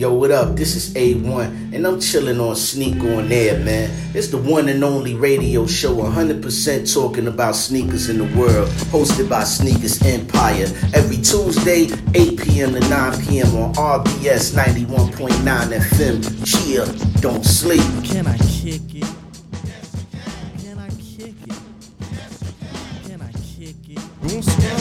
Yo, 0.00 0.14
what 0.14 0.30
up? 0.30 0.56
This 0.56 0.76
is 0.76 0.94
A1, 0.94 1.74
and 1.74 1.86
I'm 1.86 2.00
chilling 2.00 2.40
on 2.40 2.56
Sneak 2.56 2.98
on 3.02 3.30
Air, 3.30 3.62
man. 3.62 3.90
It's 4.14 4.28
the 4.28 4.38
one 4.38 4.70
and 4.70 4.82
only 4.82 5.14
radio 5.14 5.66
show 5.66 5.94
100% 5.94 6.94
talking 6.94 7.26
about 7.26 7.54
sneakers 7.54 8.08
in 8.08 8.16
the 8.16 8.24
world, 8.34 8.70
hosted 8.88 9.28
by 9.28 9.44
Sneakers 9.44 10.02
Empire. 10.02 10.68
Every 10.94 11.18
Tuesday, 11.18 11.88
8 12.14 12.40
p.m. 12.40 12.72
to 12.72 12.80
9 12.80 13.26
p.m. 13.26 13.54
on 13.54 13.74
RBS 13.74 14.54
91.9 14.54 15.36
FM. 15.44 16.46
Chill, 16.46 16.86
don't 17.20 17.44
sleep. 17.44 17.82
Can 18.02 18.26
I 18.26 18.38
kick 18.38 18.94
it? 18.94 19.04
Can 20.62 20.78
I 20.78 20.88
kick 20.88 21.34
it? 21.46 21.58
Can 23.04 23.20
I 23.20 23.32
kick 23.32 23.76
it? 23.90 24.00
Bonsoir. 24.22 24.80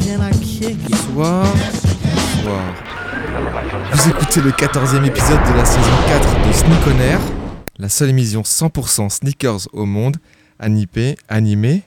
Can 0.00 0.20
I 0.22 0.32
kick 0.32 0.78
it? 0.86 1.14
Bonsoir. 1.14 1.44
Bonsoir. 2.44 2.87
Vous 3.92 4.08
écoutez 4.08 4.40
le 4.40 4.50
14e 4.50 5.04
épisode 5.04 5.40
de 5.42 5.56
la 5.56 5.64
saison 5.64 5.90
4 6.08 6.46
de 6.46 6.52
Sneak 6.52 6.80
On 6.86 7.82
la 7.82 7.88
seule 7.88 8.10
émission 8.10 8.42
100% 8.42 9.08
sneakers 9.10 9.68
au 9.72 9.84
monde, 9.84 10.16
animée, 10.58 11.16
animée 11.28 11.82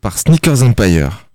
par 0.00 0.18
Sneakers 0.18 0.62
Empire. 0.62 1.29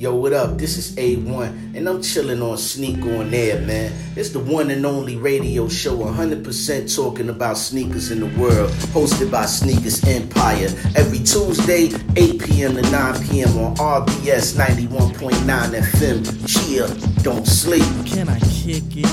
Yo, 0.00 0.14
what 0.14 0.32
up? 0.32 0.56
This 0.56 0.78
is 0.78 0.96
A1, 0.96 1.76
and 1.76 1.86
I'm 1.86 2.00
chilling 2.00 2.40
on 2.40 2.56
Sneak 2.56 3.02
on 3.02 3.34
Air, 3.34 3.60
man. 3.60 3.92
It's 4.16 4.30
the 4.30 4.38
one 4.38 4.70
and 4.70 4.86
only 4.86 5.16
radio 5.16 5.68
show 5.68 5.94
100% 5.94 6.96
talking 6.96 7.28
about 7.28 7.58
sneakers 7.58 8.10
in 8.10 8.20
the 8.20 8.40
world, 8.40 8.70
hosted 8.94 9.30
by 9.30 9.44
Sneakers 9.44 10.02
Empire. 10.04 10.68
Every 10.96 11.18
Tuesday, 11.18 11.90
8 12.16 12.42
p.m. 12.42 12.76
to 12.76 12.82
9 12.90 13.28
p.m. 13.28 13.58
on 13.58 13.76
RBS 13.76 14.56
91.9 14.56 15.34
FM. 15.82 16.48
Chill, 16.48 16.88
don't 17.22 17.46
sleep. 17.46 17.84
Can 18.06 18.30
I 18.30 18.38
kick 18.40 18.96
it? 18.96 19.04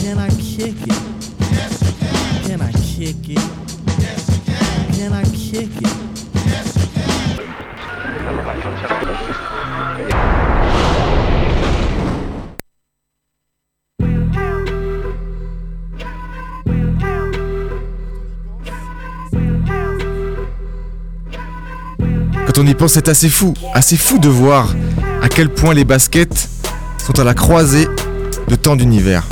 Can 0.00 0.18
I 0.18 0.30
kick 0.30 0.74
it? 0.82 0.98
Can 2.44 2.60
I 2.60 2.72
kick 2.72 3.28
it? 3.28 3.38
Can 4.96 5.12
I 5.12 5.22
kick 5.26 5.80
it? 5.80 6.17
Quand 22.46 22.58
on 22.58 22.66
y 22.66 22.74
pense, 22.74 22.92
c'est 22.92 23.08
assez 23.08 23.28
fou, 23.28 23.54
assez 23.74 23.96
fou 23.96 24.18
de 24.18 24.28
voir 24.28 24.74
à 25.22 25.28
quel 25.28 25.48
point 25.48 25.74
les 25.74 25.84
baskets 25.84 26.48
sont 26.98 27.18
à 27.20 27.24
la 27.24 27.34
croisée 27.34 27.86
de 28.48 28.56
tant 28.56 28.76
d'univers. 28.76 29.26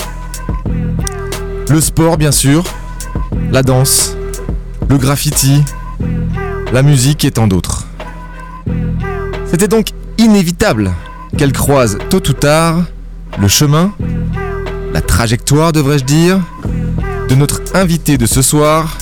Le 1.68 1.80
sport, 1.80 2.16
bien 2.16 2.32
sûr, 2.32 2.64
la 3.50 3.62
danse, 3.62 4.16
le 4.88 4.98
graffiti, 4.98 5.64
la 6.72 6.82
musique 6.82 7.24
et 7.24 7.30
tant 7.30 7.46
d'autres. 7.46 7.85
C'était 9.48 9.68
donc 9.68 9.88
inévitable 10.18 10.92
qu'elles 11.36 11.52
croisent 11.52 11.98
tôt 12.10 12.22
ou 12.28 12.32
tard 12.32 12.82
le 13.40 13.48
chemin, 13.48 13.92
la 14.92 15.00
trajectoire, 15.00 15.72
devrais-je 15.72 16.04
dire, 16.04 16.40
de 17.28 17.34
notre 17.34 17.60
invité 17.74 18.18
de 18.18 18.26
ce 18.26 18.42
soir, 18.42 18.96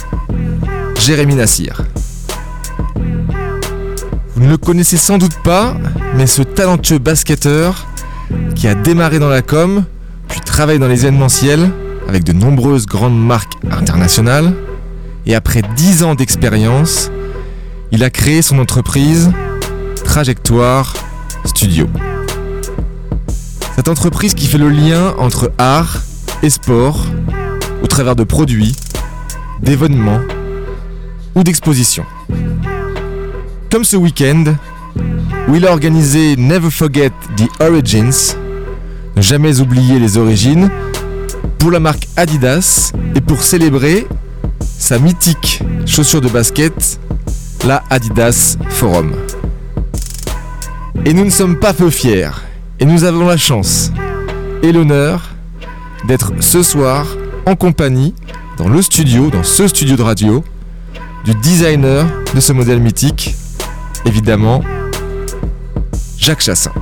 Jérémy 0.98 1.34
Nassir. 1.34 1.82
Vous 4.34 4.42
ne 4.42 4.48
le 4.48 4.56
connaissez 4.56 4.96
sans 4.96 5.18
doute 5.18 5.36
pas, 5.42 5.76
mais 6.16 6.26
ce 6.26 6.42
talentueux 6.42 6.98
basketteur 6.98 7.86
qui 8.54 8.66
a 8.66 8.74
démarré 8.74 9.18
dans 9.18 9.28
la 9.28 9.42
com, 9.42 9.84
puis 10.28 10.40
travaille 10.40 10.78
dans 10.78 10.88
les 10.88 11.06
événementiels 11.06 11.70
avec 12.08 12.24
de 12.24 12.32
nombreuses 12.32 12.86
grandes 12.86 13.18
marques 13.18 13.54
internationales, 13.70 14.52
et 15.26 15.34
après 15.34 15.62
10 15.76 16.02
ans 16.02 16.14
d'expérience, 16.14 17.10
il 17.92 18.02
a 18.02 18.10
créé 18.10 18.42
son 18.42 18.58
entreprise 18.58 19.30
Trajectoire 20.04 20.94
Studio. 21.44 21.86
Cette 23.76 23.88
entreprise 23.88 24.34
qui 24.34 24.46
fait 24.46 24.58
le 24.58 24.68
lien 24.68 25.14
entre 25.18 25.52
art 25.58 26.02
et 26.42 26.50
sport 26.50 27.04
au 27.82 27.86
travers 27.86 28.14
de 28.14 28.24
produits, 28.24 28.76
d'événements 29.60 30.20
ou 31.34 31.42
d'expositions 31.42 32.06
comme 33.74 33.82
ce 33.82 33.96
week-end 33.96 34.54
où 35.48 35.56
il 35.56 35.66
a 35.66 35.72
organisé 35.72 36.36
Never 36.36 36.70
Forget 36.70 37.10
the 37.36 37.48
Origins, 37.60 38.36
ne 39.16 39.20
jamais 39.20 39.60
oublier 39.60 39.98
les 39.98 40.16
origines, 40.16 40.70
pour 41.58 41.72
la 41.72 41.80
marque 41.80 42.06
Adidas 42.16 42.92
et 43.16 43.20
pour 43.20 43.42
célébrer 43.42 44.06
sa 44.60 45.00
mythique 45.00 45.60
chaussure 45.86 46.20
de 46.20 46.28
basket, 46.28 47.00
la 47.66 47.82
Adidas 47.90 48.56
Forum. 48.68 49.10
Et 51.04 51.12
nous 51.12 51.24
ne 51.24 51.30
sommes 51.30 51.58
pas 51.58 51.74
peu 51.74 51.90
fiers, 51.90 52.30
et 52.80 52.84
nous 52.86 53.04
avons 53.04 53.26
la 53.26 53.36
chance 53.36 53.92
et 54.62 54.72
l'honneur 54.72 55.34
d'être 56.06 56.32
ce 56.40 56.62
soir 56.62 57.06
en 57.46 57.56
compagnie 57.56 58.14
dans 58.56 58.68
le 58.68 58.80
studio, 58.80 59.28
dans 59.28 59.42
ce 59.42 59.68
studio 59.68 59.96
de 59.96 60.02
radio, 60.02 60.44
du 61.24 61.34
designer 61.34 62.06
de 62.34 62.40
ce 62.40 62.52
modèle 62.52 62.80
mythique, 62.80 63.34
évidemment, 64.06 64.62
Jacques 66.16 66.40
Chassin. 66.40 66.72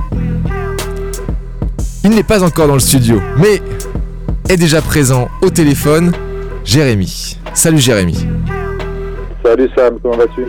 Il 2.05 2.11
n'est 2.11 2.23
pas 2.23 2.43
encore 2.43 2.67
dans 2.67 2.75
le 2.75 2.79
studio, 2.79 3.21
mais 3.37 3.61
est 4.47 4.57
déjà 4.57 4.81
présent 4.81 5.27
au 5.41 5.49
téléphone, 5.49 6.13
Jérémy. 6.63 7.37
Salut 7.53 7.79
Jérémy. 7.79 8.27
Salut 9.43 9.69
Sam, 9.75 9.97
comment 10.01 10.17
vas-tu? 10.17 10.45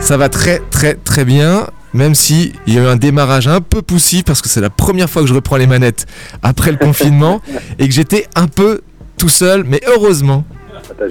Ça 0.00 0.16
va 0.16 0.28
très 0.28 0.60
très 0.70 0.94
très 0.94 1.24
bien, 1.24 1.66
même 1.96 2.14
si 2.14 2.52
il 2.66 2.74
y 2.74 2.78
a 2.78 2.82
eu 2.82 2.86
un 2.86 2.96
démarrage 2.96 3.48
un 3.48 3.60
peu 3.60 3.82
poussif 3.82 4.24
parce 4.24 4.42
que 4.42 4.48
c'est 4.48 4.60
la 4.60 4.70
première 4.70 5.10
fois 5.10 5.22
que 5.22 5.28
je 5.28 5.34
reprends 5.34 5.56
les 5.56 5.66
manettes 5.66 6.06
après 6.42 6.70
le 6.70 6.78
confinement 6.78 7.40
et 7.78 7.88
que 7.88 7.94
j'étais 7.94 8.26
un 8.36 8.46
peu 8.46 8.82
tout 9.16 9.28
seul, 9.28 9.64
mais 9.64 9.80
heureusement, 9.88 10.44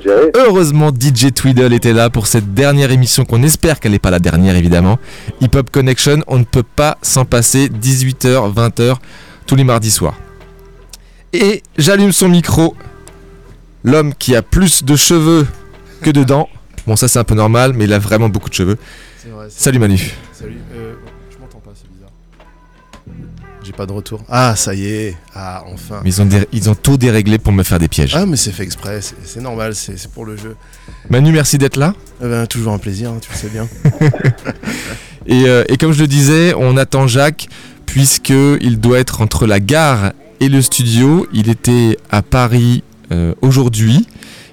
géré 0.03 0.31
Heureusement, 0.35 0.91
DJ 0.91 1.33
Tweedle 1.33 1.73
était 1.73 1.93
là 1.93 2.09
pour 2.09 2.27
cette 2.27 2.53
dernière 2.53 2.91
émission 2.91 3.25
qu'on 3.25 3.43
espère 3.43 3.79
qu'elle 3.79 3.91
n'est 3.91 3.99
pas 3.99 4.11
la 4.11 4.19
dernière 4.19 4.55
évidemment. 4.55 4.97
Hip 5.41 5.55
Hop 5.55 5.69
Connection, 5.71 6.23
on 6.27 6.37
ne 6.37 6.43
peut 6.43 6.63
pas 6.63 6.97
s'en 7.01 7.25
passer 7.25 7.69
18h, 7.69 8.53
20h 8.53 8.95
tous 9.45 9.55
les 9.55 9.63
mardis 9.63 9.91
soirs. 9.91 10.15
Et 11.33 11.63
j'allume 11.77 12.11
son 12.11 12.29
micro. 12.29 12.75
L'homme 13.83 14.13
qui 14.15 14.35
a 14.35 14.41
plus 14.41 14.83
de 14.83 14.95
cheveux 14.95 15.45
que 16.01 16.09
de 16.09 16.23
dents. 16.23 16.49
Bon, 16.87 16.95
ça 16.95 17.07
c'est 17.07 17.19
un 17.19 17.23
peu 17.23 17.35
normal, 17.35 17.73
mais 17.73 17.85
il 17.85 17.93
a 17.93 17.99
vraiment 17.99 18.29
beaucoup 18.29 18.49
de 18.49 18.55
cheveux. 18.55 18.77
Vrai. 19.27 19.47
Salut 19.49 19.79
Manu. 19.79 19.99
Salut. 20.33 20.57
J'ai 23.65 23.71
pas 23.73 23.85
de 23.87 23.91
retour. 23.93 24.21
Ah, 24.29 24.55
ça 24.55 24.75
y 24.75 24.85
est. 24.85 25.17
Ah, 25.33 25.63
enfin. 25.73 26.01
Mais 26.03 26.09
ils 26.11 26.21
ont, 26.21 26.25
dé- 26.25 26.47
ils 26.51 26.69
ont 26.69 26.75
tout 26.75 26.97
déréglé 26.97 27.39
pour 27.39 27.51
me 27.51 27.63
faire 27.63 27.79
des 27.79 27.87
pièges. 27.87 28.13
Ah, 28.15 28.25
mais 28.27 28.37
c'est 28.37 28.51
fait 28.51 28.61
exprès. 28.63 28.99
C'est 29.23 29.41
normal. 29.41 29.73
C'est 29.73 29.97
c'est 29.97 30.11
pour 30.11 30.23
le 30.25 30.37
jeu. 30.37 30.55
Manu, 31.09 31.31
merci 31.31 31.57
d'être 31.57 31.77
là. 31.77 31.93
Eh 32.23 32.25
ben, 32.27 32.45
toujours 32.45 32.73
un 32.73 32.77
plaisir, 32.77 33.09
hein, 33.09 33.17
tu 33.21 33.29
le 33.31 33.37
sais 33.37 33.49
bien. 33.49 33.67
Et, 35.27 35.45
euh, 35.47 35.63
et 35.69 35.77
comme 35.77 35.91
je 35.91 36.01
le 36.01 36.07
disais, 36.07 36.53
on 36.55 36.77
attend 36.77 37.07
Jacques 37.07 37.47
puisque 37.87 38.29
il 38.29 38.79
doit 38.79 38.99
être 38.99 39.21
entre 39.21 39.47
la 39.47 39.59
gare 39.59 40.11
et 40.39 40.49
le 40.49 40.61
studio. 40.61 41.25
Il 41.33 41.49
était 41.49 41.97
à 42.11 42.21
Paris 42.21 42.83
euh, 43.11 43.33
aujourd'hui. 43.41 44.07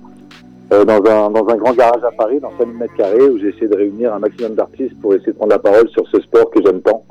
Euh, 0.71 0.85
dans, 0.85 0.97
un, 0.97 1.31
dans 1.31 1.47
un 1.49 1.55
grand 1.55 1.73
garage 1.73 2.03
à 2.03 2.11
Paris, 2.11 2.39
dans 2.39 2.51
5000 2.57 2.77
mètres 2.77 2.95
carrés, 2.95 3.27
où 3.27 3.39
j'ai 3.39 3.49
essayé 3.49 3.67
de 3.67 3.75
réunir 3.75 4.13
un 4.13 4.19
maximum 4.19 4.53
d'artistes 4.53 4.99
pour 5.01 5.15
essayer 5.15 5.31
de 5.31 5.37
prendre 5.37 5.51
la 5.51 5.59
parole 5.59 5.89
sur 5.89 6.07
ce 6.09 6.21
sport 6.21 6.51
que 6.51 6.61
j'aime 6.63 6.81
tant, 6.81 7.03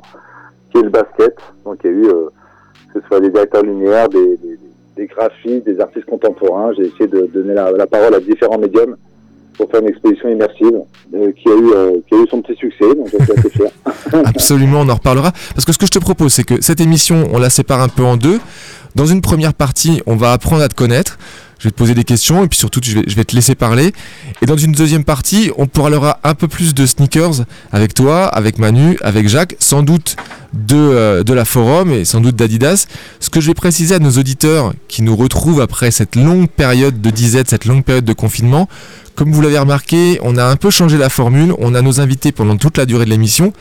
qui 0.71 0.77
est 0.77 0.83
le 0.83 0.89
basket. 0.89 1.35
Donc 1.65 1.79
il 1.83 1.91
y 1.91 1.93
a 1.93 1.97
eu, 1.97 2.07
euh, 2.07 2.29
que 2.93 3.01
ce 3.01 3.07
soit 3.07 3.19
des 3.19 3.29
directeurs 3.29 3.63
lumière, 3.63 4.07
des, 4.07 4.37
des, 4.37 4.57
des 4.95 5.07
graphistes, 5.07 5.65
des 5.65 5.79
artistes 5.81 6.05
contemporains. 6.05 6.71
J'ai 6.77 6.85
essayé 6.87 7.07
de 7.07 7.29
donner 7.33 7.53
la, 7.53 7.71
la 7.71 7.85
parole 7.85 8.15
à 8.15 8.21
différents 8.21 8.57
médiums 8.57 8.95
pour 9.57 9.69
faire 9.69 9.81
une 9.81 9.89
exposition 9.89 10.29
immersive 10.29 10.79
euh, 11.13 11.31
qui, 11.33 11.49
a 11.49 11.53
eu, 11.53 11.71
euh, 11.73 11.97
qui 12.07 12.15
a 12.15 12.17
eu 12.17 12.27
son 12.27 12.41
petit 12.41 12.57
succès, 12.57 12.95
donc 12.95 13.09
je 13.11 13.21
suis 13.21 13.33
assez 13.33 13.49
fier. 13.49 13.69
Absolument, 14.25 14.81
on 14.81 14.89
en 14.89 14.95
reparlera. 14.95 15.33
Parce 15.53 15.65
que 15.65 15.73
ce 15.73 15.77
que 15.77 15.85
je 15.85 15.91
te 15.91 15.99
propose, 15.99 16.31
c'est 16.31 16.45
que 16.45 16.61
cette 16.61 16.79
émission, 16.79 17.27
on 17.33 17.39
la 17.39 17.49
sépare 17.49 17.81
un 17.81 17.89
peu 17.89 18.03
en 18.03 18.15
deux. 18.15 18.39
Dans 18.95 19.05
une 19.05 19.19
première 19.19 19.53
partie, 19.53 20.01
on 20.05 20.15
va 20.15 20.31
apprendre 20.31 20.63
à 20.63 20.69
te 20.69 20.75
connaître. 20.75 21.19
Je 21.59 21.65
vais 21.65 21.71
te 21.71 21.75
poser 21.75 21.93
des 21.93 22.05
questions 22.05 22.43
et 22.43 22.47
puis 22.47 22.57
surtout, 22.57 22.79
je 22.81 22.99
vais, 22.99 23.25
te 23.25 23.35
laisser 23.35 23.53
parler. 23.53 23.91
Et 24.41 24.45
dans 24.45 24.57
une 24.57 24.71
deuxième 24.71 25.03
partie, 25.03 25.51
on 25.57 25.67
parlera 25.67 26.19
un 26.23 26.33
peu 26.33 26.47
plus 26.47 26.73
de 26.73 26.85
sneakers 26.85 27.45
avec 27.71 27.93
toi, 27.93 28.27
avec 28.27 28.57
Manu, 28.59 28.97
avec 29.01 29.27
Jacques, 29.27 29.55
sans 29.59 29.83
doute 29.83 30.15
de, 30.53 30.77
euh, 30.77 31.23
de 31.23 31.33
la 31.33 31.43
Forum 31.43 31.91
et 31.91 32.05
sans 32.05 32.21
doute 32.21 32.37
d'Adidas. 32.37 32.87
Ce 33.19 33.29
que 33.29 33.41
je 33.41 33.47
vais 33.47 33.53
préciser 33.53 33.95
à 33.95 33.99
nos 33.99 34.11
auditeurs 34.11 34.73
qui 34.87 35.01
nous 35.01 35.15
retrouvent 35.15 35.59
après 35.59 35.91
cette 35.91 36.15
longue 36.15 36.47
période 36.47 37.01
de 37.01 37.09
disette, 37.09 37.49
cette 37.49 37.65
longue 37.65 37.83
période 37.83 38.05
de 38.05 38.13
confinement, 38.13 38.69
comme 39.15 39.33
vous 39.33 39.41
l'avez 39.41 39.59
remarqué, 39.59 40.17
on 40.23 40.37
a 40.37 40.45
un 40.45 40.55
peu 40.55 40.69
changé 40.69 40.97
la 40.97 41.09
formule. 41.09 41.53
On 41.59 41.75
a 41.75 41.81
nos 41.81 41.99
invités 41.99 42.31
pendant 42.31 42.55
toute 42.55 42.77
la 42.77 42.85
durée 42.85 43.03
de 43.03 43.09
l'émission 43.09 43.51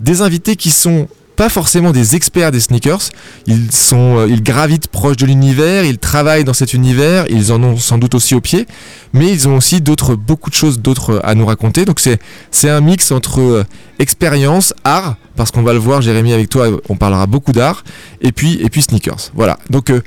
des 0.00 0.22
invités 0.22 0.56
qui 0.56 0.70
sont 0.70 1.08
pas 1.40 1.48
forcément 1.48 1.92
des 1.92 2.16
experts 2.16 2.52
des 2.52 2.60
sneakers, 2.60 3.08
ils 3.46 3.72
sont 3.72 4.18
euh, 4.18 4.26
ils 4.28 4.42
gravitent 4.42 4.88
proche 4.88 5.16
de 5.16 5.24
l'univers, 5.24 5.86
ils 5.86 5.96
travaillent 5.96 6.44
dans 6.44 6.52
cet 6.52 6.74
univers, 6.74 7.24
ils 7.30 7.50
en 7.50 7.62
ont 7.62 7.78
sans 7.78 7.96
doute 7.96 8.14
aussi 8.14 8.34
au 8.34 8.42
pied, 8.42 8.66
mais 9.14 9.32
ils 9.32 9.48
ont 9.48 9.56
aussi 9.56 9.80
d'autres 9.80 10.16
beaucoup 10.16 10.50
de 10.50 10.54
choses 10.54 10.80
d'autres 10.80 11.18
à 11.24 11.34
nous 11.34 11.46
raconter. 11.46 11.86
Donc 11.86 11.98
c'est 11.98 12.18
c'est 12.50 12.68
un 12.68 12.82
mix 12.82 13.10
entre 13.10 13.40
euh, 13.40 13.64
expérience, 13.98 14.74
art 14.84 15.16
parce 15.34 15.50
qu'on 15.50 15.62
va 15.62 15.72
le 15.72 15.78
voir 15.78 16.02
Jérémy 16.02 16.34
avec 16.34 16.50
toi, 16.50 16.68
on 16.90 16.96
parlera 16.96 17.26
beaucoup 17.26 17.52
d'art 17.52 17.84
et 18.20 18.32
puis 18.32 18.60
et 18.60 18.68
puis 18.68 18.82
sneakers. 18.82 19.30
Voilà. 19.32 19.58
Donc 19.70 19.88
euh, 19.88 20.02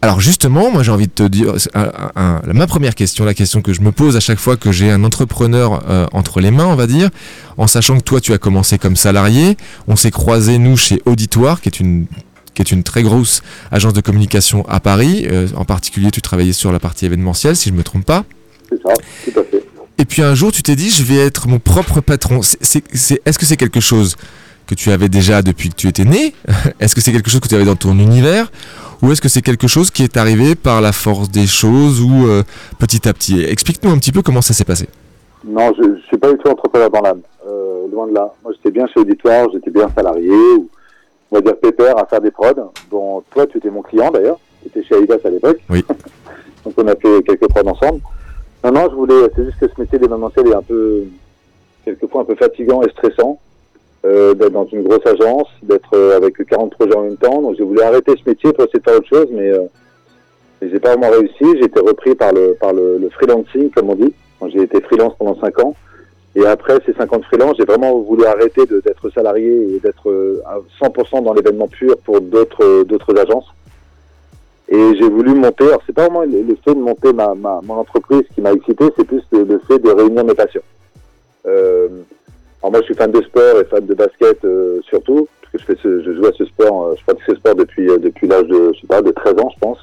alors 0.00 0.20
justement, 0.20 0.70
moi 0.70 0.82
j'ai 0.82 0.92
envie 0.92 1.06
de 1.08 1.12
te 1.12 1.24
dire, 1.24 1.54
un- 1.74 1.90
un- 2.14 2.42
un- 2.46 2.52
ma 2.52 2.66
première 2.68 2.94
question, 2.94 3.24
la 3.24 3.34
question 3.34 3.62
que 3.62 3.72
je 3.72 3.80
me 3.80 3.90
pose 3.90 4.16
à 4.16 4.20
chaque 4.20 4.38
fois 4.38 4.56
que 4.56 4.70
j'ai 4.70 4.90
un 4.90 5.02
entrepreneur 5.02 5.82
euh, 5.88 6.06
entre 6.12 6.40
les 6.40 6.50
mains, 6.52 6.66
on 6.66 6.76
va 6.76 6.86
dire, 6.86 7.10
en 7.56 7.66
sachant 7.66 7.96
que 7.98 8.02
toi 8.04 8.20
tu 8.20 8.32
as 8.32 8.38
commencé 8.38 8.78
comme 8.78 8.94
salarié, 8.96 9.56
on 9.88 9.96
s'est 9.96 10.10
croisés 10.12 10.58
nous 10.58 10.76
chez 10.76 11.02
Auditoire, 11.04 11.60
qui 11.60 11.68
est 11.68 11.80
une 11.80 12.06
qui 12.54 12.62
est 12.62 12.72
une 12.72 12.82
très 12.82 13.02
grosse 13.04 13.42
agence 13.70 13.92
de 13.92 14.00
communication 14.00 14.64
à 14.68 14.80
Paris. 14.80 15.26
Euh, 15.30 15.46
en 15.54 15.64
particulier, 15.64 16.10
tu 16.10 16.20
travaillais 16.22 16.52
sur 16.52 16.72
la 16.72 16.80
partie 16.80 17.06
événementielle, 17.06 17.54
si 17.54 17.68
je 17.68 17.74
me 17.74 17.84
trompe 17.84 18.04
pas. 18.04 18.24
C'est 18.68 18.82
ça, 18.82 18.92
tout 19.24 19.40
à 19.40 19.44
fait. 19.44 19.64
Et 19.98 20.04
puis 20.04 20.22
un 20.22 20.34
jour, 20.34 20.50
tu 20.50 20.62
t'es 20.64 20.74
dit, 20.74 20.90
je 20.90 21.02
vais 21.04 21.18
être 21.18 21.46
mon 21.48 21.58
propre 21.60 22.00
patron. 22.00 22.40
Est-ce 22.40 23.38
que 23.38 23.46
c'est 23.46 23.56
quelque 23.56 23.78
chose 23.80 24.16
que 24.66 24.74
tu 24.74 24.90
avais 24.90 25.08
déjà 25.08 25.40
depuis 25.42 25.68
que 25.70 25.76
tu 25.76 25.86
étais 25.88 26.04
né? 26.04 26.34
Est-ce 26.80 26.94
que 26.96 27.00
c'est 27.00 27.12
quelque 27.12 27.30
chose 27.30 27.40
que 27.40 27.48
tu 27.48 27.54
avais 27.54 27.64
dans 27.64 27.76
ton 27.76 27.96
univers? 27.98 28.50
Ou 29.02 29.12
est-ce 29.12 29.20
que 29.20 29.28
c'est 29.28 29.42
quelque 29.42 29.68
chose 29.68 29.90
qui 29.90 30.02
est 30.02 30.16
arrivé 30.16 30.54
par 30.54 30.80
la 30.80 30.92
force 30.92 31.30
des 31.30 31.46
choses 31.46 32.02
ou 32.02 32.26
euh, 32.26 32.42
petit 32.78 33.08
à 33.08 33.12
petit? 33.12 33.44
Explique-nous 33.44 33.90
un 33.90 33.98
petit 33.98 34.10
peu 34.10 34.22
comment 34.22 34.42
ça 34.42 34.54
s'est 34.54 34.64
passé. 34.64 34.88
Non, 35.44 35.72
je 35.78 35.88
ne 35.88 35.96
suis 36.08 36.18
pas 36.18 36.32
du 36.32 36.38
tout 36.38 36.48
entrepreneur 36.48 36.90
dans 36.90 37.00
l'âme, 37.00 37.20
euh, 37.46 37.86
loin 37.92 38.08
de 38.08 38.14
là. 38.14 38.32
Moi, 38.42 38.52
j'étais 38.56 38.72
bien 38.72 38.86
chez 38.88 38.98
Auditoire, 39.00 39.46
j'étais 39.52 39.70
bien 39.70 39.88
salarié, 39.94 40.30
ou, 40.30 40.68
on 41.30 41.36
va 41.36 41.40
dire 41.42 41.56
pépère 41.58 41.96
à 41.96 42.06
faire 42.06 42.20
des 42.20 42.32
prods. 42.32 42.72
Bon, 42.90 43.22
toi, 43.30 43.46
tu 43.46 43.58
étais 43.58 43.70
mon 43.70 43.82
client 43.82 44.10
d'ailleurs, 44.10 44.38
tu 44.62 44.68
étais 44.68 44.82
chez 44.82 44.96
Adidas 44.96 45.18
à 45.24 45.30
l'époque. 45.30 45.58
Oui. 45.70 45.84
Donc, 46.64 46.74
on 46.76 46.88
a 46.88 46.96
fait 46.96 47.22
quelques 47.24 47.48
prods 47.48 47.68
ensemble. 47.68 48.00
Non, 48.64 48.72
non, 48.72 48.88
je 48.90 48.96
voulais, 48.96 49.30
c'est 49.36 49.44
juste 49.44 49.58
que 49.60 49.68
ce 49.68 49.80
métier 49.80 49.98
d'événementiel 50.00 50.48
est 50.48 50.54
un 50.54 50.62
peu, 50.62 51.04
quelquefois 51.84 52.22
un 52.22 52.24
peu 52.24 52.34
fatigant 52.34 52.82
et 52.82 52.90
stressant. 52.90 53.38
Euh, 54.08 54.32
d'être 54.32 54.52
dans 54.52 54.66
une 54.66 54.84
grosse 54.84 55.04
agence, 55.04 55.48
d'être 55.62 55.94
euh, 55.94 56.16
avec 56.16 56.34
40 56.42 56.70
projets 56.70 56.96
en 56.96 57.02
même 57.02 57.18
temps. 57.18 57.42
Donc 57.42 57.56
j'ai 57.58 57.64
voulu 57.64 57.82
arrêter 57.82 58.12
ce 58.12 58.30
métier 58.30 58.50
pour 58.54 58.64
essayer 58.64 58.78
de 58.78 58.84
faire 58.84 58.96
autre 58.96 59.08
chose, 59.08 59.26
mais 59.30 59.50
euh, 59.50 59.64
j'ai 60.62 60.80
pas 60.80 60.96
vraiment 60.96 61.10
réussi. 61.10 61.58
J'ai 61.58 61.64
été 61.64 61.78
repris 61.78 62.14
par 62.14 62.32
le 62.32 62.54
par 62.58 62.72
le, 62.72 63.06
freelancing, 63.10 63.70
comme 63.70 63.90
on 63.90 63.96
dit. 63.96 64.14
J'ai 64.46 64.62
été 64.62 64.80
freelance 64.80 65.12
pendant 65.18 65.38
5 65.38 65.58
ans. 65.62 65.74
Et 66.36 66.46
après 66.46 66.78
ces 66.86 66.94
50 66.94 67.24
freelance, 67.24 67.56
j'ai 67.58 67.66
vraiment 67.66 67.98
voulu 67.98 68.24
arrêter 68.24 68.64
d'être 68.64 69.10
salarié 69.10 69.74
et 69.74 69.80
d'être 69.80 70.08
euh, 70.08 70.40
à 70.46 70.58
100% 70.82 71.24
dans 71.24 71.34
l'événement 71.34 71.68
pur 71.68 71.98
pour 71.98 72.22
d'autres 72.22 73.18
agences. 73.18 73.52
Et 74.70 74.94
j'ai 74.98 75.08
voulu 75.08 75.34
monter. 75.34 75.64
Alors 75.66 75.82
c'est 75.86 75.94
pas 75.94 76.08
vraiment 76.08 76.22
le, 76.22 76.56
fait 76.64 76.74
de 76.74 76.80
monter 76.80 77.12
ma, 77.12 77.34
ma 77.34 77.60
mon 77.62 77.74
entreprise 77.74 78.22
qui 78.34 78.40
m'a 78.40 78.52
excité, 78.52 78.86
c'est 78.96 79.04
plus 79.04 79.22
le, 79.32 79.58
fait 79.68 79.80
de 79.80 79.90
réunir 79.90 80.24
mes 80.24 80.34
passions. 80.34 80.62
Alors 82.62 82.72
moi, 82.72 82.80
je 82.80 82.86
suis 82.86 82.94
fan 82.94 83.10
de 83.12 83.22
sport 83.22 83.60
et 83.60 83.64
fan 83.64 83.86
de 83.86 83.94
basket 83.94 84.44
euh, 84.44 84.80
surtout, 84.88 85.28
parce 85.40 85.52
que 85.52 85.58
je 85.58 85.64
fais 85.64 85.82
ce, 85.82 86.02
je 86.02 86.12
joue 86.12 86.26
à 86.26 86.32
ce 86.32 86.44
sport, 86.44 86.86
euh, 86.86 86.94
je 86.98 87.04
pratique 87.04 87.24
ce 87.28 87.34
sport 87.36 87.54
depuis 87.54 87.88
euh, 87.88 87.98
depuis 87.98 88.26
l'âge 88.26 88.46
de, 88.46 88.72
je 88.74 88.80
sais 88.80 88.86
pas, 88.86 89.00
de 89.00 89.12
13 89.12 89.34
ans, 89.38 89.50
je 89.54 89.60
pense. 89.60 89.78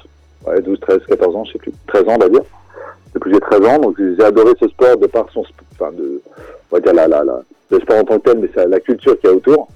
Ouais, 0.46 0.60
12, 0.60 0.78
13, 0.80 1.00
14 1.08 1.36
ans, 1.36 1.44
je 1.44 1.52
sais 1.52 1.58
plus. 1.58 1.72
13 1.88 2.02
ans, 2.02 2.16
on 2.16 2.18
va 2.18 2.28
dire. 2.28 2.42
Depuis 3.14 3.30
que 3.30 3.36
j'ai 3.36 3.40
13 3.40 3.60
ans, 3.66 3.78
donc 3.78 3.96
j'ai 3.98 4.22
adoré 4.22 4.52
ce 4.60 4.68
sport 4.68 4.96
de 4.98 5.06
par 5.06 5.26
son, 5.32 5.42
enfin 5.72 5.90
de, 5.92 6.20
on 6.70 6.76
va 6.76 6.80
dire 6.80 6.92
la, 6.92 7.08
la, 7.08 7.24
la, 7.24 7.40
le 7.70 7.80
sport 7.80 7.96
en 7.96 8.04
tant 8.04 8.18
que 8.18 8.30
tel, 8.30 8.38
mais 8.40 8.50
c'est 8.54 8.68
la 8.68 8.80
culture 8.80 9.18
qu'il 9.18 9.30
y 9.30 9.32
a 9.32 9.36
autour. 9.36 9.68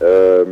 Euh, 0.00 0.44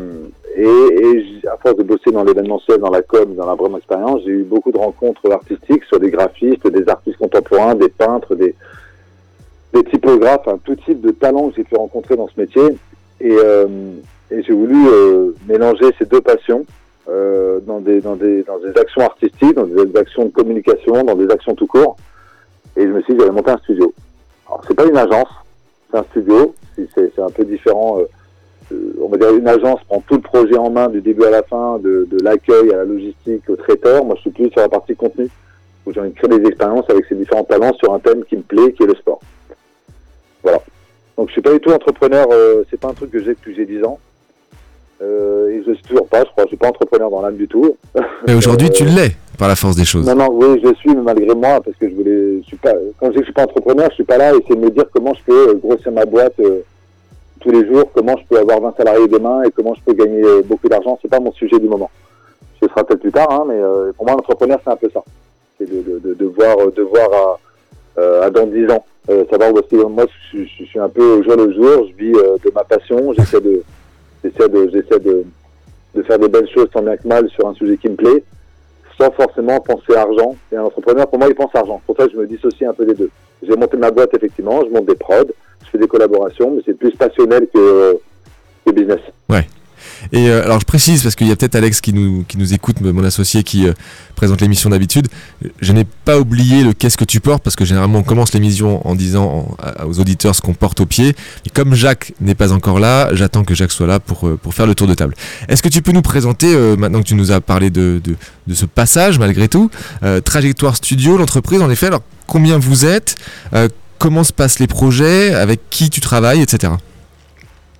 et 0.56 0.64
et 0.64 1.48
à 1.48 1.56
force 1.58 1.76
de 1.76 1.84
bosser 1.84 2.10
dans 2.10 2.24
l'événementiel, 2.24 2.78
dans 2.78 2.90
la 2.90 3.02
com, 3.02 3.32
dans 3.36 3.46
la 3.46 3.54
vraie 3.54 3.76
expérience, 3.76 4.22
j'ai 4.24 4.32
eu 4.32 4.42
beaucoup 4.42 4.72
de 4.72 4.78
rencontres 4.78 5.30
artistiques 5.30 5.84
sur 5.84 6.00
des 6.00 6.10
graphistes, 6.10 6.66
des 6.66 6.88
artistes 6.88 7.18
contemporains, 7.18 7.76
des 7.76 7.88
peintres, 7.88 8.34
des, 8.34 8.56
des 9.76 9.90
typographes, 9.90 10.48
tout 10.64 10.76
type 10.76 11.00
de 11.00 11.10
talents 11.10 11.50
que 11.50 11.56
j'ai 11.56 11.64
pu 11.64 11.76
rencontrer 11.76 12.16
dans 12.16 12.28
ce 12.28 12.40
métier. 12.40 12.62
Et, 13.20 13.30
euh, 13.32 13.66
j'ai 14.30 14.52
voulu 14.52 14.88
euh, 14.88 15.30
mélanger 15.48 15.84
ces 15.98 16.04
deux 16.04 16.20
passions 16.20 16.66
euh, 17.08 17.60
dans, 17.60 17.80
des, 17.80 18.00
dans, 18.00 18.16
des, 18.16 18.42
dans 18.42 18.58
des 18.58 18.76
actions 18.78 19.02
artistiques, 19.02 19.54
dans 19.54 19.66
des 19.66 19.96
actions 19.96 20.24
de 20.24 20.30
communication, 20.30 21.04
dans 21.04 21.14
des 21.14 21.30
actions 21.30 21.54
tout 21.54 21.66
court. 21.66 21.96
Et 22.76 22.82
je 22.82 22.88
me 22.88 23.00
suis 23.02 23.14
dit, 23.14 23.20
j'allais 23.20 23.32
monter 23.32 23.52
un 23.52 23.58
studio. 23.58 23.92
Alors, 24.48 24.62
c'est 24.66 24.74
pas 24.74 24.84
une 24.84 24.96
agence, 24.96 25.28
c'est 25.90 25.98
un 25.98 26.04
studio. 26.10 26.54
C'est- 26.94 27.18
un 27.18 27.30
peu 27.30 27.44
différent. 27.44 28.00
on 29.00 29.08
va 29.08 29.16
dire 29.16 29.34
une 29.34 29.48
agence 29.48 29.80
prend 29.88 30.02
tout 30.06 30.16
le 30.16 30.20
projet 30.20 30.58
en 30.58 30.68
main 30.70 30.88
du 30.88 31.00
début 31.00 31.24
à 31.24 31.30
la 31.30 31.42
fin, 31.42 31.78
de, 31.78 32.06
de 32.10 32.22
l'accueil 32.22 32.70
à 32.72 32.76
la 32.78 32.84
logistique, 32.84 33.48
au 33.48 33.56
traiteur. 33.56 34.04
Moi, 34.04 34.14
je 34.16 34.22
suis 34.22 34.30
plus 34.30 34.50
sur 34.50 34.60
la 34.60 34.68
partie 34.68 34.94
contenu, 34.94 35.28
où 35.86 35.92
j'ai 35.92 36.00
envie 36.00 36.10
de 36.10 36.14
créer 36.14 36.38
des 36.38 36.48
expériences 36.48 36.84
avec 36.90 37.06
ces 37.06 37.14
différents 37.14 37.44
talents 37.44 37.72
sur 37.74 37.94
un 37.94 37.98
thème 37.98 38.24
qui 38.24 38.36
me 38.36 38.42
plaît, 38.42 38.72
qui 38.74 38.82
est 38.82 38.86
le 38.86 38.94
sport. 38.96 39.20
Voilà. 40.46 40.60
Donc, 41.18 41.26
je 41.28 41.32
suis 41.32 41.42
pas 41.42 41.52
du 41.52 41.58
tout 41.58 41.70
entrepreneur. 41.72 42.24
Euh, 42.30 42.62
c'est 42.70 42.78
pas 42.78 42.86
un 42.88 42.94
truc 42.94 43.10
que 43.10 43.18
j'ai 43.18 43.30
depuis 43.30 43.50
que 43.52 43.56
j'ai 43.56 43.66
10 43.66 43.82
ans. 43.84 43.98
Euh, 45.02 45.48
et 45.50 45.64
je 45.66 45.72
suis 45.72 45.82
toujours 45.82 46.06
pas. 46.06 46.20
Je 46.20 46.30
crois. 46.30 46.44
Je 46.44 46.48
suis 46.50 46.56
pas 46.56 46.68
entrepreneur 46.68 47.10
dans 47.10 47.20
l'âme 47.20 47.36
du 47.36 47.48
tout. 47.48 47.76
Et 48.28 48.34
aujourd'hui, 48.34 48.68
Euh, 48.70 48.72
tu 48.72 48.84
l'es 48.84 49.16
par 49.36 49.48
la 49.48 49.56
force 49.56 49.74
des 49.74 49.84
choses. 49.84 50.06
non, 50.06 50.14
non, 50.14 50.28
oui, 50.30 50.60
je 50.64 50.72
suis, 50.74 50.90
mais 50.94 51.02
malgré 51.02 51.34
moi, 51.34 51.60
parce 51.60 51.76
que 51.76 51.88
je 51.90 51.94
voulais, 51.96 52.40
je 52.42 52.46
suis 52.46 52.56
pas, 52.56 52.72
quand 53.00 53.06
je 53.08 53.10
dis 53.10 53.16
que 53.16 53.20
je 53.22 53.24
suis 53.24 53.32
pas 53.34 53.42
entrepreneur, 53.42 53.88
je 53.90 53.94
suis 53.96 54.04
pas 54.04 54.16
là 54.18 54.28
à 54.28 54.34
essayer 54.34 54.54
de 54.54 54.60
me 54.60 54.70
dire 54.70 54.84
comment 54.94 55.12
je 55.14 55.22
peux 55.24 55.48
euh, 55.50 55.54
grossir 55.54 55.90
ma 55.92 56.04
boîte 56.06 56.40
tous 57.40 57.50
les 57.50 57.66
jours, 57.66 57.90
comment 57.92 58.16
je 58.16 58.24
peux 58.28 58.38
avoir 58.38 58.60
20 58.60 58.76
salariés 58.78 59.08
demain 59.08 59.42
et 59.42 59.50
comment 59.50 59.74
je 59.74 59.80
peux 59.84 59.92
gagner 59.92 60.22
beaucoup 60.44 60.68
d'argent. 60.68 60.96
C'est 61.02 61.10
pas 61.10 61.20
mon 61.20 61.32
sujet 61.32 61.58
du 61.58 61.68
moment. 61.68 61.90
Ce 62.62 62.68
sera 62.68 62.82
peut-être 62.84 63.00
plus 63.02 63.12
tard, 63.12 63.30
hein, 63.30 63.44
mais 63.48 63.60
pour 63.96 64.06
moi, 64.06 64.14
l'entrepreneur, 64.14 64.58
c'est 64.64 64.70
un 64.70 64.76
peu 64.76 64.88
ça. 64.94 65.02
C'est 65.58 65.68
de, 65.70 65.82
de, 65.82 65.98
de, 65.98 66.14
de 66.14 66.24
voir, 66.24 66.56
de 66.74 66.82
voir 66.82 67.38
à, 67.98 68.24
à 68.24 68.30
dans 68.30 68.46
10 68.46 68.70
ans, 68.70 68.84
euh, 69.08 69.24
savoir 69.30 69.52
où 69.52 69.58
est-ce 69.58 69.76
moi, 69.86 70.06
je, 70.32 70.38
je- 70.40 70.44
je 70.60 70.64
suis 70.64 70.78
un 70.78 70.88
peu 70.88 71.02
au 71.18 71.22
jour 71.22 71.36
le 71.36 71.52
jour, 71.52 71.88
je 71.90 71.94
vis 72.04 72.14
euh, 72.14 72.36
de 72.44 72.50
ma 72.54 72.64
passion, 72.64 73.12
j'essaie 73.14 73.40
de, 73.40 73.62
j'essaie 74.24 74.48
de, 74.48 74.68
j'essaie 74.72 75.00
de, 75.00 75.24
de 75.94 76.02
faire 76.02 76.18
des 76.18 76.28
belles 76.28 76.48
choses 76.52 76.68
tant 76.72 76.82
bien 76.82 76.96
que 76.96 77.06
mal 77.06 77.28
sur 77.30 77.46
un 77.46 77.54
sujet 77.54 77.76
qui 77.76 77.88
me 77.88 77.94
plaît 77.96 78.22
sans 78.98 79.10
forcément 79.12 79.60
penser 79.60 79.94
argent. 79.94 80.34
Et 80.50 80.56
un 80.56 80.62
entrepreneur, 80.64 81.06
pour 81.06 81.18
moi, 81.18 81.28
il 81.28 81.34
pense 81.34 81.54
argent. 81.54 81.80
Pour 81.86 81.96
ça, 81.96 82.06
je 82.10 82.16
me 82.16 82.26
dissocie 82.26 82.66
un 82.68 82.72
peu 82.72 82.86
des 82.86 82.94
deux. 82.94 83.10
j'ai 83.42 83.54
monté 83.54 83.76
ma 83.76 83.90
boîte 83.90 84.14
effectivement, 84.14 84.62
je 84.64 84.70
monte 84.70 84.86
des 84.86 84.94
prods, 84.94 85.24
je 85.64 85.70
fais 85.70 85.78
des 85.78 85.86
collaborations, 85.86 86.52
mais 86.52 86.62
c'est 86.64 86.74
plus 86.74 86.92
passionnel 86.92 87.46
que, 87.52 87.98
que 88.64 88.70
business. 88.72 89.00
Et 90.12 90.28
euh, 90.28 90.44
alors 90.44 90.60
je 90.60 90.64
précise 90.64 91.02
parce 91.02 91.14
qu'il 91.14 91.26
y 91.26 91.32
a 91.32 91.36
peut-être 91.36 91.54
Alex 91.54 91.80
qui 91.80 91.92
nous, 91.92 92.24
qui 92.26 92.38
nous 92.38 92.54
écoute, 92.54 92.80
mon 92.80 93.04
associé 93.04 93.42
qui 93.42 93.66
euh, 93.66 93.72
présente 94.14 94.40
l'émission 94.40 94.70
d'habitude. 94.70 95.08
Je 95.60 95.72
n'ai 95.72 95.84
pas 95.84 96.18
oublié 96.18 96.62
le 96.64 96.72
qu'est-ce 96.72 96.96
que 96.96 97.04
tu 97.04 97.20
portes 97.20 97.42
parce 97.42 97.56
que 97.56 97.64
généralement 97.64 97.98
on 97.98 98.02
commence 98.02 98.32
l'émission 98.32 98.86
en 98.86 98.94
disant 98.94 99.56
aux 99.84 100.00
auditeurs 100.00 100.34
ce 100.34 100.40
qu'on 100.40 100.54
porte 100.54 100.80
au 100.80 100.86
pied. 100.86 101.14
Comme 101.54 101.74
Jacques 101.74 102.12
n'est 102.20 102.34
pas 102.34 102.52
encore 102.52 102.78
là, 102.78 103.14
j'attends 103.14 103.44
que 103.44 103.54
Jacques 103.54 103.72
soit 103.72 103.86
là 103.86 104.00
pour, 104.00 104.26
euh, 104.26 104.36
pour 104.36 104.54
faire 104.54 104.66
le 104.66 104.74
tour 104.74 104.86
de 104.86 104.94
table. 104.94 105.14
Est-ce 105.48 105.62
que 105.62 105.68
tu 105.68 105.82
peux 105.82 105.92
nous 105.92 106.02
présenter, 106.02 106.54
maintenant 106.76 107.00
que 107.00 107.06
tu 107.06 107.14
nous 107.14 107.32
as 107.32 107.40
parlé 107.40 107.70
de, 107.70 108.00
de, 108.02 108.16
de 108.46 108.54
ce 108.54 108.66
passage 108.66 109.18
malgré 109.18 109.48
tout, 109.48 109.70
Trajectoire 110.24 110.76
Studio, 110.76 111.16
l'entreprise 111.16 111.60
en 111.62 111.70
effet, 111.70 111.86
alors 111.86 112.02
combien 112.26 112.58
vous 112.58 112.84
êtes, 112.84 113.16
comment 113.98 114.24
se 114.24 114.32
passent 114.32 114.58
les 114.58 114.66
projets, 114.66 115.34
avec 115.34 115.68
qui 115.70 115.90
tu 115.90 116.00
travailles, 116.00 116.42
etc. 116.42 116.72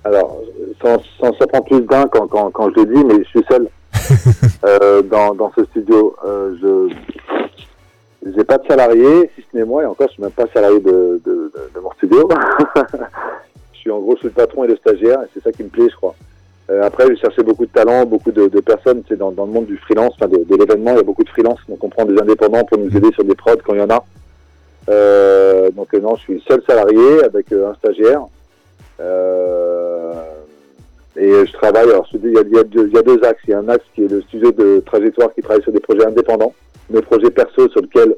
Alors, 0.03 0.37
sans, 0.81 0.97
sans 1.19 1.33
ça 1.37 1.47
prend 1.47 1.61
plus 1.61 1.81
d'un 1.81 2.07
quand, 2.07 2.27
quand, 2.27 2.51
quand 2.51 2.69
je 2.71 2.81
le 2.81 2.85
dis, 2.85 3.03
mais 3.03 3.23
je 3.23 3.29
suis 3.29 3.43
seul 3.49 3.67
euh, 4.65 5.01
dans, 5.01 5.33
dans 5.33 5.51
ce 5.57 5.65
studio. 5.65 6.15
Euh, 6.25 6.55
je 6.61 6.93
j'ai 8.35 8.43
pas 8.43 8.57
de 8.57 8.67
salarié, 8.67 9.31
si 9.35 9.45
ce 9.49 9.57
n'est 9.57 9.63
moi, 9.63 9.83
et 9.83 9.85
encore, 9.85 10.07
je 10.07 10.13
suis 10.13 10.23
même 10.23 10.31
pas 10.31 10.47
salarié 10.53 10.79
de, 10.79 11.21
de, 11.23 11.51
de, 11.55 11.71
de 11.73 11.79
mon 11.79 11.91
studio. 11.93 12.27
je 13.73 13.77
suis 13.77 13.91
en 13.91 13.99
gros, 13.99 14.15
je 14.15 14.19
suis 14.19 14.27
le 14.27 14.33
patron 14.33 14.65
et 14.65 14.67
le 14.67 14.75
stagiaire, 14.75 15.21
et 15.21 15.27
c'est 15.33 15.41
ça 15.41 15.51
qui 15.51 15.63
me 15.63 15.69
plaît, 15.69 15.87
je 15.89 15.95
crois. 15.95 16.13
Euh, 16.69 16.83
après, 16.83 17.07
j'ai 17.07 17.15
cherché 17.15 17.41
beaucoup 17.43 17.65
de 17.65 17.71
talents, 17.71 18.05
beaucoup 18.05 18.31
de, 18.31 18.47
de 18.47 18.59
personnes. 18.59 19.03
C'est 19.07 19.17
dans, 19.17 19.31
dans 19.31 19.45
le 19.45 19.51
monde 19.51 19.67
du 19.67 19.77
freelance, 19.77 20.13
enfin 20.15 20.27
de, 20.27 20.43
de 20.43 20.55
l'événement, 20.55 20.91
il 20.91 20.97
y 20.97 20.99
a 20.99 21.03
beaucoup 21.03 21.23
de 21.23 21.29
freelance. 21.29 21.59
Donc, 21.69 21.83
on 21.83 21.89
prend 21.89 22.03
des 22.05 22.19
indépendants 22.19 22.65
pour 22.65 22.77
nous 22.77 22.95
aider 22.95 23.11
sur 23.13 23.23
des 23.23 23.35
prods 23.35 23.55
quand 23.65 23.73
il 23.73 23.79
y 23.79 23.83
en 23.83 23.89
a. 23.89 24.03
Euh, 24.89 25.71
donc, 25.71 25.93
non, 25.93 26.15
je 26.17 26.21
suis 26.21 26.43
seul 26.47 26.61
salarié 26.67 27.23
avec 27.23 27.51
euh, 27.53 27.71
un 27.71 27.75
stagiaire. 27.75 28.21
Euh, 28.99 30.13
et 31.17 31.45
je 31.45 31.51
travaille, 31.53 31.89
alors 31.89 32.07
il 32.13 32.31
y, 32.31 32.37
a, 32.37 32.41
il, 32.41 32.55
y 32.55 32.59
a 32.59 32.63
deux, 32.63 32.87
il 32.87 32.93
y 32.93 32.97
a 32.97 33.01
deux 33.01 33.23
axes. 33.23 33.41
Il 33.47 33.51
y 33.51 33.53
a 33.53 33.59
un 33.59 33.69
axe 33.69 33.85
qui 33.95 34.03
est 34.03 34.07
le 34.07 34.21
studio 34.21 34.51
de 34.51 34.83
trajectoire 34.85 35.33
qui 35.33 35.41
travaille 35.41 35.63
sur 35.63 35.71
des 35.71 35.79
projets 35.79 36.05
indépendants, 36.05 36.53
mes 36.89 37.01
projets 37.01 37.31
perso 37.31 37.67
sur 37.69 37.81
lesquels 37.81 38.15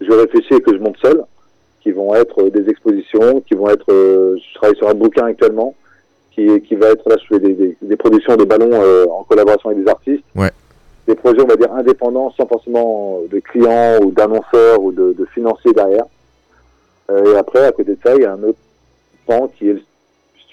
je 0.00 0.10
réfléchis 0.10 0.54
et 0.54 0.60
que 0.60 0.72
je 0.72 0.78
monte 0.78 0.96
seul, 1.02 1.22
qui 1.82 1.92
vont 1.92 2.14
être 2.14 2.48
des 2.48 2.68
expositions, 2.70 3.40
qui 3.42 3.54
vont 3.54 3.68
être, 3.68 3.90
euh, 3.90 4.36
je 4.36 4.54
travaille 4.54 4.76
sur 4.76 4.88
un 4.88 4.94
bouquin 4.94 5.26
actuellement, 5.26 5.74
qui, 6.30 6.60
qui 6.62 6.74
va 6.74 6.88
être 6.88 7.06
là, 7.08 7.16
je 7.20 7.26
fais 7.26 7.40
des, 7.40 7.52
des, 7.52 7.76
des 7.82 7.96
productions 7.96 8.36
de 8.36 8.44
ballons 8.44 8.70
euh, 8.72 9.04
en 9.10 9.24
collaboration 9.24 9.68
avec 9.70 9.84
des 9.84 9.90
artistes. 9.90 10.24
Ouais. 10.34 10.50
Des 11.06 11.14
projets, 11.14 11.42
on 11.42 11.46
va 11.46 11.56
dire, 11.56 11.72
indépendants, 11.72 12.32
sans 12.36 12.46
forcément 12.46 13.20
de 13.30 13.38
clients 13.40 13.98
ou 14.02 14.10
d'annonceurs 14.10 14.80
ou 14.80 14.92
de, 14.92 15.12
de 15.12 15.24
financiers 15.26 15.72
derrière. 15.72 16.04
Euh, 17.10 17.34
et 17.34 17.36
après, 17.36 17.66
à 17.66 17.72
côté 17.72 17.92
de 17.92 17.98
ça, 18.02 18.14
il 18.14 18.22
y 18.22 18.24
a 18.24 18.32
un 18.32 18.42
autre 18.42 18.58
pan 19.26 19.50
qui 19.58 19.68
est 19.68 19.74
le 19.74 19.82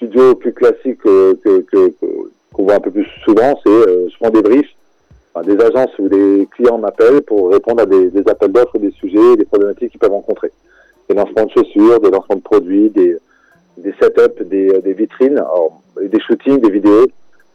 studio 0.00 0.34
plus 0.34 0.52
classique 0.52 1.04
euh, 1.06 1.34
que 1.44 1.92
qu'on 2.52 2.64
voit 2.64 2.76
un 2.76 2.80
peu 2.80 2.90
plus 2.90 3.06
souvent, 3.22 3.60
c'est 3.64 3.70
euh, 3.70 4.08
prends 4.18 4.30
des 4.30 4.42
briefs, 4.42 4.74
des 5.44 5.60
agences 5.62 5.96
ou 5.98 6.08
des 6.08 6.48
clients 6.50 6.78
m'appellent 6.78 7.22
pour 7.22 7.50
répondre 7.50 7.82
à 7.82 7.86
des, 7.86 8.10
appels 8.26 8.50
d'offres, 8.50 8.78
des 8.78 8.90
sujets, 8.92 9.36
des 9.36 9.44
problématiques 9.44 9.90
qu'ils 9.90 10.00
peuvent 10.00 10.10
rencontrer. 10.10 10.50
Des 11.08 11.14
lancements 11.14 11.44
de 11.44 11.50
chaussures, 11.50 12.00
des 12.00 12.10
lancements 12.10 12.36
de 12.36 12.40
produits, 12.40 12.90
des, 12.90 13.18
des 13.76 13.94
setups, 14.00 14.44
des, 14.44 14.80
des 14.80 14.92
vitrines, 14.94 15.42
des 16.02 16.20
shootings, 16.20 16.60
des 16.60 16.70
vidéos. 16.70 17.06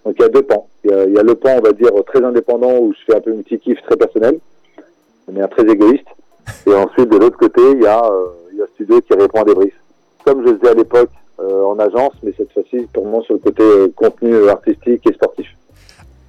Donc 0.05 0.15
il 0.17 0.21
y 0.21 0.25
a 0.25 0.29
deux 0.29 0.43
pans. 0.43 0.67
Il 0.83 0.91
y 0.91 1.19
a, 1.19 1.23
le 1.23 1.35
pan, 1.35 1.57
on 1.57 1.61
va 1.61 1.73
dire, 1.73 1.91
très 2.05 2.23
indépendant 2.23 2.77
où 2.77 2.93
je 2.93 2.99
fais 3.05 3.17
un 3.17 3.21
peu 3.21 3.31
un 3.31 3.41
petit 3.41 3.59
kiff 3.59 3.81
très 3.81 3.97
personnel, 3.97 4.39
mais 5.31 5.41
un 5.41 5.47
très 5.47 5.67
égoïste. 5.67 6.07
Et 6.67 6.73
ensuite, 6.73 7.09
de 7.09 7.17
l'autre 7.17 7.37
côté, 7.37 7.61
il 7.71 7.81
y 7.81 7.87
a, 7.87 8.05
euh, 8.05 8.27
il 8.51 8.59
y 8.59 8.61
a 8.61 8.67
studio 8.67 9.01
qui 9.01 9.13
répond 9.13 9.41
à 9.41 9.45
des 9.45 9.55
briefs. 9.55 9.81
Comme 10.23 10.45
je 10.47 10.53
faisais 10.53 10.69
à 10.69 10.73
l'époque 10.75 11.09
euh, 11.09 11.24
en 11.43 11.77
agence, 11.79 12.13
mais 12.23 12.33
cette 12.37 12.51
fois-ci, 12.53 12.87
purement 12.93 13.21
sur 13.23 13.33
le 13.33 13.39
côté 13.39 13.61
euh, 13.63 13.87
contenu 13.95 14.33
euh, 14.33 14.51
artistique 14.51 15.01
et 15.09 15.13
sportif. 15.13 15.47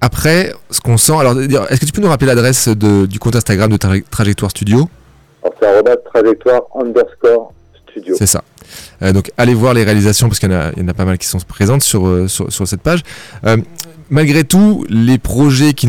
Après, 0.01 0.53
ce 0.69 0.79
qu'on 0.79 0.97
sent, 0.97 1.13
alors 1.17 1.39
est-ce 1.39 1.79
que 1.79 1.85
tu 1.85 1.91
peux 1.91 2.01
nous 2.01 2.07
rappeler 2.09 2.27
l'adresse 2.27 2.67
du 2.67 3.19
compte 3.19 3.35
Instagram 3.35 3.71
de 3.71 3.77
Tra- 3.77 4.03
Trajectoire 4.09 4.51
Studio? 4.51 4.87
C'est 5.61 6.03
trajectoire 6.03 6.61
underscore 6.75 7.53
studio. 7.89 8.15
C'est 8.17 8.27
ça. 8.27 8.43
Euh, 9.01 9.13
donc 9.13 9.31
allez 9.37 9.53
voir 9.53 9.73
les 9.73 9.83
réalisations 9.85 10.27
parce 10.27 10.39
qu'il 10.39 10.51
y, 10.51 10.55
en 10.55 10.59
a- 10.59 10.71
il 10.75 10.81
y 10.81 10.85
en 10.85 10.87
a 10.89 10.93
pas 10.93 11.05
mal 11.05 11.17
qui 11.17 11.25
sont 11.25 11.39
présentes 11.39 11.83
sur, 11.83 12.05
euh, 12.05 12.27
sur, 12.27 12.51
sur 12.51 12.67
cette 12.67 12.81
page. 12.81 13.01
Euh, 13.45 13.57
malgré 14.09 14.43
tout, 14.43 14.85
les 14.89 15.17
projets 15.17 15.73
qui 15.73 15.87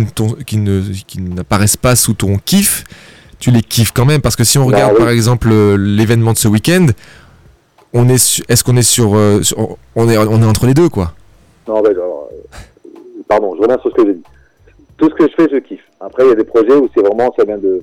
n'apparaissent 1.19 1.77
pas 1.77 1.97
sous 1.97 2.15
ton 2.15 2.39
kiff, 2.39 2.85
tu 3.41 3.51
les 3.51 3.63
kiffes 3.63 3.93
quand 3.93 4.05
même 4.05 4.21
parce 4.21 4.37
que 4.37 4.45
si 4.45 4.59
on 4.59 4.63
Bah 4.69 4.77
regarde 4.77 4.93
oui. 4.95 4.99
par 5.01 5.09
exemple 5.11 5.49
euh, 5.51 5.77
l'événement 5.77 6.33
de 6.33 6.39
ce 6.39 6.49
week-end, 6.49 6.87
on 7.95 8.09
est 8.09 8.19
su- 8.19 8.43
est-ce 8.49 8.63
qu'on 8.65 8.77
est 8.77 8.83
sur, 8.83 9.15
euh, 9.17 9.43
sur- 9.43 9.77
on 9.97 10.09
est 10.09 10.17
on 10.19 10.43
est 10.43 10.47
entre 10.47 10.67
les 10.67 10.75
deux 10.75 10.89
quoi? 10.89 11.13
Non, 11.67 11.83
mais 11.83 11.91
alors, 11.91 12.29
euh, 12.33 12.89
pardon, 13.29 13.55
je 13.57 13.61
reviens 13.63 13.79
sur 13.79 13.91
ce 13.91 13.95
que 13.97 14.07
j'ai 14.07 14.15
dit. 14.15 14.23
Tout 14.97 15.09
ce 15.11 15.15
que 15.15 15.29
je 15.29 15.35
fais, 15.35 15.49
je 15.51 15.59
kiffe. 15.59 15.85
Après, 16.01 16.25
il 16.25 16.29
y 16.29 16.33
a 16.33 16.35
des 16.35 16.45
projets 16.45 16.75
où 16.75 16.89
c'est 16.95 17.01
vraiment, 17.03 17.33
ça 17.37 17.45
vient 17.45 17.59
de, 17.59 17.83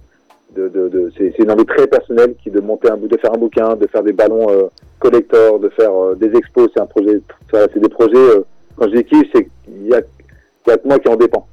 de, 0.55 0.67
de, 0.69 0.89
de- 0.89 1.11
c'est 1.17 1.33
c'est 1.35 1.43
une 1.43 1.51
envie 1.51 1.65
très 1.65 1.87
personnelle 1.87 2.35
qui 2.41 2.49
est 2.49 2.51
de 2.51 2.59
monter 2.61 2.89
un 2.89 2.97
bout, 2.97 3.07
de 3.07 3.17
faire 3.17 3.33
un 3.33 3.37
bouquin, 3.37 3.75
de 3.75 3.87
faire 3.87 4.03
des 4.03 4.13
ballons 4.13 4.49
euh, 4.49 4.63
collector, 4.99 5.59
de 5.59 5.69
faire 5.69 5.91
euh, 5.93 6.15
des 6.15 6.35
expos. 6.35 6.69
C'est 6.73 6.81
un 6.81 6.85
projet, 6.85 7.19
c'est 7.51 7.79
des 7.79 7.89
projets. 7.89 8.15
euh, 8.17 8.41
quand 8.75 8.87
je 8.89 8.95
dis 8.97 9.03
kiffe, 9.05 9.27
c'est 9.33 9.43
qu'il 9.65 9.87
y 9.87 9.93
a, 9.93 10.01
il 10.01 10.69
y 10.69 10.71
a 10.73 10.77
que 10.77 10.87
moi 10.87 10.99
qui 10.99 11.07
en 11.07 11.15
dépend. 11.15 11.47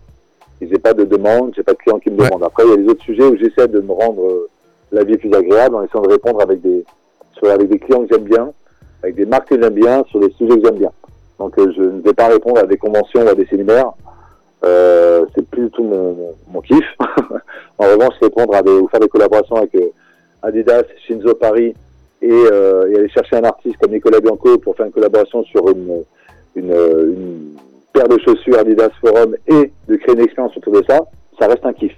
J'ai 0.60 0.78
pas 0.78 0.94
de 0.94 1.04
demande, 1.04 1.52
j'ai 1.56 1.62
pas 1.64 1.72
de 1.72 1.78
client 1.78 1.98
qui 1.98 2.10
me 2.10 2.20
Ouais. 2.20 2.26
demande. 2.28 2.44
Après, 2.44 2.62
il 2.64 2.70
y 2.70 2.72
a 2.72 2.76
les 2.76 2.86
autres 2.88 3.02
sujets 3.04 3.24
où 3.24 3.36
j'essaie 3.36 3.66
de 3.68 3.80
me 3.80 3.92
rendre 3.92 4.24
euh, 4.24 4.48
la 4.92 5.02
vie 5.04 5.16
plus 5.16 5.32
agréable 5.34 5.74
en 5.74 5.82
essayant 5.82 6.02
de 6.02 6.08
répondre 6.08 6.40
avec 6.40 6.60
des, 6.60 6.84
avec 7.50 7.68
des 7.68 7.78
clients 7.78 8.04
que 8.04 8.14
j'aime 8.14 8.24
bien, 8.24 8.52
avec 9.02 9.14
des 9.16 9.26
marques 9.26 9.48
que 9.48 9.60
j'aime 9.60 9.74
bien, 9.74 10.04
sur 10.10 10.20
des 10.20 10.30
sujets 10.32 10.58
que 10.58 10.64
j'aime 10.64 10.78
bien. 10.78 10.92
Donc 11.38 11.58
euh, 11.58 11.72
je 11.76 11.82
ne 11.82 12.00
vais 12.00 12.14
pas 12.14 12.28
répondre 12.28 12.58
à 12.58 12.66
des 12.66 12.76
conventions 12.76 13.24
ou 13.24 13.28
à 13.28 13.34
des 13.34 13.46
séminaires. 13.46 13.92
Euh, 14.64 15.24
c'est 15.34 15.44
plus 15.48 15.64
du 15.64 15.70
tout 15.70 15.82
mon, 15.82 16.12
mon, 16.12 16.34
mon 16.52 16.60
kiff. 16.60 16.84
en 17.78 17.84
revanche, 17.84 18.14
répondre 18.20 18.54
à 18.54 18.62
des, 18.62 18.70
ou 18.70 18.88
faire 18.88 19.00
des 19.00 19.08
collaborations 19.08 19.56
avec 19.56 19.74
euh, 19.74 19.88
Adidas, 20.42 20.84
Shinzo 21.06 21.34
Paris 21.34 21.74
et, 22.20 22.30
euh, 22.30 22.90
et 22.90 22.96
aller 22.96 23.08
chercher 23.08 23.36
un 23.36 23.44
artiste 23.44 23.76
comme 23.80 23.90
Nicolas 23.90 24.20
Bianco 24.20 24.58
pour 24.58 24.76
faire 24.76 24.86
une 24.86 24.92
collaboration 24.92 25.42
sur 25.44 25.68
une, 25.68 26.04
une, 26.54 26.70
une 26.72 27.56
paire 27.92 28.08
de 28.08 28.18
chaussures 28.18 28.58
Adidas 28.58 28.90
Forum 29.00 29.36
et 29.48 29.72
de 29.88 29.96
créer 29.96 30.14
une 30.14 30.22
expérience 30.22 30.56
autour 30.56 30.74
de 30.74 30.84
ça, 30.88 31.00
ça 31.38 31.48
reste 31.48 31.64
un 31.66 31.72
kiff. 31.72 31.92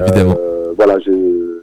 Évidemment. 0.00 0.34
Euh, 0.38 0.72
voilà, 0.76 0.98
je, 0.98 1.62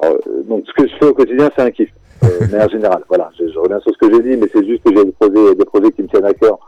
alors, 0.00 0.18
donc 0.44 0.64
ce 0.66 0.72
que 0.80 0.88
je 0.88 0.94
fais 0.96 1.06
au 1.06 1.14
quotidien, 1.14 1.50
c'est 1.56 1.62
un 1.62 1.70
kiff. 1.70 1.90
Euh, 2.22 2.28
mais 2.50 2.62
en 2.62 2.68
général, 2.68 3.02
voilà, 3.08 3.30
je, 3.38 3.58
reviens 3.58 3.80
sur 3.80 3.92
ce 3.92 3.98
que 3.98 4.12
j'ai 4.12 4.22
dit, 4.22 4.36
mais 4.36 4.48
c'est 4.52 4.66
juste 4.66 4.82
que 4.84 4.94
j'ai 4.94 5.04
des 5.04 5.12
projets, 5.12 5.54
des 5.54 5.64
projets 5.64 5.90
qui 5.92 6.02
me 6.02 6.08
tiennent 6.08 6.24
à 6.24 6.34
cœur, 6.34 6.58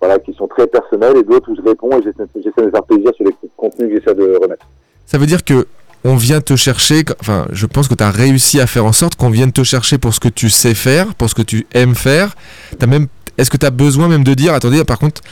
voilà, 0.00 0.18
qui 0.18 0.32
sont 0.34 0.46
très 0.46 0.66
personnels, 0.66 1.16
et 1.16 1.22
d'autres 1.22 1.50
où 1.50 1.56
je 1.56 1.62
réponds 1.62 1.90
et 1.98 2.02
j'essaie 2.02 2.64
de 2.66 2.70
faire 2.70 2.82
plaisir 2.84 3.10
sur 3.14 3.24
les 3.24 3.34
contenus 3.56 3.88
que 3.88 3.98
j'essaie 3.98 4.14
de 4.14 4.38
remettre. 4.40 4.66
Ça 5.06 5.18
veut 5.18 5.26
dire 5.26 5.44
que 5.44 5.66
on 6.04 6.16
vient 6.16 6.40
te 6.40 6.54
chercher, 6.54 7.02
enfin, 7.20 7.46
je 7.50 7.64
pense 7.66 7.88
que 7.88 7.94
tu 7.94 8.04
as 8.04 8.10
réussi 8.10 8.60
à 8.60 8.66
faire 8.66 8.84
en 8.84 8.92
sorte 8.92 9.16
qu'on 9.16 9.30
vienne 9.30 9.52
te 9.52 9.64
chercher 9.64 9.96
pour 9.96 10.12
ce 10.12 10.20
que 10.20 10.28
tu 10.28 10.50
sais 10.50 10.74
faire, 10.74 11.14
pour 11.14 11.30
ce 11.30 11.34
que 11.34 11.42
tu 11.42 11.66
aimes 11.72 11.94
faire. 11.94 12.36
As 12.80 12.86
même, 12.86 13.06
est-ce 13.38 13.50
que 13.50 13.56
tu 13.56 13.64
as 13.64 13.70
besoin 13.70 14.06
même 14.08 14.22
de 14.22 14.34
dire, 14.34 14.52
attendez, 14.52 14.84
par 14.84 14.98
contre, 14.98 15.22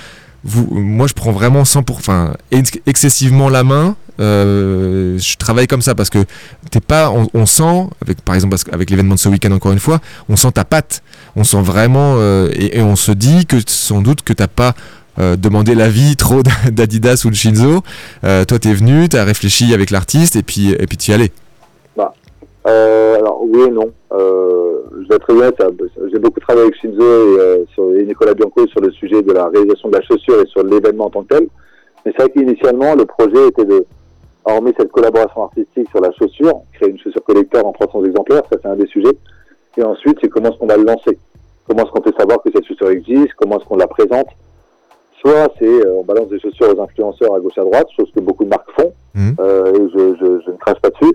vous, 0.44 0.66
moi 0.70 1.06
je 1.06 1.12
prends 1.12 1.30
vraiment 1.30 1.64
100 1.66 1.82
pour, 1.82 1.96
enfin, 1.96 2.32
ex- 2.50 2.80
excessivement 2.86 3.50
la 3.50 3.64
main. 3.64 3.96
Euh, 4.20 5.18
je 5.18 5.36
travaille 5.36 5.66
comme 5.66 5.82
ça 5.82 5.94
parce 5.94 6.10
que 6.10 6.18
t'es 6.70 6.80
pas, 6.80 7.10
on, 7.10 7.46
sent, 7.46 7.86
avec 8.02 8.20
par 8.22 8.34
exemple 8.34 8.56
qu'avec 8.56 8.90
l'événement 8.90 9.14
de 9.14 9.20
ce 9.20 9.28
week-end 9.28 9.52
encore 9.52 9.72
une 9.72 9.78
fois, 9.78 10.00
on 10.28 10.36
sent 10.36 10.52
ta 10.52 10.64
patte, 10.64 11.02
on 11.36 11.44
sent 11.44 11.62
vraiment 11.62 12.16
euh, 12.18 12.50
et, 12.54 12.80
on 12.82 12.96
se 12.96 13.12
dit 13.12 13.46
que 13.46 13.56
sans 13.66 14.00
doute 14.02 14.22
que 14.22 14.32
t'as 14.32 14.48
pas 14.48 14.74
euh, 15.18 15.36
demandé 15.36 15.74
l'avis 15.74 16.16
trop 16.16 16.42
d'Adidas 16.70 17.22
ou 17.24 17.30
de 17.30 17.34
Shinzo. 17.34 17.82
Euh, 18.24 18.44
toi, 18.44 18.58
t'es 18.58 18.72
venu, 18.72 19.08
t'as 19.08 19.24
réfléchi 19.24 19.74
avec 19.74 19.90
l'artiste 19.90 20.36
et 20.36 20.42
puis 20.42 20.72
et 20.72 20.86
puis 20.86 20.96
t'y 20.96 21.12
allais. 21.12 21.30
Euh, 22.64 23.16
alors 23.16 23.42
oui 23.42 23.62
et 23.66 23.70
non. 23.70 23.90
Je 24.12 25.14
être 25.14 25.26
très 25.26 25.32
honnête, 25.32 25.60
euh, 25.60 26.08
j'ai 26.12 26.18
beaucoup 26.18 26.38
travaillé 26.40 26.66
avec 26.66 26.80
Shinzo 26.80 27.02
et, 27.02 28.00
et 28.00 28.04
Nicolas 28.04 28.34
Bianco 28.34 28.66
sur 28.68 28.80
le 28.80 28.90
sujet 28.92 29.20
de 29.20 29.32
la 29.32 29.48
réalisation 29.48 29.88
de 29.88 29.96
la 29.96 30.02
chaussure 30.02 30.40
et 30.40 30.46
sur 30.46 30.62
l'événement 30.62 31.06
en 31.06 31.10
tant 31.10 31.22
que 31.22 31.34
tel. 31.34 31.48
Mais 32.04 32.12
c'est 32.16 32.22
vrai 32.22 32.30
qu'initialement, 32.30 32.94
le 32.94 33.04
projet 33.04 33.48
était 33.48 33.64
de, 33.64 33.84
hormis 34.44 34.72
cette 34.76 34.90
collaboration 34.92 35.44
artistique 35.44 35.88
sur 35.90 36.00
la 36.00 36.10
chaussure, 36.12 36.60
créer 36.74 36.90
une 36.90 36.98
chaussure 36.98 37.22
collector 37.24 37.66
en 37.66 37.72
300 37.72 38.04
exemplaires, 38.04 38.42
ça 38.50 38.58
c'est 38.60 38.68
un 38.68 38.76
des 38.76 38.86
sujets. 38.86 39.16
Et 39.76 39.82
ensuite, 39.82 40.18
c'est 40.20 40.28
comment 40.28 40.50
est-ce 40.50 40.58
qu'on 40.58 40.66
va 40.66 40.76
le 40.76 40.84
lancer? 40.84 41.18
Comment 41.66 41.84
est-ce 41.84 41.90
qu'on 41.92 42.02
fait 42.02 42.16
savoir 42.18 42.42
que 42.42 42.50
cette 42.52 42.66
chaussure 42.66 42.90
existe? 42.90 43.32
Comment 43.36 43.58
est-ce 43.58 43.64
qu'on 43.66 43.76
la 43.76 43.86
présente? 43.86 44.26
Soit 45.20 45.52
c'est 45.58 45.64
euh, 45.86 45.94
on 46.00 46.02
balance 46.04 46.28
des 46.28 46.40
chaussures 46.40 46.76
aux 46.76 46.80
influenceurs 46.82 47.34
à 47.34 47.40
gauche 47.40 47.56
à 47.56 47.62
droite, 47.62 47.86
chose 47.96 48.10
que 48.14 48.20
beaucoup 48.20 48.44
de 48.44 48.50
marques 48.50 48.70
font, 48.78 48.92
Mhm. 49.14 49.36
euh, 49.40 49.72
et 49.74 49.90
je, 49.92 50.14
je, 50.20 50.40
je 50.46 50.50
ne 50.50 50.56
crache 50.56 50.80
pas 50.80 50.88
dessus. 50.90 51.14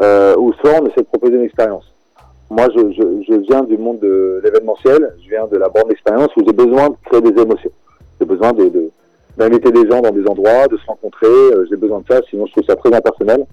Euh, 0.00 0.36
ou 0.36 0.52
soit 0.54 0.72
on 0.80 0.86
essaie 0.86 1.00
de 1.02 1.06
proposer 1.06 1.34
une 1.36 1.42
expérience. 1.44 1.84
Moi, 2.50 2.66
je, 2.74 2.80
je, 2.92 3.22
je 3.28 3.34
viens 3.40 3.62
du 3.64 3.76
monde 3.78 3.98
de 4.00 4.40
l'événementiel, 4.44 5.14
je 5.24 5.28
viens 5.30 5.46
de 5.46 5.56
la 5.56 5.68
borne 5.68 5.88
d'expérience 5.88 6.28
où 6.36 6.42
j'ai 6.46 6.52
besoin 6.52 6.88
de 6.90 6.94
créer 7.04 7.20
des 7.20 7.40
émotions. 7.42 7.70
J'ai 8.20 8.26
besoin 8.26 8.52
de, 8.52 8.68
de- 8.68 8.90
d'inviter 9.36 9.70
des 9.70 9.88
gens 9.88 10.00
dans 10.00 10.10
des 10.10 10.26
endroits, 10.26 10.66
de 10.68 10.76
se 10.76 10.86
rencontrer, 10.86 11.26
euh, 11.26 11.66
j'ai 11.68 11.76
besoin 11.76 12.00
de 12.00 12.04
ça, 12.12 12.20
sinon 12.30 12.46
je 12.46 12.52
trouve 12.52 12.64
ça 12.64 12.76
très 12.76 12.94
impersonnel. 12.94 13.44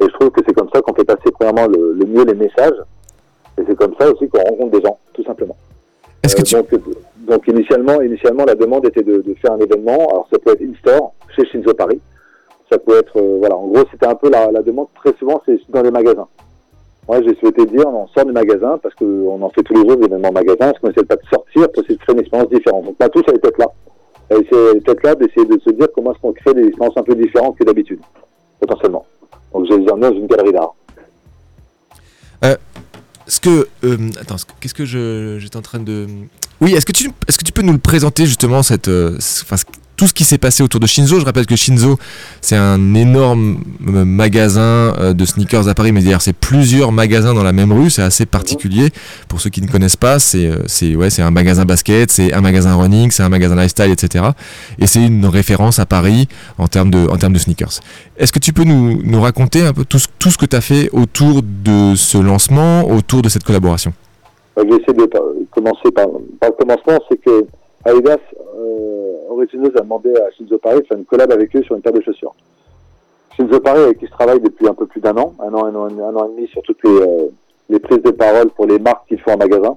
Et 0.00 0.04
je 0.04 0.12
trouve 0.12 0.30
que 0.30 0.40
c'est 0.46 0.54
comme 0.54 0.68
ça 0.72 0.80
qu'on 0.80 0.94
fait 0.94 1.04
passer 1.04 1.30
premièrement 1.32 1.66
le, 1.66 1.92
le 1.92 2.04
mieux 2.06 2.24
les 2.24 2.34
messages. 2.34 2.80
Et 3.58 3.62
c'est 3.66 3.74
comme 3.76 3.94
ça 3.98 4.10
aussi 4.10 4.28
qu'on 4.28 4.38
rencontre 4.40 4.78
des 4.78 4.82
gens, 4.82 4.96
tout 5.12 5.24
simplement. 5.24 5.56
Est-ce 6.22 6.36
que 6.36 6.42
Euh, 6.56 6.62
tu... 6.62 6.76
donc, 6.76 6.84
donc 7.26 7.48
initialement, 7.48 8.00
initialement, 8.02 8.44
la 8.44 8.54
demande 8.54 8.86
était 8.86 9.02
de, 9.02 9.22
de 9.22 9.34
faire 9.34 9.52
un 9.52 9.58
événement. 9.58 10.06
Alors 10.10 10.28
ça 10.32 10.38
peut 10.38 10.52
être 10.52 10.62
in-store 10.62 11.14
chez 11.34 11.44
Shinzo 11.46 11.74
Paris. 11.74 12.00
Ça 12.70 12.78
peut 12.78 12.98
être, 12.98 13.16
euh, 13.16 13.36
voilà, 13.40 13.56
en 13.56 13.66
gros, 13.66 13.82
c'était 13.90 14.06
un 14.06 14.14
peu 14.14 14.30
la, 14.30 14.52
la 14.52 14.62
demande. 14.62 14.86
Très 15.02 15.12
souvent, 15.18 15.40
c'est 15.46 15.58
dans 15.70 15.82
les 15.82 15.90
magasins. 15.90 16.28
Moi, 17.08 17.22
j'ai 17.22 17.34
souhaité 17.36 17.64
dire, 17.64 17.88
on 17.88 18.06
sort 18.08 18.26
du 18.26 18.32
magasin 18.32 18.78
parce 18.82 18.94
qu'on 18.94 19.40
en 19.40 19.48
fait 19.48 19.62
tous 19.62 19.72
les 19.72 19.88
jours 19.88 19.96
des 19.96 20.04
événements 20.04 20.30
magasins, 20.30 20.56
parce 20.58 20.78
qu'on 20.78 20.90
essaie 20.90 21.02
pas 21.04 21.16
de 21.16 21.22
sortir 21.32 21.66
essayer 21.74 21.96
de 21.96 22.00
créer 22.02 22.14
une 22.14 22.20
expérience 22.20 22.50
différente. 22.50 22.84
Donc 22.84 22.96
ma 23.00 23.08
touche, 23.08 23.24
elle 23.28 23.36
est 23.36 23.38
peut-être 23.38 23.58
là. 23.58 23.68
Elle 24.30 24.38
essaie- 24.38 24.70
elle 24.72 24.76
est 24.76 24.80
peut-être 24.80 25.02
là 25.02 25.14
d'essayer 25.14 25.46
de 25.46 25.58
se 25.64 25.70
dire 25.70 25.88
comment 25.94 26.12
est-ce 26.12 26.20
qu'on 26.20 26.32
crée 26.32 26.54
des 26.54 26.64
expériences 26.66 26.96
un 26.96 27.02
peu 27.02 27.14
différentes 27.14 27.56
que 27.58 27.64
d'habitude, 27.64 28.00
potentiellement. 28.60 29.06
Donc 29.52 29.66
je 29.70 29.74
les 29.74 29.88
emmène 29.90 30.10
dans 30.12 30.16
une 30.18 30.26
galerie 30.26 30.52
d'art. 30.52 30.74
Est-ce 32.42 33.40
que... 33.40 33.68
euh, 33.84 33.96
attends, 34.20 34.36
qu'est-ce 34.60 34.72
que 34.74 34.84
j'étais 34.86 35.56
en 35.56 35.62
train 35.62 35.80
de... 35.80 36.06
Oui, 36.60 36.74
est-ce 36.74 36.86
que, 36.86 36.92
tu, 36.92 37.10
est-ce 37.28 37.36
que 37.38 37.44
tu 37.44 37.52
peux 37.52 37.62
nous 37.62 37.72
le 37.74 37.78
présenter 37.78 38.24
justement, 38.26 38.62
cette, 38.62 38.88
euh, 38.88 39.16
ce- 39.20 39.44
tout 39.98 40.06
ce 40.06 40.14
qui 40.14 40.24
s'est 40.24 40.38
passé 40.38 40.62
autour 40.62 40.80
de 40.80 40.86
Shinzo 40.86 41.18
Je 41.18 41.24
rappelle 41.24 41.44
que 41.44 41.56
Shinzo, 41.56 41.98
c'est 42.40 42.56
un 42.56 42.94
énorme 42.94 43.58
euh, 43.88 44.04
magasin 44.04 44.94
euh, 44.98 45.12
de 45.12 45.24
sneakers 45.24 45.68
à 45.68 45.74
Paris, 45.74 45.90
mais 45.92 46.00
d'ailleurs 46.00 46.22
c'est 46.22 46.32
plusieurs 46.32 46.92
magasins 46.92 47.34
dans 47.34 47.42
la 47.42 47.52
même 47.52 47.72
rue, 47.72 47.90
c'est 47.90 48.02
assez 48.02 48.24
particulier. 48.24 48.90
Pour 49.28 49.40
ceux 49.40 49.50
qui 49.50 49.60
ne 49.60 49.66
connaissent 49.66 49.96
pas, 49.96 50.20
c'est, 50.20 50.46
euh, 50.46 50.94
ouais, 50.94 51.08
un 51.20 51.30
magasin 51.32 51.64
basket, 51.64 52.12
c'est 52.12 52.32
un 52.32 52.40
magasin 52.40 52.76
running, 52.76 53.10
c'est 53.10 53.24
un 53.24 53.28
magasin 53.28 53.56
lifestyle, 53.56 53.90
etc. 53.90 54.24
Et 54.78 54.86
c'est 54.86 55.04
une 55.04 55.26
référence 55.26 55.80
à 55.80 55.86
Paris 55.86 56.28
en 56.58 56.68
termes 56.68 56.90
de, 56.90 57.08
en 57.08 57.16
termes 57.16 57.32
de 57.32 57.40
sneakers. 57.40 57.80
Est-ce 58.16 58.32
que 58.32 58.38
tu 58.38 58.52
peux 58.52 58.64
nous, 58.64 59.02
nous 59.02 59.20
raconter 59.20 59.62
un 59.62 59.72
peu 59.72 59.84
tout 59.84 59.98
tout 60.20 60.30
ce 60.30 60.38
que 60.38 60.46
tu 60.46 60.54
as 60.54 60.60
fait 60.60 60.90
autour 60.92 61.42
de 61.42 61.96
ce 61.96 62.18
lancement, 62.18 62.88
autour 62.88 63.22
de 63.22 63.28
cette 63.28 63.42
collaboration? 63.42 63.92
Bah, 64.54 64.62
je 64.64 64.70
vais 64.70 64.80
essayer 64.80 64.92
de 64.92 65.10
commencer 65.50 65.90
par, 65.92 66.06
par 66.40 66.50
le 66.50 66.56
commencement, 66.56 66.98
c'est 67.10 67.20
que 67.20 67.46
Adidas 67.84 68.18
Originals 69.28 69.76
a 69.76 69.80
demandé 69.80 70.10
à 70.16 70.30
Shinzo 70.30 70.58
Paris 70.58 70.80
de 70.80 70.86
faire 70.86 70.98
une 70.98 71.04
collab 71.04 71.30
avec 71.32 71.54
eux 71.54 71.62
sur 71.62 71.76
une 71.76 71.82
paire 71.82 71.92
de 71.92 72.00
chaussures. 72.00 72.34
Shinzo 73.36 73.60
Paris, 73.60 73.80
avec 73.82 73.98
qui 73.98 74.06
je 74.06 74.10
travaille 74.10 74.40
depuis 74.40 74.66
un 74.66 74.74
peu 74.74 74.86
plus 74.86 75.00
d'un 75.00 75.16
an, 75.16 75.34
un 75.40 75.52
an, 75.54 75.66
un 75.66 75.74
an, 75.74 75.88
un 75.88 76.16
an 76.16 76.26
et 76.26 76.36
demi 76.36 76.48
sur 76.48 76.62
toutes 76.62 76.82
les, 76.84 76.90
euh, 76.90 77.28
les 77.68 77.78
prises 77.78 78.02
de 78.02 78.10
parole 78.10 78.48
pour 78.50 78.66
les 78.66 78.78
marques 78.78 79.06
qu'ils 79.06 79.20
font 79.20 79.32
en 79.32 79.36
magasin, 79.36 79.76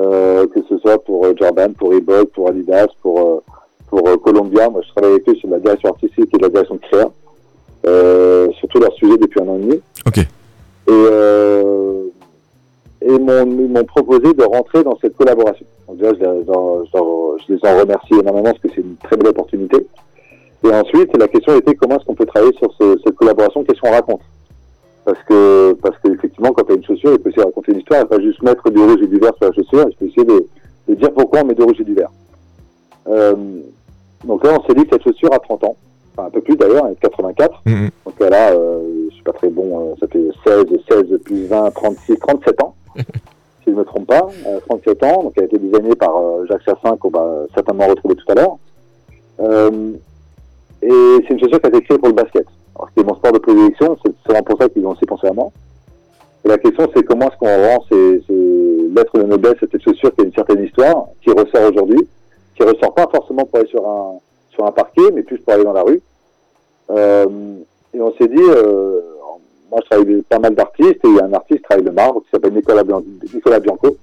euh, 0.00 0.46
que 0.46 0.60
ce 0.68 0.78
soit 0.78 1.02
pour 1.04 1.26
euh, 1.26 1.34
Jordan, 1.36 1.74
pour 1.74 1.90
Reebok, 1.90 2.30
pour 2.30 2.48
Adidas, 2.48 2.86
pour, 3.02 3.42
pour 3.88 4.02
Columbia. 4.22 4.70
Moi, 4.70 4.82
je 4.82 4.90
travaille 4.90 5.12
avec 5.12 5.28
eux 5.28 5.34
sur 5.34 5.50
la 5.50 5.58
direction 5.58 5.90
artistique 5.90 6.32
et 6.34 6.38
la 6.38 6.48
direction 6.48 6.76
de 6.76 6.80
créa, 6.80 7.10
euh, 7.86 8.50
sur 8.52 8.68
tous 8.68 8.78
leurs 8.78 8.94
sujets 8.94 9.18
depuis 9.18 9.40
un 9.40 9.48
an 9.48 9.56
et 9.56 9.60
demi. 9.60 9.80
Ok. 10.06 10.18
Et, 10.88 11.04
et 13.02 13.18
m'ont 13.18 13.84
proposé 13.84 14.32
de 14.32 14.44
rentrer 14.44 14.82
dans 14.82 14.96
cette 14.98 15.16
collaboration. 15.16 15.66
Déjà, 15.98 16.14
je, 16.14 17.52
les- 17.52 17.58
je 17.58 17.66
en 17.66 17.80
remercie 17.80 18.14
énormément 18.14 18.44
parce 18.52 18.58
que 18.60 18.68
c'est 18.74 18.80
une 18.80 18.96
très 19.02 19.16
belle 19.16 19.28
opportunité. 19.28 19.86
Et 20.64 20.72
ensuite, 20.72 21.16
la 21.16 21.28
question 21.28 21.56
était 21.56 21.74
comment 21.74 21.96
est-ce 21.96 22.04
qu'on 22.04 22.14
peut 22.14 22.26
travailler 22.26 22.52
sur 22.58 22.72
ce- 22.74 22.98
cette 23.04 23.14
collaboration, 23.16 23.64
qu'est-ce 23.64 23.80
qu'on 23.80 23.90
raconte? 23.90 24.20
Parce 25.04 25.18
que 25.28 25.72
parce 25.82 25.96
qu'effectivement, 26.02 26.52
quand 26.52 26.64
tu 26.64 26.72
as 26.72 26.74
une 26.76 26.84
chaussure, 26.84 27.12
il 27.12 27.18
peut 27.18 27.30
aussi 27.30 27.40
raconter 27.40 27.72
une 27.72 27.78
histoire, 27.78 28.02
et 28.02 28.04
pas 28.06 28.20
juste 28.20 28.42
mettre 28.42 28.68
du 28.70 28.78
rouge 28.78 29.00
et 29.02 29.06
du 29.06 29.18
vert 29.18 29.32
sur 29.38 29.46
la 29.48 29.52
chaussure, 29.54 29.86
il 29.88 29.96
peut 29.96 30.06
essayer 30.06 30.24
de, 30.24 30.46
de 30.88 30.94
dire 30.94 31.10
pourquoi 31.12 31.40
on 31.40 31.46
met 31.46 31.54
du 31.54 31.62
rouge 31.62 31.80
et 31.80 31.84
du 31.84 31.94
vert. 31.94 32.10
Euh, 33.08 33.34
donc 34.24 34.44
là, 34.44 34.58
on 34.58 34.66
s'est 34.66 34.74
dit 34.74 34.84
que 34.84 34.90
cette 34.96 35.04
chaussure 35.04 35.32
a 35.32 35.38
30 35.38 35.64
ans, 35.64 35.76
enfin 36.16 36.26
un 36.28 36.30
peu 36.30 36.40
plus 36.42 36.56
d'ailleurs, 36.56 36.84
elle 36.86 36.92
est 36.92 36.96
de 36.96 37.00
84. 37.00 37.62
Mhm. 37.66 37.90
Donc 38.04 38.14
a, 38.20 38.50
euh, 38.52 38.80
je 39.08 39.14
suis 39.14 39.22
pas 39.24 39.32
très 39.32 39.48
bon, 39.48 39.92
euh, 39.92 39.94
ça 40.00 40.06
fait 40.08 40.28
16, 40.46 40.64
16 40.90 41.18
plus 41.24 41.46
20, 41.46 41.70
36, 41.70 42.18
37 42.18 42.62
ans, 42.62 42.74
si 43.68 43.74
je 43.74 43.74
ne 43.74 43.80
me 43.80 43.84
trompe 43.84 44.06
pas, 44.06 44.26
euh, 44.46 44.60
37 44.68 45.02
ans. 45.04 45.22
Donc 45.24 45.32
elle 45.36 45.44
a 45.44 45.46
été 45.46 45.58
designée 45.58 45.94
par 45.94 46.16
euh, 46.16 46.46
Jacques 46.46 46.62
Chassin, 46.64 46.96
qu'on 46.96 47.10
va 47.10 47.44
certainement 47.54 47.86
retrouver 47.86 48.14
tout 48.14 48.32
à 48.32 48.34
l'heure. 48.34 48.56
Euh, 49.40 49.92
et 50.82 51.18
c'est 51.22 51.34
une 51.34 51.40
chaussure 51.40 51.60
qui 51.60 51.66
a 51.66 51.68
été 51.68 51.82
créée 51.82 51.98
pour 51.98 52.08
le 52.08 52.14
basket. 52.14 52.46
Alors 52.74 52.88
c'est 52.96 53.04
mon 53.04 53.14
sport 53.14 53.32
de 53.32 53.38
prédilection, 53.38 53.96
c'est 54.04 54.12
sûrement 54.24 54.42
pour 54.42 54.58
ça 54.58 54.68
qu'ils 54.68 54.86
ont 54.86 54.92
aussi 54.92 55.04
pensé 55.04 55.26
à 55.26 55.32
moi. 55.32 55.50
Et 56.44 56.48
la 56.48 56.58
question 56.58 56.88
c'est 56.94 57.02
comment 57.02 57.28
est-ce 57.28 57.36
qu'on 57.36 57.46
rend 57.46 57.84
ces, 57.88 58.22
ces 58.26 58.88
lettres 58.94 59.18
de 59.18 59.24
noblesse 59.24 59.56
cette 59.60 59.82
chaussure 59.82 60.14
qui 60.14 60.22
a 60.22 60.24
une 60.24 60.32
certaine 60.32 60.64
histoire, 60.64 61.06
qui 61.22 61.30
ressort 61.30 61.70
aujourd'hui, 61.70 62.08
qui 62.56 62.62
ressort 62.62 62.94
pas 62.94 63.08
forcément 63.12 63.44
pour 63.44 63.58
aller 63.58 63.68
sur 63.68 63.86
un, 63.86 64.18
sur 64.50 64.64
un 64.64 64.72
parquet, 64.72 65.10
mais 65.12 65.22
plus 65.22 65.38
pour 65.38 65.52
aller 65.52 65.64
dans 65.64 65.72
la 65.72 65.82
rue. 65.82 66.00
Euh, 66.90 67.26
et 67.92 68.00
on 68.00 68.12
s'est 68.12 68.28
dit, 68.28 68.42
moi 69.70 69.80
je 69.82 69.88
travaille 69.90 70.12
avec 70.14 70.28
pas 70.28 70.38
mal 70.38 70.54
d'artistes, 70.54 71.04
et 71.04 71.08
il 71.08 71.16
y 71.16 71.20
a 71.20 71.24
un 71.24 71.32
artiste 71.32 71.60
qui 71.60 71.64
travaille 71.64 71.84
le 71.84 71.92
marbre 71.92 72.22
qui 72.22 72.30
s'appelle 72.30 72.52
Nicolas, 72.54 72.82
Bian- 72.84 73.04
Nicolas 73.34 73.60
Bianco. 73.60 73.96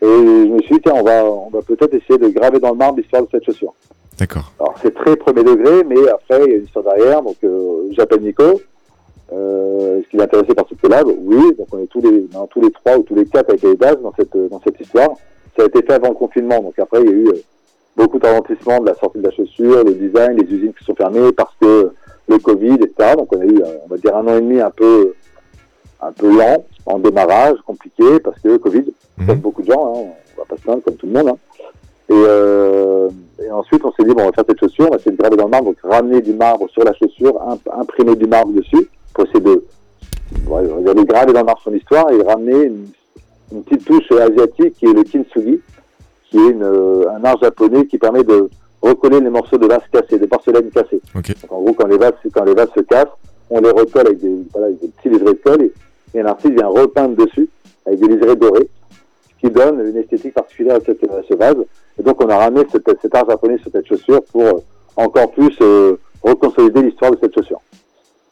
Et 0.00 0.06
je 0.06 0.52
me 0.52 0.60
suis 0.62 0.76
dit, 0.76 0.80
tiens, 0.82 0.94
on 0.96 1.02
va, 1.02 1.24
on 1.24 1.50
va 1.50 1.60
peut-être 1.62 1.92
essayer 1.94 2.18
de 2.18 2.28
graver 2.28 2.60
dans 2.60 2.70
le 2.70 2.76
marbre 2.76 2.98
l'histoire 2.98 3.22
de 3.22 3.28
cette 3.30 3.44
chaussure. 3.44 3.74
D'accord. 4.18 4.52
Alors 4.60 4.74
c'est 4.82 4.94
très 4.94 5.16
premier 5.16 5.42
degré, 5.44 5.84
mais 5.84 6.08
après 6.08 6.44
il 6.44 6.50
y 6.50 6.54
a 6.54 6.56
une 6.58 6.64
histoire 6.64 6.84
derrière. 6.84 7.22
Donc 7.22 7.36
euh, 7.44 7.88
j'appelle 7.92 8.20
Nico. 8.20 8.60
Euh, 9.32 9.98
Est-ce 9.98 10.08
qu'il 10.08 10.20
est 10.20 10.22
intéressé 10.22 10.54
par 10.54 10.66
cette 10.68 10.80
collab? 10.80 11.06
Oui. 11.06 11.54
Donc 11.58 11.68
on 11.72 11.78
est 11.78 11.86
tous 11.86 12.00
les, 12.00 12.26
tous 12.50 12.60
les 12.60 12.70
trois 12.70 12.96
ou 12.96 13.02
tous 13.02 13.14
les 13.14 13.26
quatre 13.26 13.50
avec 13.50 13.62
Adidas 13.64 13.96
dans 13.96 14.12
cette 14.16 14.36
dans 14.50 14.60
cette 14.62 14.80
histoire. 14.80 15.10
Ça 15.56 15.64
a 15.64 15.66
été 15.66 15.82
fait 15.82 15.92
avant 15.92 16.08
le 16.08 16.14
confinement. 16.14 16.60
Donc 16.60 16.78
après 16.78 17.00
il 17.02 17.06
y 17.06 17.12
a 17.12 17.16
eu 17.16 17.28
euh, 17.28 17.42
beaucoup 17.96 18.18
de 18.18 18.26
ralentissement 18.26 18.80
de 18.80 18.86
la 18.86 18.94
sortie 18.94 19.18
de 19.18 19.24
la 19.24 19.30
chaussure, 19.32 19.84
le 19.84 19.94
design, 19.94 20.36
les 20.36 20.44
usines 20.52 20.72
qui 20.72 20.84
sont 20.84 20.94
fermées 20.94 21.32
parce 21.32 21.54
que 21.60 21.90
le 22.28 22.38
Covid, 22.38 22.74
etc. 22.74 23.14
Donc 23.16 23.34
on 23.34 23.40
a 23.40 23.44
eu, 23.44 23.58
euh, 23.62 23.76
on 23.84 23.88
va 23.88 23.96
dire 23.96 24.16
un 24.16 24.26
an 24.26 24.36
et 24.36 24.40
demi 24.40 24.60
un 24.60 24.70
peu 24.70 25.14
un 26.00 26.12
peu 26.12 26.28
lent 26.36 26.64
en 26.86 26.98
démarrage, 27.00 27.56
compliqué 27.66 28.20
parce 28.20 28.38
que 28.40 28.56
Covid, 28.56 28.84
Mhm. 29.18 29.26
comme 29.26 29.38
beaucoup 29.38 29.62
de 29.62 29.72
gens, 29.72 29.94
hein, 29.96 30.00
on 30.36 30.40
va 30.40 30.44
pas 30.48 30.56
se 30.56 30.62
plaindre 30.62 30.82
comme 30.84 30.94
tout 30.94 31.06
le 31.06 31.12
monde. 31.12 31.28
hein. 31.30 31.36
Et, 32.10 32.14
euh, 32.14 33.08
et 33.44 33.50
ensuite, 33.50 33.84
on 33.84 33.92
s'est 33.92 34.04
dit, 34.04 34.14
bon, 34.14 34.22
on 34.22 34.26
va 34.26 34.32
faire 34.32 34.44
cette 34.48 34.60
chaussure, 34.60 34.86
on 34.86 34.90
va 34.90 34.96
essayer 34.96 35.10
de 35.10 35.16
graver 35.16 35.36
dans 35.36 35.44
le 35.44 35.50
marbre, 35.50 35.66
donc 35.66 35.76
ramener 35.82 36.20
du 36.22 36.32
marbre 36.32 36.68
sur 36.70 36.84
la 36.84 36.94
chaussure, 36.94 37.38
imp- 37.42 37.68
imprimer 37.76 38.14
du 38.16 38.26
marbre 38.26 38.52
dessus, 38.52 38.88
pour 39.12 39.24
essayer 39.24 39.40
de, 39.40 39.50
ouais, 40.46 40.62
on 40.70 40.76
va 40.76 40.80
dire, 40.82 40.94
de 40.94 41.02
graver 41.02 41.32
dans 41.32 41.40
le 41.40 41.46
marbre 41.46 41.60
son 41.62 41.74
histoire 41.74 42.08
et 42.10 42.22
ramener 42.22 42.62
une, 42.64 42.86
une 43.52 43.62
petite 43.64 43.84
touche 43.84 44.10
asiatique 44.12 44.74
qui 44.78 44.86
est 44.86 44.92
le 44.94 45.02
kintsugi, 45.02 45.60
qui 46.30 46.38
est 46.38 46.50
une, 46.50 46.62
euh, 46.62 47.10
un 47.10 47.24
art 47.24 47.38
japonais 47.42 47.86
qui 47.86 47.98
permet 47.98 48.22
de 48.24 48.48
recoller 48.82 49.20
les 49.20 49.30
morceaux 49.30 49.58
de 49.58 49.66
vase 49.66 49.82
cassés, 49.92 50.18
de 50.18 50.26
porcelaine 50.26 50.70
cassée. 50.70 51.00
Ok. 51.16 51.28
Donc, 51.42 51.52
en 51.52 51.60
gros, 51.62 51.72
quand 51.74 51.86
les 51.86 51.98
vases, 51.98 52.12
quand 52.32 52.44
les 52.44 52.54
vases 52.54 52.68
se 52.74 52.80
cassent, 52.80 53.06
on 53.50 53.60
les 53.60 53.70
recolle 53.70 54.06
avec 54.06 54.20
des, 54.20 54.32
voilà, 54.52 54.66
avec 54.68 54.80
des 54.80 54.88
petits 54.88 55.08
liserés 55.08 55.32
de 55.34 55.40
colle 55.44 55.62
et, 55.62 55.72
et 56.14 56.20
un 56.20 56.26
artiste 56.26 56.54
vient 56.54 56.68
repeindre 56.68 57.16
dessus 57.16 57.48
avec 57.86 57.98
des 58.00 58.08
liserés 58.08 58.36
dorés, 58.36 58.68
ce 59.40 59.46
qui 59.46 59.52
donne 59.52 59.80
une 59.86 59.96
esthétique 59.96 60.34
particulière 60.34 60.76
à, 60.76 60.80
cette- 60.80 61.02
à 61.04 61.22
ce 61.28 61.34
vase. 61.34 61.56
Et 61.98 62.02
donc, 62.02 62.22
on 62.22 62.28
a 62.28 62.36
ramené 62.36 62.66
cet, 62.70 62.88
cet 63.02 63.14
art 63.14 63.28
japonais 63.28 63.58
sur 63.58 63.70
cette 63.72 63.86
chaussure 63.86 64.22
pour 64.30 64.42
euh, 64.42 64.52
encore 64.96 65.30
plus 65.32 65.56
euh, 65.62 65.96
reconsolider 66.22 66.82
l'histoire 66.82 67.10
de 67.10 67.18
cette 67.20 67.34
chaussure. 67.34 67.60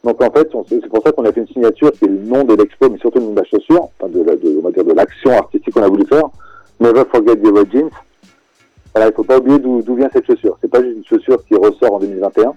Donc, 0.03 0.21
en 0.23 0.29
fait, 0.31 0.47
c'est 0.69 0.87
pour 0.87 1.03
ça 1.03 1.11
qu'on 1.11 1.25
a 1.25 1.33
fait 1.33 1.41
une 1.41 1.47
signature 1.47 1.91
qui 1.91 2.05
est 2.05 2.07
le 2.07 2.19
nom 2.19 2.43
de 2.43 2.53
l'expo, 2.53 2.89
mais 2.89 2.97
surtout 2.99 3.19
le 3.19 3.25
nom 3.25 3.31
de 3.33 3.39
la 3.39 3.43
chaussure, 3.45 3.89
enfin 3.99 4.09
de, 4.09 4.23
la- 4.23 4.35
de- 4.35 4.57
on 4.59 4.61
va 4.61 4.71
dire 4.71 4.85
de 4.85 4.93
l'action 4.93 5.31
artistique 5.31 5.73
qu'on 5.73 5.83
a 5.83 5.89
voulu 5.89 6.05
faire. 6.05 6.23
Never 6.79 7.03
forget 7.11 7.35
the 7.37 7.47
origins. 7.47 7.89
Voilà, 8.97 9.11
il 9.11 9.15
faut 9.15 9.23
pas 9.23 9.37
oublier 9.37 9.59
d'où 9.59 9.95
vient 9.95 10.09
cette 10.11 10.25
chaussure. 10.25 10.57
C'est 10.59 10.71
pas 10.71 10.81
juste 10.81 10.97
une 10.97 11.05
chaussure 11.05 11.45
qui 11.45 11.53
ressort 11.53 11.93
en 11.93 11.99
2021, 11.99 12.53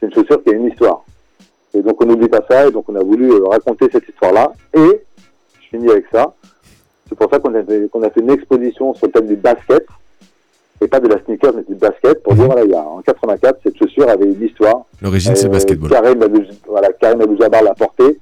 c'est 0.00 0.06
une 0.06 0.14
chaussure 0.14 0.42
qui 0.42 0.48
a 0.48 0.52
une 0.54 0.66
histoire. 0.68 1.04
Et 1.74 1.82
donc 1.82 2.00
on 2.02 2.06
n'oublie 2.06 2.28
pas 2.28 2.40
ça, 2.48 2.66
et 2.68 2.70
donc 2.70 2.88
on 2.88 2.94
a 2.94 3.02
voulu 3.02 3.30
euh, 3.30 3.44
raconter 3.48 3.86
cette 3.92 4.08
histoire-là. 4.08 4.52
Et 4.72 5.02
je 5.60 5.68
finis 5.68 5.90
avec 5.90 6.06
ça. 6.10 6.32
C'est 7.06 7.18
pour 7.18 7.28
ça 7.28 7.38
qu'on 7.38 7.54
a, 7.54 7.62
fait- 7.62 7.90
qu'on 7.90 8.02
a 8.02 8.08
fait 8.08 8.20
une 8.20 8.30
exposition 8.30 8.94
sur 8.94 9.08
le 9.08 9.12
thème 9.12 9.26
du 9.26 9.36
basket, 9.36 9.84
et 10.80 10.88
pas 10.88 11.00
de 11.00 11.08
la 11.08 11.22
sneaker, 11.22 11.52
mais 11.54 11.64
du 11.64 11.74
basket, 11.74 12.22
pour 12.22 12.32
dire 12.34 12.46
voilà, 12.46 12.64
il 12.64 12.70
y 12.70 12.74
a, 12.74 12.80
en 12.80 13.02
84, 13.02 13.58
cette 13.62 13.76
chaussure 13.76 14.08
avait 14.08 14.24
une 14.24 14.42
histoire. 14.42 14.84
L'origine, 15.02 15.36
c'est 15.36 15.44
le 15.44 15.50
Euh, 15.50 15.52
basketball. 15.52 15.90
Karim 15.90 16.18
voilà, 16.66 16.92
Karim 16.94 17.18
l'a 17.20 17.74
porté 17.74 18.18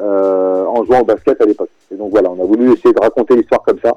euh, 0.00 0.64
en 0.64 0.82
jouant 0.86 1.00
au 1.00 1.04
basket 1.04 1.38
à 1.38 1.44
l'époque. 1.44 1.68
Et 1.92 1.96
donc 1.96 2.10
voilà, 2.12 2.30
on 2.30 2.42
a 2.42 2.46
voulu 2.46 2.72
essayer 2.72 2.94
de 2.94 3.00
raconter 3.00 3.36
l'histoire 3.36 3.62
comme 3.62 3.78
ça. 3.82 3.92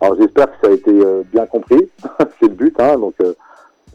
Alors 0.00 0.16
j'espère 0.18 0.46
que 0.46 0.56
ça 0.66 0.70
a 0.70 0.74
été 0.74 0.90
euh, 0.90 1.22
bien 1.32 1.46
compris, 1.46 1.88
c'est 2.40 2.48
le 2.48 2.54
but. 2.54 2.74
Hein, 2.80 2.98
donc, 2.98 3.14
euh, 3.22 3.34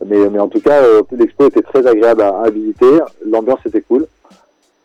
mais, 0.05 0.29
mais 0.29 0.39
en 0.39 0.47
tout 0.47 0.59
cas, 0.59 0.81
euh, 0.83 1.01
l'expo 1.17 1.47
était 1.47 1.61
très 1.63 1.85
agréable 1.87 2.21
à, 2.21 2.41
à 2.43 2.49
visiter, 2.49 2.99
l'ambiance 3.25 3.59
était 3.65 3.81
cool. 3.81 4.05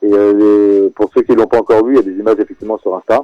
Et 0.03 0.09
les- 0.09 0.91
pour 0.97 1.11
ceux 1.15 1.23
qui 1.23 1.35
l'ont 1.35 1.47
pas 1.47 1.59
encore 1.59 1.85
vu, 1.85 1.95
il 1.95 1.97
y 1.97 1.99
a 1.99 2.03
des 2.03 2.19
images 2.19 2.37
effectivement 2.39 2.79
sur 2.79 2.95
Insta. 2.97 3.23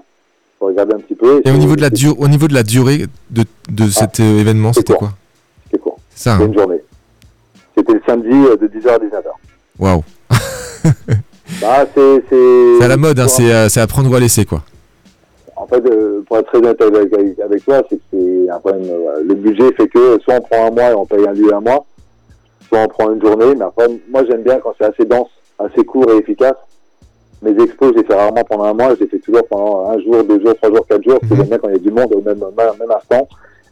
Faut 0.59 0.67
regarder 0.67 0.95
un 0.95 0.99
petit 0.99 1.15
peu. 1.15 1.41
Et 1.45 1.51
au 1.51 1.57
niveau 1.57 1.75
de 1.77 1.81
la, 1.81 1.89
c'est- 1.89 1.95
dur- 1.97 2.19
au 2.21 2.29
niveau 2.29 2.49
de 2.49 2.55
la 2.55 2.63
durée 2.63 3.07
de, 3.31 3.45
de 3.71 3.89
cet 3.89 4.21
événement, 4.21 4.73
c'était 4.75 4.93
quoi? 4.95 5.13
C'est 5.71 5.79
court, 5.81 5.99
Ça, 6.15 6.35
hein 6.35 6.41
une 6.47 6.55
journée. 6.55 6.83
C'était 7.77 7.95
le 7.95 8.03
samedi 8.07 8.29
de 8.29 8.67
10h 8.69 8.89
à 8.91 8.99
19h. 8.99 9.31
waouh. 9.79 10.03
Bah, 11.61 11.87
c'est 11.95 12.83
à 12.85 12.89
la 12.89 12.97
mode, 12.97 13.19
hein, 13.21 13.23
pour- 13.25 13.31
c'est 13.31 13.69
c'est 13.69 13.81
à 13.81 13.87
prendre 13.87 14.11
ou 14.11 14.15
à 14.15 14.21
laisser, 14.21 14.45
quoi. 14.45 14.63
En 15.57 15.67
fait, 15.67 15.85
euh, 15.87 16.23
pour 16.27 16.39
être 16.39 16.47
très 16.49 16.59
honnête 16.59 16.81
avec, 16.83 17.65
toi, 17.65 17.83
c'est 17.89 17.97
que 17.97 18.03
c'est 18.13 18.51
un 18.51 18.59
problème. 18.59 18.85
euh, 18.91 19.23
le 19.25 19.35
budget 19.35 19.73
fait 19.73 19.89
que 19.89 20.19
soit 20.21 20.35
on 20.35 20.41
prend 20.43 20.67
un 20.67 20.71
mois 20.71 20.91
et 20.91 20.95
on 20.95 21.07
paye 21.07 21.27
un 21.27 21.33
lieu 21.33 21.53
un 21.53 21.61
mois, 21.61 21.85
soit 22.69 22.81
on 22.81 22.89
prend 22.89 23.11
une 23.11 23.23
journée. 23.23 23.55
Mais 23.55 23.65
après, 23.65 23.87
moi 24.11 24.23
j'aime 24.29 24.43
bien 24.43 24.59
quand 24.59 24.75
c'est 24.79 24.85
assez 24.85 25.07
dense, 25.07 25.31
assez 25.59 25.83
court 25.85 26.11
et 26.11 26.19
efficace. 26.19 26.57
mes 27.41 27.59
expos, 27.63 27.95
les 27.97 28.05
fais 28.05 28.15
rarement 28.15 28.45
pendant 28.45 28.65
un 28.65 28.75
mois, 28.75 28.95
je 28.97 29.01
les 29.01 29.07
fais 29.07 29.19
toujours 29.19 29.47
pendant 29.49 29.89
un 29.91 29.99
jour, 30.01 30.25
deux 30.25 30.41
jours, 30.41 30.55
trois 30.57 30.71
jours, 30.71 30.87
quatre 30.87 31.03
jours, 31.03 31.19
parce 31.21 31.31
que 31.31 31.37
j'aime 31.37 31.49
bien 31.49 31.59
quand 31.59 31.69
il 31.69 31.75
y 31.75 31.77
a 31.77 31.81
du 31.81 31.91
monde 31.91 32.13
au 32.15 32.21
même, 32.21 32.39
même, 32.39 32.91
instant. 32.91 33.27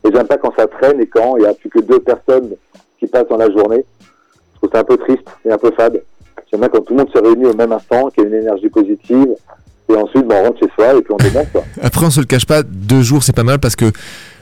Et 0.04 0.12
j'aime 0.12 0.26
pas 0.26 0.38
quand 0.38 0.54
ça 0.56 0.66
traîne 0.66 1.00
et 1.00 1.06
quand 1.06 1.36
il 1.36 1.42
y 1.42 1.46
a 1.46 1.52
plus 1.52 1.68
que 1.68 1.80
deux 1.80 2.00
personnes 2.00 2.54
qui 2.98 3.06
passent 3.06 3.28
dans 3.28 3.36
la 3.36 3.50
journée. 3.50 3.84
Je 4.54 4.58
trouve 4.58 4.70
ça 4.72 4.80
un 4.80 4.84
peu 4.84 4.96
triste 4.96 5.28
et 5.44 5.50
un 5.50 5.58
peu 5.58 5.70
fade. 5.72 6.02
J'aime 6.50 6.60
bien 6.60 6.68
quand 6.70 6.80
tout 6.80 6.94
le 6.94 7.00
monde 7.00 7.10
se 7.10 7.18
réunit 7.18 7.46
au 7.46 7.54
même 7.54 7.72
instant, 7.72 8.08
qu'il 8.08 8.22
y 8.22 8.26
a 8.26 8.28
une 8.28 8.42
énergie 8.42 8.68
positive. 8.68 9.34
Et 9.88 9.94
ensuite, 9.94 10.24
on 10.30 10.42
rentre 10.42 10.58
chez 10.58 10.68
soi 10.74 10.94
et 10.94 11.02
puis 11.02 11.12
on 11.12 11.16
démonte, 11.16 11.52
quoi. 11.52 11.64
Après, 11.82 12.06
on 12.06 12.10
se 12.10 12.20
le 12.20 12.26
cache 12.26 12.46
pas, 12.46 12.62
deux 12.62 13.02
jours 13.02 13.22
c'est 13.22 13.34
pas 13.34 13.42
mal 13.42 13.58
parce 13.58 13.76
que 13.76 13.92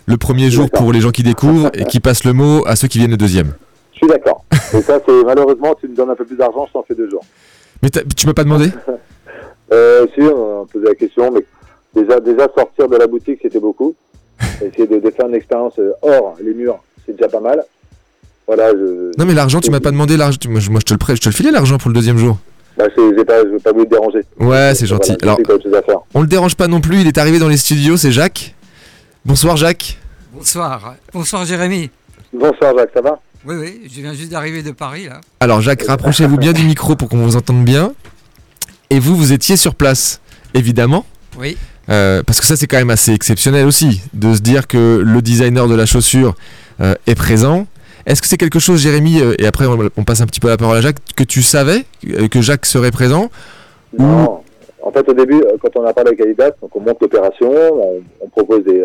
le 0.06 0.16
premier 0.16 0.50
jour 0.50 0.70
pour 0.70 0.92
les 0.92 1.00
gens 1.00 1.10
qui 1.10 1.22
découvrent 1.22 1.70
et 1.74 1.84
qui 1.84 2.00
passent 2.00 2.24
le 2.24 2.32
mot 2.32 2.64
à 2.66 2.76
ceux 2.76 2.88
qui 2.88 2.98
viennent 2.98 3.10
le 3.10 3.16
deuxième. 3.16 3.52
Je 3.92 3.98
suis 3.98 4.06
d'accord. 4.06 4.44
Et 4.74 4.80
ça, 4.80 5.00
c'est 5.06 5.24
malheureusement, 5.24 5.74
tu 5.80 5.88
me 5.88 5.94
donnes 5.96 6.10
un 6.10 6.14
peu 6.14 6.24
plus 6.24 6.36
d'argent, 6.36 6.66
je 6.66 6.72
t'en 6.72 6.82
fais 6.82 6.94
deux 6.94 7.10
jours. 7.10 7.24
Mais 7.82 7.90
tu 7.90 8.26
m'as 8.26 8.34
pas 8.34 8.44
demandé? 8.44 8.70
Euh, 9.72 10.06
si, 10.14 10.20
on 10.20 10.66
posait 10.66 10.88
la 10.88 10.94
question, 10.94 11.30
mais 11.30 11.40
déjà, 11.94 12.20
déjà 12.20 12.46
sortir 12.54 12.88
de 12.88 12.96
la 12.98 13.06
boutique, 13.06 13.38
c'était 13.40 13.58
beaucoup. 13.58 13.94
Essayer 14.60 14.86
de, 14.86 14.98
de 14.98 15.10
faire 15.10 15.26
une 15.28 15.34
expérience 15.34 15.72
euh, 15.78 15.92
hors 16.02 16.36
les 16.42 16.52
murs, 16.52 16.78
c'est 17.06 17.16
déjà 17.16 17.26
pas 17.30 17.40
mal. 17.40 17.64
Voilà, 18.46 18.70
je, 18.72 19.12
Non 19.18 19.24
mais 19.24 19.32
l'argent, 19.32 19.60
tu 19.60 19.70
m'as 19.70 19.80
pas 19.80 19.90
demandé 19.90 20.18
l'argent. 20.18 20.38
moi, 20.50 20.60
je 20.60 20.68
te 20.68 20.92
le 20.92 20.98
prête, 20.98 21.16
je 21.16 21.22
te 21.22 21.28
le 21.30 21.34
filais 21.34 21.50
l'argent 21.50 21.78
pour 21.78 21.88
le 21.88 21.94
deuxième 21.94 22.18
jour. 22.18 22.36
Bah, 22.76 22.84
pas, 22.86 22.94
je 22.94 23.52
veux 23.52 23.58
pas 23.58 23.72
vous 23.72 23.84
déranger. 23.84 24.20
Ouais, 24.38 24.74
c'est 24.74 24.86
gentil. 24.86 25.16
Voilà, 25.22 25.38
Alors, 25.88 26.06
on 26.14 26.20
le 26.20 26.26
dérange 26.26 26.56
pas 26.56 26.68
non 26.68 26.80
plus, 26.80 27.00
il 27.00 27.06
est 27.06 27.18
arrivé 27.18 27.38
dans 27.38 27.48
les 27.48 27.56
studios, 27.56 27.96
c'est 27.96 28.12
Jacques. 28.12 28.54
Bonsoir 29.24 29.56
Jacques. 29.56 29.98
Bonsoir. 30.32 30.94
Bonsoir 31.12 31.44
Jérémy. 31.44 31.90
Bonsoir 32.32 32.74
Jacques, 32.76 32.90
ça 32.94 33.00
va? 33.00 33.20
Oui, 33.44 33.56
oui, 33.58 33.80
je 33.92 34.00
viens 34.00 34.14
juste 34.14 34.30
d'arriver 34.30 34.62
de 34.62 34.70
Paris 34.70 35.06
là. 35.06 35.20
Alors 35.40 35.60
Jacques, 35.60 35.82
rapprochez-vous 35.82 36.36
bien 36.36 36.52
du 36.52 36.64
micro 36.64 36.96
pour 36.96 37.08
qu'on 37.08 37.18
vous 37.18 37.36
entende 37.36 37.64
bien. 37.64 37.92
Et 38.90 38.98
vous, 38.98 39.16
vous 39.16 39.32
étiez 39.32 39.56
sur 39.56 39.74
place, 39.74 40.20
évidemment. 40.54 41.04
Oui. 41.38 41.56
Euh, 41.88 42.22
parce 42.22 42.40
que 42.40 42.46
ça 42.46 42.56
c'est 42.56 42.66
quand 42.66 42.76
même 42.76 42.90
assez 42.90 43.12
exceptionnel 43.12 43.66
aussi, 43.66 44.00
de 44.12 44.34
se 44.34 44.40
dire 44.40 44.68
que 44.68 45.02
le 45.04 45.20
designer 45.22 45.66
de 45.66 45.74
la 45.74 45.86
chaussure 45.86 46.36
euh, 46.80 46.94
est 47.06 47.14
présent. 47.14 47.66
Est-ce 48.06 48.20
que 48.20 48.28
c'est 48.28 48.36
quelque 48.36 48.58
chose, 48.58 48.80
Jérémy, 48.80 49.20
euh, 49.20 49.34
et 49.38 49.46
après 49.46 49.66
on, 49.66 50.04
passe 50.04 50.20
un 50.20 50.26
petit 50.26 50.40
peu 50.40 50.48
la 50.48 50.56
parole 50.56 50.76
à 50.76 50.80
Jacques, 50.80 50.98
que 51.16 51.22
tu 51.22 51.42
savais 51.42 51.84
euh, 52.10 52.28
que 52.28 52.40
Jacques 52.40 52.66
serait 52.66 52.90
présent 52.90 53.30
Non. 53.96 54.40
En 54.82 54.90
fait, 54.90 55.08
au 55.08 55.12
début, 55.12 55.40
euh, 55.40 55.56
quand 55.62 55.76
on 55.76 55.84
a 55.84 55.92
parlé 55.92 56.08
avec 56.08 56.20
Adidas, 56.20 56.50
donc 56.60 56.74
on 56.74 56.80
monte 56.80 57.00
l'opération, 57.00 57.52
on, 58.20 58.28
propose 58.28 58.64
des, 58.64 58.84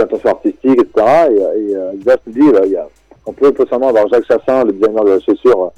intentions 0.00 0.30
artistiques, 0.30 0.80
etc. 0.80 1.06
Et, 1.30 1.72
et 1.72 1.74
nous 1.74 2.32
dit, 2.32 2.52
bah, 2.52 2.88
on 3.26 3.32
peut 3.32 3.52
potentiellement 3.52 3.88
avoir 3.88 4.08
Jacques 4.08 4.26
Chassin, 4.26 4.64
le 4.64 4.72
designer 4.72 5.04
de 5.04 5.10
la 5.10 5.20
chaussure, 5.20 5.72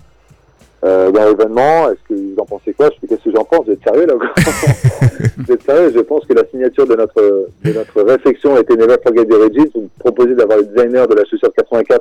dans 0.82 1.10
l'événement. 1.12 1.90
Est-ce 1.90 2.08
que 2.08 2.14
vous 2.14 2.36
en 2.38 2.44
pensez 2.44 2.72
quoi? 2.74 2.88
Je 2.90 3.06
qu'est-ce 3.08 3.24
que 3.24 3.32
j'en 3.34 3.44
pense? 3.44 3.66
Vous 3.66 3.72
êtes 3.72 3.82
sérieux 3.82 4.06
là 4.06 4.14
Vous 5.38 5.52
êtes 5.52 5.62
sérieux? 5.62 5.92
Je 5.94 6.00
pense 6.00 6.24
que 6.26 6.34
la 6.34 6.46
signature 6.48 6.86
de 6.86 6.94
notre 6.94 8.02
réflexion 8.02 8.56
était 8.58 8.76
Never 8.76 8.96
Forget 9.02 9.26
the 9.26 9.32
Origins. 9.32 9.70
Vous 9.74 9.90
proposez 9.98 10.34
d'avoir 10.34 10.58
le 10.58 10.66
designer 10.66 11.08
de 11.08 11.14
la 11.14 11.24
chaussure 11.24 11.52
84 11.56 12.00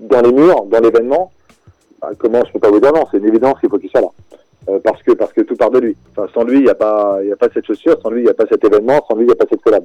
dans 0.00 0.20
les 0.22 0.32
murs, 0.32 0.64
dans 0.64 0.80
l'événement. 0.80 1.30
Bah, 2.00 2.10
comment 2.18 2.42
je 2.46 2.52
peux 2.52 2.58
pas 2.58 2.70
vous 2.70 2.80
dire 2.80 2.92
C'est 3.10 3.18
une 3.18 3.26
évidence 3.26 3.58
qu'il 3.60 3.68
faut 3.70 3.78
qu'il 3.78 3.90
soit 3.90 4.00
là. 4.00 4.08
Euh, 4.70 4.78
parce 4.82 5.02
que 5.02 5.12
parce 5.12 5.32
que 5.32 5.42
tout 5.42 5.56
part 5.56 5.70
de 5.70 5.78
lui. 5.78 5.96
Enfin, 6.16 6.26
sans 6.32 6.44
lui, 6.44 6.58
il 6.58 6.64
n'y 6.64 6.70
a 6.70 6.74
pas 6.74 7.18
il 7.22 7.30
a 7.32 7.36
pas 7.36 7.48
cette 7.52 7.66
chaussure, 7.66 7.96
sans 8.02 8.10
lui, 8.10 8.22
il 8.22 8.24
n'y 8.24 8.30
a 8.30 8.34
pas 8.34 8.46
cet 8.48 8.64
événement, 8.64 9.00
sans 9.08 9.14
lui, 9.16 9.24
il 9.24 9.26
n'y 9.26 9.32
a 9.32 9.36
pas 9.36 9.44
cette 9.50 9.60
collab. 9.62 9.84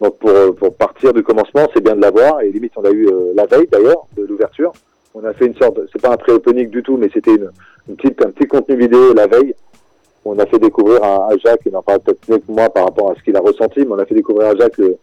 Donc 0.00 0.18
pour 0.18 0.30
euh, 0.30 0.52
pour 0.52 0.74
partir 0.74 1.12
du 1.12 1.22
commencement, 1.22 1.66
c'est 1.74 1.82
bien 1.82 1.94
de 1.96 2.00
l'avoir 2.00 2.40
et 2.40 2.50
limite 2.50 2.72
on 2.76 2.82
l'a 2.82 2.90
eu 2.90 3.06
euh, 3.08 3.32
la 3.34 3.44
veille 3.46 3.66
d'ailleurs 3.70 4.06
de 4.16 4.24
l'ouverture. 4.24 4.72
On 5.14 5.24
a 5.24 5.32
fait 5.34 5.46
une 5.46 5.56
sorte, 5.56 5.78
c'est 5.92 6.00
pas 6.00 6.12
un 6.12 6.16
pré-opening 6.16 6.68
du 6.68 6.82
tout, 6.82 6.96
mais 6.98 7.08
c'était 7.12 7.34
une, 7.34 7.50
une 7.88 7.96
petite 7.96 8.22
un 8.24 8.30
petit 8.30 8.46
contenu 8.46 8.76
vidéo 8.76 9.12
la 9.14 9.26
veille. 9.26 9.54
On 10.24 10.38
a 10.38 10.46
fait 10.46 10.58
découvrir 10.58 11.02
à, 11.04 11.28
à 11.28 11.36
Jacques, 11.36 11.60
il 11.66 11.76
en 11.76 11.82
parle 11.82 12.00
peut-être 12.00 12.28
mieux 12.28 12.38
que 12.38 12.50
moi 12.50 12.68
par 12.70 12.84
rapport 12.84 13.10
à 13.10 13.14
ce 13.14 13.22
qu'il 13.22 13.36
a 13.36 13.40
ressenti, 13.40 13.80
mais 13.80 13.92
on 13.92 13.98
a 13.98 14.04
fait 14.06 14.14
découvrir 14.14 14.48
à 14.48 14.56
Jacques 14.56 14.78
le 14.78 14.96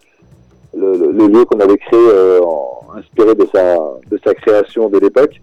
le, 0.75 0.97
le- 0.97 1.12
le 1.12 1.27
lieu 1.27 1.45
qu'on 1.45 1.60
avait 1.60 1.77
créé 1.77 1.99
euh, 1.99 2.41
en- 2.41 2.82
inspiré 2.97 3.36
de 3.36 3.47
sa 3.53 3.75
de 4.12 4.19
sa 4.23 4.34
création 4.34 4.89
de 4.89 4.99
l'époque. 4.99 5.41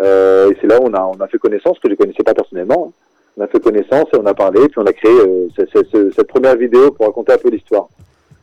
Euh, 0.00 0.50
et 0.50 0.56
c'est 0.60 0.66
là 0.68 0.80
où 0.80 0.84
on 0.86 0.94
a, 0.94 1.02
on 1.04 1.20
a 1.20 1.26
fait 1.28 1.38
connaissance, 1.38 1.78
que 1.78 1.88
je 1.88 1.92
ne 1.92 1.96
connaissais 1.96 2.22
pas 2.22 2.34
personnellement. 2.34 2.92
On 3.36 3.42
a 3.42 3.46
fait 3.48 3.60
connaissance 3.60 4.06
et 4.12 4.16
on 4.16 4.26
a 4.26 4.34
parlé, 4.34 4.60
puis 4.68 4.78
on 4.78 4.86
a 4.86 4.92
créé 4.92 5.10
euh, 5.12 5.48
ce- 5.56 5.66
ce- 5.72 5.84
ce- 5.92 6.10
cette 6.14 6.28
première 6.28 6.56
vidéo 6.56 6.90
pour 6.92 7.06
raconter 7.06 7.32
un 7.32 7.38
peu 7.38 7.50
l'histoire. 7.50 7.88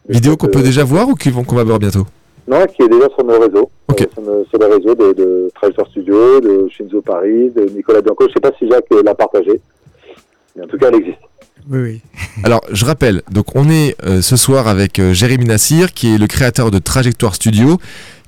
Vidéo 0.08 0.36
qu'on 0.38 0.48
Euh, 0.48 0.52
peut 0.52 0.62
déjà 0.62 0.84
voir 0.84 1.08
ou 1.10 1.16
qu'on 1.16 1.56
va 1.56 1.64
voir 1.64 1.80
bientôt? 1.80 2.06
Non, 2.48 2.64
qui 2.68 2.84
est 2.84 2.88
déjà 2.90 3.10
sur 3.10 3.24
nos 3.24 3.40
réseaux. 3.40 3.70
Euh, 3.92 4.06
sur, 4.14 4.22
nos- 4.22 4.46
sur 4.46 4.60
les 4.60 4.66
réseaux 4.68 4.96
de, 4.96 5.14
de 5.14 5.52
Trajectoire 5.56 5.88
Studio, 5.88 6.40
de 6.42 6.68
Shinzo 6.70 7.02
Paris, 7.02 7.50
de 7.50 7.64
Nicolas 7.70 8.02
Bianco. 8.02 8.26
Je 8.26 8.30
ne 8.30 8.34
sais 8.34 8.40
pas 8.40 8.52
si 8.60 8.70
Jacques 8.70 8.86
euh, 8.94 9.02
l'a 9.04 9.16
partagé. 9.16 9.60
Mais 10.56 10.64
en 10.64 10.68
tout 10.68 10.78
cas, 10.78 10.90
elle 10.90 10.96
existe. 10.96 11.18
Oui, 11.70 11.80
oui. 11.80 12.02
Alors, 12.44 12.62
je 12.72 12.86
rappelle, 12.86 13.22
donc 13.32 13.56
on 13.56 13.70
est 13.70 13.96
euh, 14.04 14.22
ce 14.22 14.36
soir 14.36 14.68
avec 14.68 15.00
euh, 15.00 15.14
Jérémy 15.14 15.46
Nassir, 15.46 15.94
qui 15.94 16.14
est 16.14 16.18
le 16.18 16.28
créateur 16.28 16.72
de 16.72 16.80
Trajectoire 16.80 17.36
Studio, 17.36 17.80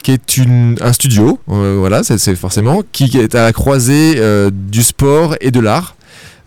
qui 0.04 0.12
est 0.12 0.38
une, 0.38 0.78
un 0.82 0.94
studio, 0.94 1.40
euh, 1.50 1.76
voilà, 1.78 2.04
c'est 2.04 2.18
c'est 2.18 2.36
forcément, 2.36 2.84
qui 2.92 3.18
est 3.18 3.36
à 3.36 3.44
la 3.44 3.54
croisée 3.54 4.16
euh, 4.18 4.50
du 4.54 4.84
sport 4.84 5.36
et 5.42 5.52
de 5.52 5.60
l'art. 5.60 5.96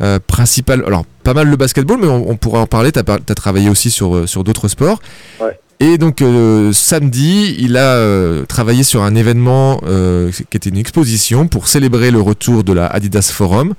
Euh, 0.03 0.19
principal, 0.27 0.83
alors 0.87 1.05
pas 1.25 1.35
mal 1.35 1.49
le 1.49 1.57
basketball, 1.57 1.99
mais 2.01 2.07
on, 2.07 2.31
on 2.31 2.37
pourra 2.37 2.61
en 2.61 2.67
parler. 2.67 2.91
Tu 2.91 3.01
as, 3.01 3.35
travaillé 3.35 3.69
aussi 3.69 3.91
sur, 3.91 4.27
sur 4.27 4.45
d'autres 4.45 4.69
sports. 4.69 5.03
Ouais. 5.43 5.59
Et 5.83 5.97
donc 5.97 6.21
euh, 6.21 6.75
samedi, 6.75 7.57
il 7.59 7.79
a 7.79 7.95
euh, 7.95 8.45
travaillé 8.45 8.83
sur 8.83 9.03
un 9.03 9.15
événement 9.15 9.81
euh, 9.87 10.31
qui 10.31 10.57
était 10.57 10.69
une 10.69 10.77
exposition 10.77 11.49
pour 11.49 11.69
célébrer 11.69 12.11
le 12.11 12.21
retour 12.21 12.65
de 12.65 12.75
la 12.75 12.87
Adidas 12.87 13.31
Forum 13.33 13.73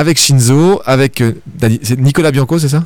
avec 0.00 0.18
Shinzo, 0.18 0.80
avec 0.86 1.20
euh, 1.20 1.32
Nicolas 1.98 2.30
Bianco, 2.30 2.58
c'est 2.58 2.68
ça? 2.76 2.82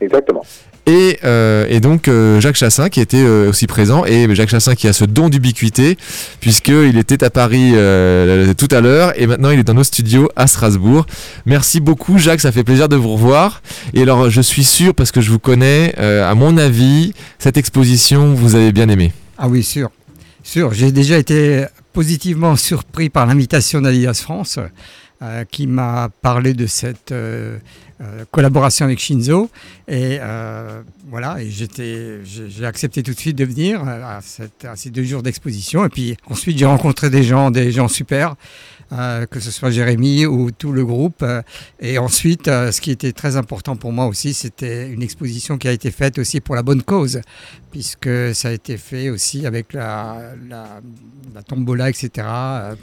Exactement. 0.00 0.44
et, 0.86 1.18
euh, 1.22 1.66
et 1.68 1.78
donc 1.80 2.08
euh, 2.08 2.40
Jacques 2.40 2.56
Chassin 2.56 2.88
qui 2.88 3.00
était 3.00 3.22
euh, 3.22 3.50
aussi 3.50 3.66
présent 3.68 4.04
et 4.04 4.34
Jacques 4.34 4.48
Chassin 4.48 4.74
qui 4.74 4.88
a 4.88 4.92
ce 4.92 5.04
don 5.04 5.28
d'ubiquité 5.28 5.96
puisqu'il 6.40 6.98
était 6.98 7.22
à 7.22 7.30
Paris 7.30 7.72
euh, 7.74 8.52
tout 8.54 8.68
à 8.72 8.80
l'heure 8.80 9.12
et 9.16 9.26
maintenant 9.28 9.50
il 9.50 9.60
est 9.60 9.64
dans 9.64 9.74
nos 9.74 9.84
studios 9.84 10.28
à 10.34 10.46
Strasbourg. 10.48 11.06
Merci 11.46 11.80
beaucoup 11.80 12.18
Jacques, 12.18 12.40
ça 12.40 12.50
fait 12.50 12.64
plaisir 12.64 12.88
de 12.88 12.96
vous 12.96 13.12
revoir. 13.12 13.62
Et 13.94 14.02
alors 14.02 14.28
je 14.28 14.40
suis 14.40 14.64
sûr 14.64 14.92
parce 14.94 15.12
que 15.12 15.20
je 15.20 15.30
vous 15.30 15.38
connais, 15.38 15.94
euh, 15.98 16.28
à 16.28 16.34
mon 16.34 16.56
avis, 16.58 17.12
cette 17.38 17.56
exposition 17.56 18.34
vous 18.34 18.56
avez 18.56 18.72
bien 18.72 18.88
aimé. 18.88 19.12
Ah 19.38 19.48
oui, 19.48 19.62
sûr. 19.62 19.90
Sûr, 20.42 20.72
j'ai 20.74 20.90
déjà 20.90 21.16
été 21.18 21.64
positivement 21.92 22.56
surpris 22.56 23.08
par 23.08 23.26
l'invitation 23.26 23.80
d'Adidas 23.80 24.20
France 24.20 24.58
euh, 24.58 24.66
qui 25.50 25.66
m'a 25.66 26.10
parlé 26.20 26.54
de 26.54 26.66
cette 26.66 27.14
euh, 28.00 28.24
collaboration 28.30 28.84
avec 28.84 28.98
Shinzo. 28.98 29.50
Et 29.86 30.18
euh, 30.20 30.82
voilà, 31.08 31.36
j'ai 31.46 32.64
accepté 32.64 33.02
tout 33.02 33.12
de 33.12 33.18
suite 33.18 33.36
de 33.36 33.44
venir 33.44 33.82
euh, 33.86 34.18
à, 34.64 34.76
ces 34.76 34.90
deux 34.90 35.04
jours 35.04 35.22
d'exposition. 35.22 35.84
Et 35.84 35.88
puis 35.88 36.16
ensuite, 36.28 36.58
j'ai 36.58 36.66
rencontré 36.66 37.10
des 37.10 37.22
gens, 37.22 37.50
des 37.50 37.70
gens 37.70 37.88
super. 37.88 38.36
que 39.30 39.40
ce 39.40 39.50
soit 39.50 39.70
Jérémy 39.70 40.26
ou 40.26 40.50
tout 40.50 40.72
le 40.72 40.84
groupe. 40.84 41.24
et 41.80 41.96
ensuite, 41.96 42.46
ce 42.46 42.78
qui 42.78 42.90
était 42.90 43.12
très 43.12 43.36
important 43.36 43.74
pour 43.74 43.90
moi 43.90 44.06
aussi, 44.06 44.34
c'était 44.34 44.90
une 44.90 45.02
exposition 45.02 45.56
qui 45.56 45.66
a 45.66 45.72
été 45.72 45.90
faite 45.90 46.18
aussi 46.18 46.40
pour 46.40 46.54
la 46.54 46.62
bonne 46.62 46.82
cause 46.82 47.20
puisque 47.70 48.34
ça 48.34 48.48
a 48.48 48.52
été 48.52 48.76
fait 48.76 49.08
aussi 49.08 49.46
avec 49.46 49.72
la, 49.72 50.34
la, 50.46 50.82
la 51.34 51.42
tombola, 51.42 51.88
etc., 51.88 52.26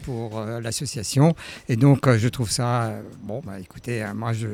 pour 0.02 0.44
l'association. 0.64 1.36
Et 1.70 1.76
donc, 1.76 2.12
je 2.18 2.28
trouve 2.28 2.50
ça, 2.50 2.94
bon, 3.22 3.40
bah, 3.46 3.60
écoutez, 3.60 4.04
moi, 4.16 4.34
je, 4.34 4.48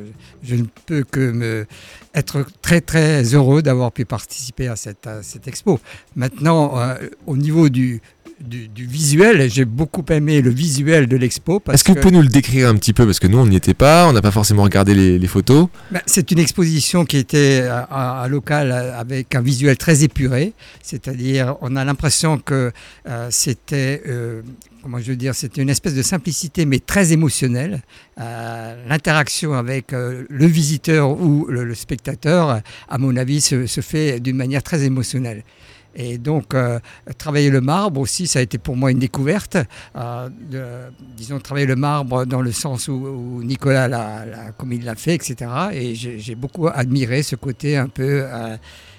je 0.45 0.55
ne 0.55 0.65
peux 0.85 1.03
que 1.03 1.31
me, 1.31 1.65
être 2.13 2.45
très, 2.61 2.81
très 2.81 3.23
heureux 3.33 3.61
d'avoir 3.61 3.91
pu 3.91 4.05
participer 4.05 4.67
à 4.67 4.75
cette, 4.75 5.09
cette 5.21 5.47
expo. 5.47 5.79
Maintenant, 6.15 6.79
euh, 6.79 6.95
au 7.25 7.37
niveau 7.37 7.69
du, 7.69 8.01
du, 8.39 8.67
du 8.67 8.85
visuel, 8.85 9.49
j'ai 9.49 9.65
beaucoup 9.65 10.03
aimé 10.09 10.41
le 10.41 10.49
visuel 10.49 11.07
de 11.07 11.17
l'expo. 11.17 11.61
Est-ce 11.71 11.83
que 11.83 11.91
vous 11.91 11.99
pouvez 11.99 12.13
nous 12.13 12.21
le 12.21 12.27
décrire 12.27 12.69
un 12.69 12.75
petit 12.75 12.93
peu? 12.93 13.05
Parce 13.05 13.19
que 13.19 13.27
nous 13.27 13.37
on 13.37 13.47
n'y 13.47 13.55
était 13.55 13.73
pas, 13.73 14.07
on 14.07 14.13
n'a 14.13 14.21
pas 14.21 14.31
forcément 14.31 14.63
regardé 14.63 14.93
les, 14.93 15.17
les 15.17 15.27
photos. 15.27 15.67
Ben, 15.91 16.01
C'est 16.05 16.31
une 16.31 16.39
exposition 16.39 17.05
qui 17.05 17.17
était 17.17 17.67
à, 17.69 18.27
local 18.29 18.71
avec 18.71 19.35
un 19.35 19.41
visuel 19.41 19.77
très 19.77 20.03
épuré, 20.03 20.53
c'est-à-dire 20.81 21.55
on 21.61 21.75
a 21.75 21.85
l'impression 21.85 22.37
que 22.37 22.71
euh, 23.07 23.27
c'était, 23.31 24.01
euh, 24.07 24.41
comment 24.83 24.99
je 24.99 25.11
veux 25.11 25.15
dire, 25.15 25.33
c'était 25.33 25.61
une 25.61 25.69
espèce 25.69 25.95
de 25.95 26.01
simplicité 26.01 26.65
mais 26.65 26.79
très 26.79 27.13
émotionnelle. 27.13 27.81
Euh, 28.19 28.75
L'interaction 28.87 29.53
avec 29.53 29.93
euh, 29.93 30.23
le 30.29 30.45
visiteur 30.45 31.09
ou 31.19 31.45
le, 31.47 31.63
le 31.63 31.75
spectateur, 31.75 32.61
à 32.89 32.97
mon 32.97 33.15
avis, 33.15 33.41
se, 33.41 33.65
se 33.65 33.81
fait 33.81 34.19
d'une 34.19 34.35
manière 34.37 34.63
très 34.63 34.83
émotionnelle. 34.83 35.43
Et 35.95 36.17
donc, 36.17 36.53
euh, 36.53 36.79
travailler 37.17 37.49
le 37.49 37.61
marbre 37.61 38.01
aussi, 38.01 38.27
ça 38.27 38.39
a 38.39 38.41
été 38.41 38.57
pour 38.57 38.75
moi 38.75 38.91
une 38.91 38.99
découverte. 38.99 39.57
Euh, 39.95 40.29
disons, 41.15 41.39
travailler 41.39 41.65
le 41.65 41.75
marbre 41.75 42.25
dans 42.25 42.41
le 42.41 42.51
sens 42.51 42.87
où, 42.87 43.41
Nicolas, 43.43 43.87
l'a, 43.87 44.25
comme 44.57 44.73
il 44.73 44.83
l'a 44.83 44.95
fait, 44.95 45.15
etc. 45.15 45.49
Et 45.71 45.95
j'ai, 45.95 46.35
beaucoup 46.35 46.67
admiré 46.67 47.23
ce 47.23 47.35
côté 47.35 47.77
un 47.77 47.87
peu, 47.87 48.23
euh, 48.23 48.57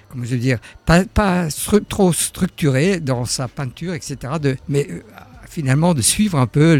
comment 0.09 0.23
je 0.23 0.31
veux 0.31 0.37
dire, 0.37 0.59
pas, 0.85 1.03
trop 1.87 2.13
structuré 2.13 2.99
dans 2.99 3.25
sa 3.25 3.47
peinture, 3.47 3.93
etc. 3.93 4.33
Mais 4.67 4.87
finalement 5.47 5.93
de 5.93 6.01
suivre 6.01 6.37
un 6.37 6.45
peu 6.45 6.75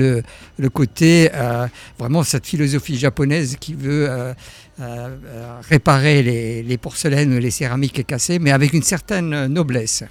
le, 0.58 0.70
côté, 0.70 1.30
euh, 1.34 1.68
vraiment 1.98 2.24
cette 2.24 2.46
philosophie 2.46 2.98
japonaise 2.98 3.58
qui 3.60 3.74
veut 3.74 4.08
euh, 4.80 5.08
réparer 5.68 6.22
les, 6.22 6.78
porcelaines 6.78 7.34
ou 7.34 7.40
les 7.40 7.52
céramiques 7.52 8.06
cassées, 8.06 8.40
mais 8.40 8.52
avec 8.52 8.74
une 8.74 8.84
certaine 8.84 9.48
noblesse. 9.48 10.04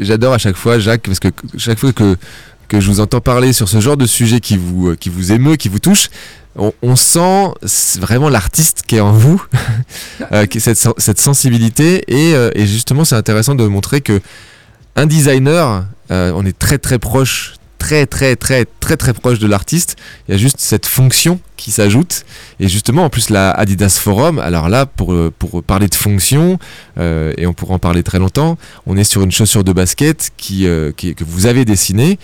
J'adore 0.00 0.34
à 0.34 0.38
chaque 0.38 0.56
fois, 0.56 0.78
Jacques, 0.78 1.02
parce 1.02 1.20
que 1.20 1.28
chaque 1.58 1.78
fois 1.78 1.92
que, 1.92 2.16
que 2.68 2.80
je 2.80 2.88
vous 2.88 3.00
entends 3.00 3.20
parler 3.20 3.52
sur 3.52 3.68
ce 3.68 3.80
genre 3.80 3.96
de 3.96 4.06
sujet 4.06 4.40
qui 4.40 4.56
vous, 4.56 4.96
qui 4.96 5.10
vous 5.10 5.32
émeut, 5.32 5.56
qui 5.56 5.68
vous 5.68 5.80
touche, 5.80 6.08
on, 6.56 6.96
sent 6.96 7.48
vraiment 7.98 8.28
l'artiste 8.28 8.82
qui 8.86 8.96
est 8.96 9.00
en 9.00 9.12
vous, 9.12 9.42
cette, 10.58 10.88
cette, 10.98 11.20
sensibilité, 11.20 12.04
et, 12.08 12.32
et 12.54 12.66
justement 12.66 13.04
c'est 13.04 13.16
intéressant 13.16 13.54
de 13.54 13.66
montrer 13.66 14.00
que 14.00 14.20
un 14.96 15.06
designer, 15.06 15.84
on 16.10 16.44
est 16.46 16.58
très 16.58 16.78
très 16.78 16.98
proche 16.98 17.54
très 17.82 18.06
très 18.06 18.36
très 18.36 18.64
très 18.64 18.96
très 18.96 19.12
proche 19.12 19.40
de 19.40 19.48
l'artiste. 19.48 19.96
Il 20.28 20.32
y 20.32 20.34
a 20.36 20.38
juste 20.38 20.60
cette 20.60 20.86
fonction 20.86 21.40
qui 21.56 21.72
s'ajoute. 21.72 22.24
Et 22.60 22.68
justement, 22.68 23.04
en 23.04 23.10
plus, 23.10 23.28
la 23.28 23.50
Adidas 23.50 23.98
Forum, 24.00 24.38
alors 24.38 24.68
là, 24.68 24.86
pour, 24.86 25.12
euh, 25.12 25.32
parler 25.66 25.88
de 25.88 25.94
fonction, 25.96 26.60
euh, 26.98 27.32
et 27.36 27.44
on 27.46 27.52
pourra 27.52 27.74
en 27.74 27.78
parler 27.80 28.04
très 28.04 28.20
longtemps, 28.20 28.56
on 28.86 28.96
est 28.96 29.04
sur 29.04 29.22
une 29.22 29.32
chaussure 29.32 29.64
de 29.64 29.72
basket 29.72 30.30
qui, 30.36 30.68
euh, 30.68 30.92
que 30.92 31.24
vous 31.24 31.46
avez 31.46 31.64
dessinée, 31.64 32.20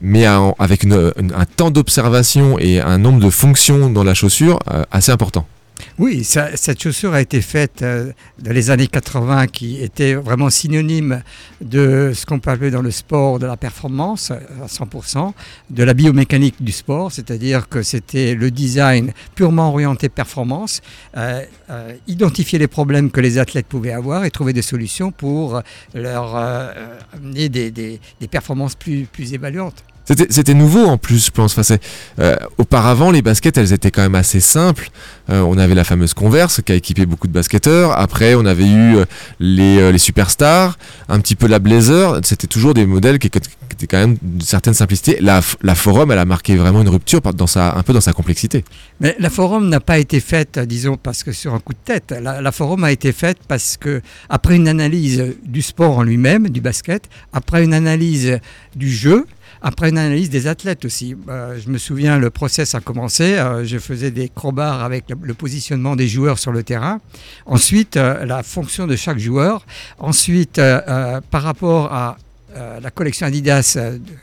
mais 0.00 0.24
avec 0.26 0.84
un 0.84 1.44
temps 1.56 1.70
d'observation 1.70 2.58
et 2.58 2.80
un 2.80 2.98
nombre 2.98 3.20
de 3.20 3.30
fonctions 3.30 3.90
dans 3.90 4.02
la 4.02 4.14
chaussure 4.14 4.58
assez 4.90 5.12
important. 5.12 5.46
Oui, 5.98 6.24
cette 6.24 6.82
chaussure 6.82 7.12
a 7.14 7.20
été 7.20 7.40
faite 7.40 7.82
euh, 7.82 8.12
dans 8.38 8.52
les 8.52 8.70
années 8.70 8.86
80 8.86 9.46
qui 9.46 9.82
était 9.82 10.14
vraiment 10.14 10.50
synonyme 10.50 11.22
de 11.60 12.12
ce 12.14 12.26
qu'on 12.26 12.38
peut 12.38 12.50
appeler 12.50 12.70
dans 12.70 12.82
le 12.82 12.90
sport 12.90 13.38
de 13.38 13.46
la 13.46 13.56
performance 13.56 14.30
à 14.30 14.66
100%, 14.66 15.32
de 15.70 15.84
la 15.84 15.94
biomécanique 15.94 16.62
du 16.62 16.72
sport, 16.72 17.12
c'est-à-dire 17.12 17.68
que 17.68 17.82
c'était 17.82 18.34
le 18.34 18.50
design 18.50 19.12
purement 19.34 19.70
orienté 19.70 20.08
performance, 20.08 20.80
euh, 21.16 21.44
euh, 21.70 21.94
identifier 22.06 22.58
les 22.58 22.68
problèmes 22.68 23.10
que 23.10 23.20
les 23.20 23.38
athlètes 23.38 23.66
pouvaient 23.66 23.92
avoir 23.92 24.24
et 24.24 24.30
trouver 24.30 24.52
des 24.52 24.62
solutions 24.62 25.12
pour 25.12 25.62
leur 25.94 26.36
amener 27.12 27.48
des, 27.48 28.00
performances 28.30 28.74
plus 28.74 29.34
évaluantes. 29.34 29.84
C'était 30.04 30.54
nouveau 30.54 30.84
en 30.84 30.98
plus, 30.98 31.26
je 31.26 31.30
pense. 31.30 31.56
Enfin, 31.56 31.76
euh, 32.18 32.36
auparavant, 32.58 33.10
les 33.10 33.22
baskets, 33.22 33.56
elles 33.56 33.72
étaient 33.72 33.90
quand 33.90 34.02
même 34.02 34.16
assez 34.16 34.40
simples. 34.40 34.90
Euh, 35.30 35.40
on 35.40 35.56
avait 35.58 35.76
la 35.76 35.84
fameuse 35.84 36.12
Converse 36.12 36.60
qui 36.64 36.72
a 36.72 36.74
équipé 36.74 37.06
beaucoup 37.06 37.28
de 37.28 37.32
basketteurs. 37.32 37.96
Après, 37.96 38.34
on 38.34 38.44
avait 38.44 38.66
eu 38.66 38.96
euh, 38.96 39.04
les, 39.38 39.92
les 39.92 39.98
superstars, 39.98 40.76
un 41.08 41.20
petit 41.20 41.36
peu 41.36 41.46
la 41.46 41.60
Blazer. 41.60 42.20
C'était 42.24 42.48
toujours 42.48 42.74
des 42.74 42.84
modèles 42.84 43.20
qui, 43.20 43.28
étaient 43.28 43.86
quand 43.88 43.98
même 43.98 44.16
d'une 44.20 44.40
certaine 44.40 44.74
simplicité. 44.74 45.18
La, 45.20 45.40
la, 45.62 45.74
Forum, 45.76 46.10
elle 46.10 46.18
a 46.18 46.24
marqué 46.24 46.56
vraiment 46.56 46.82
une 46.82 46.88
rupture 46.88 47.20
dans 47.20 47.46
sa, 47.46 47.76
un 47.76 47.82
peu 47.84 47.92
dans 47.92 48.00
sa 48.00 48.12
complexité. 48.12 48.64
Mais 49.00 49.14
la 49.20 49.30
Forum 49.30 49.68
n'a 49.68 49.80
pas 49.80 49.98
été 49.98 50.18
faite, 50.18 50.58
disons, 50.58 50.96
parce 50.96 51.22
que 51.22 51.30
sur 51.30 51.54
un 51.54 51.60
coup 51.60 51.74
de 51.74 51.78
tête. 51.84 52.12
La, 52.20 52.42
la 52.42 52.52
Forum 52.52 52.82
a 52.82 52.90
été 52.90 53.12
faite 53.12 53.38
parce 53.46 53.76
que, 53.76 54.02
après 54.28 54.56
une 54.56 54.66
analyse 54.66 55.34
du 55.44 55.62
sport 55.62 55.98
en 55.98 56.02
lui-même, 56.02 56.48
du 56.48 56.60
basket, 56.60 57.08
après 57.32 57.62
une 57.62 57.74
analyse 57.74 58.40
du 58.74 58.90
jeu, 58.90 59.26
après 59.62 59.90
une 59.90 59.98
analyse 59.98 60.28
des 60.28 60.48
athlètes 60.48 60.84
aussi. 60.84 61.16
Euh, 61.28 61.58
je 61.64 61.70
me 61.70 61.78
souviens, 61.78 62.18
le 62.18 62.30
process 62.30 62.74
a 62.74 62.80
commencé. 62.80 63.38
Euh, 63.38 63.64
je 63.64 63.78
faisais 63.78 64.10
des 64.10 64.28
crowbars 64.28 64.82
avec 64.82 65.04
le, 65.08 65.34
positionnement 65.34 65.94
des 65.94 66.08
joueurs 66.08 66.38
sur 66.38 66.52
le 66.52 66.62
terrain. 66.64 67.00
Ensuite, 67.46 67.96
euh, 67.96 68.24
la 68.26 68.42
fonction 68.42 68.86
de 68.86 68.96
chaque 68.96 69.18
joueur. 69.18 69.64
Ensuite, 69.98 70.60
par 71.30 71.42
rapport 71.42 71.92
à 71.92 72.16
la 72.82 72.90
collection 72.90 73.26
Adidas 73.26 73.78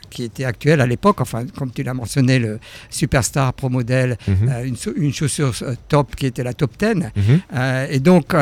qui 0.08 0.22
était 0.22 0.44
actuelle 0.44 0.80
à 0.80 0.86
l'époque, 0.86 1.20
enfin 1.20 1.44
comme 1.56 1.72
tu 1.72 1.82
l'as 1.82 1.94
mentionné, 1.94 2.38
le 2.38 2.60
Superstar 2.88 3.52
Pro 3.54 3.68
Model, 3.68 4.16
mhm. 4.28 4.76
une, 4.96 5.12
chaussure 5.12 5.52
top 5.88 6.14
qui 6.14 6.26
était 6.26 6.44
la 6.44 6.54
top 6.54 6.70
10. 6.78 7.10
Mhm. 7.16 7.40
et 7.90 7.98
donc 7.98 8.34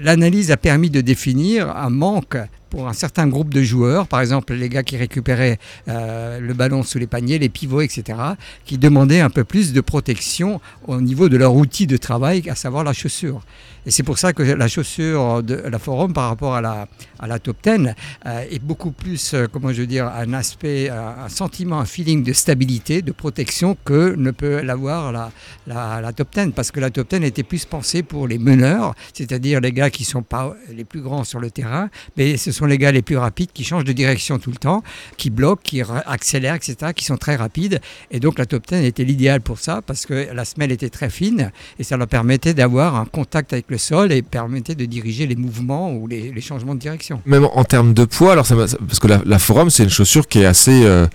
l'analyse 0.00 0.50
a 0.50 0.56
permis 0.56 0.88
de 0.88 1.02
définir 1.02 1.76
un 1.76 1.90
manque 1.90 2.38
pour 2.72 2.88
un 2.88 2.94
certain 2.94 3.26
groupe 3.26 3.52
de 3.52 3.62
joueurs, 3.62 4.08
par 4.08 4.22
exemple 4.22 4.54
les 4.54 4.70
gars 4.70 4.82
qui 4.82 4.96
récupéraient 4.96 5.58
euh, 5.88 6.40
le 6.40 6.54
ballon 6.54 6.82
sous 6.82 6.98
les 6.98 7.06
paniers, 7.06 7.38
les 7.38 7.50
pivots, 7.50 7.82
etc., 7.82 8.18
qui 8.64 8.78
demandaient 8.78 9.20
un 9.20 9.28
peu 9.28 9.44
plus 9.44 9.74
de 9.74 9.82
protection 9.82 10.58
au 10.86 10.98
niveau 11.02 11.28
de 11.28 11.36
leur 11.36 11.54
outil 11.54 11.86
de 11.86 11.98
travail, 11.98 12.48
à 12.48 12.54
savoir 12.54 12.82
la 12.82 12.94
chaussure. 12.94 13.42
Et 13.84 13.90
c'est 13.90 14.04
pour 14.04 14.18
ça 14.18 14.32
que 14.32 14.42
la 14.42 14.68
chaussure 14.68 15.42
de 15.42 15.54
la 15.54 15.78
Forum 15.78 16.12
par 16.12 16.28
rapport 16.28 16.54
à 16.54 16.60
la, 16.60 16.86
à 17.18 17.26
la 17.26 17.40
Top 17.40 17.56
10 17.64 17.94
euh, 18.26 18.44
est 18.48 18.62
beaucoup 18.62 18.92
plus, 18.92 19.34
euh, 19.34 19.46
comment 19.50 19.72
je 19.72 19.80
veux 19.80 19.86
dire, 19.88 20.06
un 20.06 20.32
aspect, 20.34 20.88
un 20.88 21.28
sentiment, 21.28 21.80
un 21.80 21.84
feeling 21.84 22.22
de 22.22 22.32
stabilité, 22.32 23.02
de 23.02 23.10
protection 23.10 23.76
que 23.84 24.14
ne 24.14 24.30
peut 24.30 24.60
l'avoir 24.60 25.10
la, 25.10 25.32
la, 25.66 26.00
la, 26.00 26.12
Top 26.12 26.28
10. 26.32 26.52
Parce 26.54 26.70
que 26.70 26.78
la 26.78 26.90
Top 26.90 27.10
10 27.10 27.24
était 27.24 27.42
plus 27.42 27.64
pensée 27.64 28.04
pour 28.04 28.28
les 28.28 28.38
meneurs, 28.38 28.94
c'est-à-dire 29.14 29.60
les 29.60 29.72
gars 29.72 29.90
qui 29.90 30.04
sont 30.04 30.22
pas 30.22 30.54
les 30.70 30.84
plus 30.84 31.00
grands 31.00 31.24
sur 31.24 31.40
le 31.40 31.50
terrain, 31.50 31.90
mais 32.16 32.36
ce 32.36 32.52
sont 32.52 32.66
les 32.66 32.78
gars 32.78 32.92
les 32.92 33.02
plus 33.02 33.16
rapides 33.16 33.50
qui 33.52 33.64
changent 33.64 33.84
de 33.84 33.92
direction 33.92 34.38
tout 34.38 34.50
le 34.50 34.58
temps, 34.58 34.84
qui 35.16 35.30
bloquent, 35.30 35.62
qui 35.64 35.82
accélèrent, 36.06 36.54
etc., 36.54 36.92
qui 36.94 37.04
sont 37.04 37.16
très 37.16 37.34
rapides. 37.34 37.80
Et 38.12 38.20
donc 38.20 38.38
la 38.38 38.46
Top 38.46 38.64
10 38.68 38.84
était 38.84 39.04
l'idéal 39.04 39.40
pour 39.40 39.58
ça 39.58 39.82
parce 39.84 40.06
que 40.06 40.28
la 40.32 40.44
semelle 40.44 40.70
était 40.70 40.90
très 40.90 41.10
fine 41.10 41.50
et 41.80 41.82
ça 41.82 41.96
leur 41.96 42.06
permettait 42.06 42.54
d'avoir 42.54 42.94
un 42.94 43.06
contact 43.06 43.52
avec 43.52 43.71
le 43.72 43.78
sol 43.78 44.12
et 44.12 44.22
permettait 44.22 44.76
de 44.76 44.84
diriger 44.84 45.26
les 45.26 45.34
mouvements 45.34 45.92
ou 45.92 46.06
les, 46.06 46.40
changements 46.40 46.74
de 46.74 46.80
direction. 46.80 47.20
Même 47.26 47.44
en 47.44 47.64
termes 47.64 47.94
de 47.94 48.04
poids, 48.04 48.32
alors 48.32 48.46
parce 48.46 48.98
que 49.00 49.08
la, 49.08 49.38
Forum, 49.38 49.70
c'est 49.70 49.82
une 49.82 49.90
chaussure 49.90 50.28
qui 50.28 50.40
est 50.40 50.46
assez... 50.46 50.84
Euh, 50.84 51.06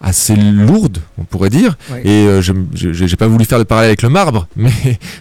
assez 0.00 0.36
lourde, 0.36 0.98
on 1.18 1.24
pourrait 1.24 1.50
dire. 1.50 1.76
Et 2.04 2.26
euh, 2.26 2.42
je 2.42 2.52
n'ai 2.52 3.16
pas 3.16 3.26
voulu 3.26 3.44
faire 3.44 3.58
le 3.58 3.64
parallèle 3.64 3.88
avec 3.88 4.02
le 4.02 4.08
marbre, 4.08 4.46
mais 4.56 4.70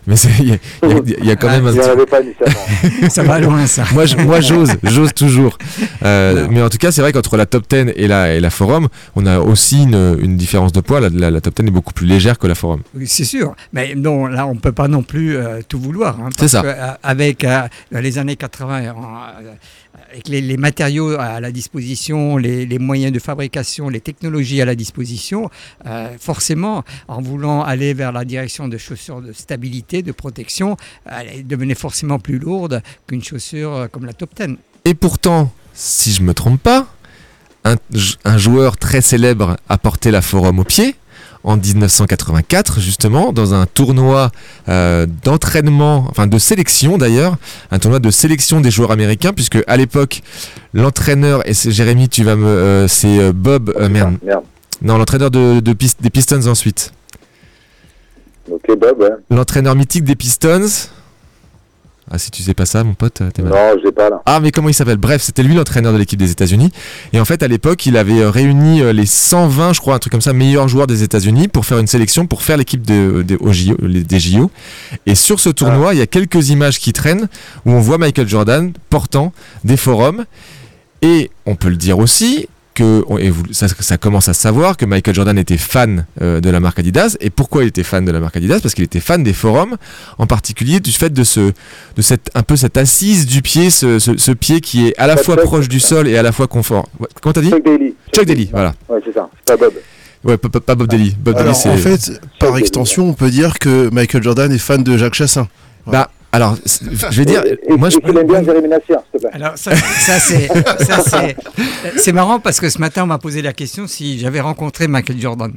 mais 0.08 0.16
il 0.44 1.26
y, 1.26 1.32
a 1.32 1.36
quand 1.36 1.50
même. 1.50 1.68
Un... 1.68 2.06
pas 2.06 2.20
ça 3.10 3.24
va 3.24 3.40
loin 3.40 3.66
ça. 3.68 3.86
moi, 3.94 4.04
moi 4.26 4.42
j'ose, 4.42 4.74
j'ose 4.84 5.14
toujours. 5.14 5.58
Euh, 6.04 6.48
mais 6.50 6.62
en 6.62 6.70
tout 6.70 6.78
cas, 6.78 6.92
c'est 6.92 7.02
vrai 7.02 7.14
qu'entre 7.14 7.38
la 7.38 7.46
top 7.46 7.66
10 7.70 7.94
et 7.96 8.08
la 8.08 8.36
et 8.36 8.40
la 8.40 8.50
forum, 8.50 8.88
on 9.16 9.26
a 9.26 9.40
aussi 9.40 9.84
une, 9.84 10.18
une 10.20 10.38
différence 10.38 10.72
de 10.72 10.82
poids. 10.82 11.00
La, 11.00 11.32
la, 11.32 11.42
top 11.42 11.56
10 11.56 11.68
est 11.68 11.72
beaucoup 11.72 11.94
plus 11.94 12.06
légère 12.06 12.38
que 12.38 12.48
la 12.48 12.56
forum. 12.56 12.82
Oui, 12.96 13.08
c'est 13.08 13.26
sûr. 13.26 13.56
Mais 13.74 13.96
non, 13.96 14.28
là, 14.28 14.46
on 14.48 14.56
peut 14.56 14.72
pas 14.72 14.88
non 14.88 15.04
plus 15.04 15.38
euh, 15.38 15.62
tout 15.68 15.80
vouloir. 15.80 16.20
Hein, 16.20 16.30
c'est 16.38 16.48
ça. 16.48 16.64
avec 17.04 17.46
les 17.92 18.18
années 18.18 18.36
80 18.36 18.94
avec 20.12 20.28
les, 20.28 20.58
matériaux 20.58 21.20
à 21.20 21.40
la 21.40 21.52
disposition, 21.52 22.38
les, 22.38 22.80
moyens 22.80 23.12
de 23.12 23.20
fabrication, 23.20 23.90
les 23.90 24.02
technologies 24.02 24.62
à 24.62 24.66
la 24.66 24.76
disposition, 24.76 25.50
euh, 25.86 26.10
forcément, 26.20 26.84
en 27.08 27.22
voulant 27.22 27.64
aller 27.64 27.94
vers 27.94 28.12
la 28.12 28.26
direction 28.26 28.68
de 28.68 28.78
chaussures 28.78 29.22
de 29.22 29.34
stabilité, 29.34 30.02
de 30.02 30.12
protection, 30.12 30.78
elle 31.06 31.46
devenait 31.46 31.76
forcément 31.76 32.20
plus 32.20 32.40
lourde 32.40 32.82
qu'une 33.08 33.24
chaussure 33.24 33.74
euh, 33.74 33.88
comme 33.88 34.06
la 34.06 34.14
Top 34.14 34.32
10. 34.36 34.56
Et 34.86 34.94
pourtant, 34.94 35.52
si 35.74 36.14
je 36.14 36.22
ne 36.22 36.28
me 36.28 36.34
trompe 36.34 36.62
pas, 36.62 36.88
un, 37.64 37.76
un 38.24 38.38
joueur 38.38 38.78
très 38.78 39.02
célèbre 39.02 39.58
a 39.70 39.78
porté 39.78 40.12
la 40.12 40.22
Forum 40.22 40.60
au 40.60 40.64
pied 40.64 40.96
en 41.46 41.58
1984 41.58 42.80
justement 42.82 43.32
dans 43.32 43.54
un 43.54 43.66
tournoi 43.66 44.32
euh, 44.68 45.06
d'entraînement, 45.24 46.06
enfin 46.10 46.28
de 46.28 46.38
sélection 46.38 46.98
d'ailleurs, 46.98 47.38
un 47.72 47.80
tournoi 47.80 48.00
de 48.00 48.10
sélection 48.10 48.60
des 48.60 48.72
joueurs 48.72 48.92
américains 48.92 49.32
puisque 49.32 49.60
à 49.68 49.78
l'époque 49.78 50.22
l'entraîneur 50.74 51.48
et 51.48 51.54
c'est 51.54 51.72
Jérémy, 51.72 52.10
tu 52.10 52.24
vas 52.24 52.36
me, 52.36 52.48
euh, 52.48 52.88
c'est 52.88 53.20
euh, 53.20 53.32
Bob, 53.32 53.74
merde. 53.90 54.18
non 54.82 54.98
l'entraîneur 54.98 55.32
de, 55.32 55.60
de 55.60 55.76
des 56.02 56.10
Pistons 56.10 56.48
ensuite. 56.48 56.92
Ok 58.52 58.78
Bob. 58.78 59.18
L'entraîneur 59.30 59.76
mythique 59.76 60.04
des 60.04 60.16
Pistons. 60.16 60.90
Ah, 62.12 62.20
si 62.20 62.30
tu 62.30 62.44
sais 62.44 62.54
pas 62.54 62.68
ça, 62.68 62.84
mon 62.84 62.94
pote, 62.94 63.24
t'es 63.34 63.42
mal. 63.42 63.52
Non, 63.52 63.82
j'ai 63.84 63.92
pas 63.92 64.12
là. 64.12 64.22
Ah, 64.28 64.40
mais 64.40 64.52
comment 64.52 64.70
il 64.70 64.76
s'appelle? 64.76 64.98
Bref, 64.98 65.24
c'était 65.24 65.42
lui 65.42 65.56
l'entraîneur 65.56 65.92
de 65.92 65.98
l'équipe 65.98 66.20
des 66.20 66.30
États-Unis. 66.30 66.72
Et 67.14 67.20
en 67.20 67.26
fait, 67.26 67.42
à 67.42 67.48
l'époque, 67.48 67.86
il 67.88 67.98
avait 67.98 68.20
euh, 68.20 68.30
réuni 68.30 68.82
euh, 68.84 68.94
les 68.94 69.08
120, 69.08 69.74
je 69.74 69.82
crois, 69.82 69.96
un 69.96 70.00
truc 70.00 70.12
comme 70.12 70.22
ça, 70.22 70.32
meilleurs 70.32 70.68
joueurs 70.68 70.86
des 70.86 71.02
États-Unis 71.02 71.48
pour 71.48 71.66
faire 71.66 71.80
une 71.80 71.88
sélection 71.88 72.28
pour 72.28 72.44
faire 72.44 72.58
l'équipe 72.58 72.84
de, 72.84 73.24
des 73.24 74.20
JO. 74.20 74.52
Et 75.08 75.16
sur 75.16 75.40
ce 75.40 75.50
tournoi, 75.50 75.90
ah. 75.90 75.94
il 75.94 75.98
y 75.98 76.02
a 76.02 76.08
quelques 76.08 76.50
images 76.50 76.80
qui 76.80 76.94
traînent 76.94 77.28
où 77.66 77.72
on 77.72 77.80
voit 77.80 77.98
Michael 77.98 78.28
Jordan 78.28 78.72
portant 78.92 79.34
des 79.64 79.78
forums. 79.78 80.26
Et 81.02 81.32
on 81.48 81.56
peut 81.56 81.70
le 81.70 81.76
dire 81.76 81.98
aussi, 81.98 82.48
que 82.76 83.04
et 83.20 83.32
ça, 83.52 83.98
commence 83.98 84.30
à 84.30 84.34
savoir 84.34 84.78
que 84.78 84.86
Michael 84.86 85.16
Jordan 85.16 85.38
était 85.40 85.58
fan 85.58 86.06
euh, 86.22 86.42
de 86.42 86.50
la 86.52 86.60
marque 86.60 86.78
Adidas. 86.78 87.18
Et 87.22 87.32
pourquoi 87.32 87.64
il 87.64 87.68
était 87.68 87.84
fan 87.84 88.06
de 88.06 88.12
la 88.12 88.20
marque 88.20 88.38
Adidas? 88.38 88.60
Parce 88.60 88.76
qu'il 88.76 88.84
était 88.84 89.00
fan 89.00 89.24
des 89.24 89.34
forums, 89.34 89.78
en 90.20 90.28
particulier 90.28 90.80
du 90.80 90.92
fait 90.92 91.12
de, 91.12 91.24
ce, 91.24 91.40
de 91.96 92.02
cette, 92.02 92.30
un 92.36 92.44
peu 92.44 92.56
cette 92.56 92.78
assise 92.78 93.26
du 93.26 93.42
pied, 93.42 93.72
ce, 93.72 93.98
ce, 93.98 94.32
pied 94.32 94.62
qui 94.62 94.88
est 94.88 94.98
à 94.98 95.08
la 95.08 95.18
fois 95.18 95.38
proche 95.38 95.68
du 95.68 95.80
sol 95.80 96.08
et 96.08 96.18
à 96.18 96.22
la 96.22 96.32
fois 96.32 96.48
confort. 96.48 96.88
Comment 97.22 97.34
t'as 97.34 97.42
dit? 97.42 97.50
Chuck 97.50 97.66
Daly. 97.66 97.96
Chuck 98.14 98.26
Daly, 98.26 98.50
voilà. 98.52 98.76
Ouais, 98.90 99.00
c'est 99.04 99.14
ça, 99.14 99.28
pas 99.46 99.58
Bob. 99.58 99.74
Ouais, 100.24 100.38
pas, 100.38 100.76
Bob 100.76 100.88
Daly. 100.88 101.16
Bob 101.18 101.36
en 101.38 101.54
fait, 101.54 102.20
par 102.40 102.58
extension, 102.58 103.10
on 103.10 103.14
peut 103.14 103.30
dire 103.30 103.58
que 103.58 103.90
Michael 103.92 104.22
Jordan 104.22 104.52
est 104.52 104.58
fan 104.58 104.84
de 104.84 104.98
Jacques 104.98 105.14
Chassin. 105.14 105.48
Bah, 105.88 106.10
Alors, 106.36 106.58
je 107.12 107.18
vais 107.18 107.26
dire, 107.26 107.44
Et, 107.46 107.58
et, 107.72 107.78
moi 107.78 107.90
je. 107.90 107.98
et 107.98 108.10
aime 108.10 108.28
bien 108.28 108.44
Jérémy 108.44 108.68
Nassir, 108.68 109.00
s'il 109.12 109.22
te 109.22 109.28
plaît. 109.28 109.30
Alors 109.34 109.58
ça, 109.58 109.76
ça, 109.76 110.20
c'est 111.98 112.12
marrant 112.12 112.40
parce 112.40 112.60
que 112.60 112.70
ce 112.70 112.80
matin 112.80 113.04
on 113.04 113.08
m'a 113.08 113.18
posé 113.20 113.42
la 113.42 113.54
question 113.54 113.88
si 113.88 114.20
j'avais 114.20 114.42
rencontré 114.42 114.88
Michael 114.88 115.20
Jordan. 115.20 115.54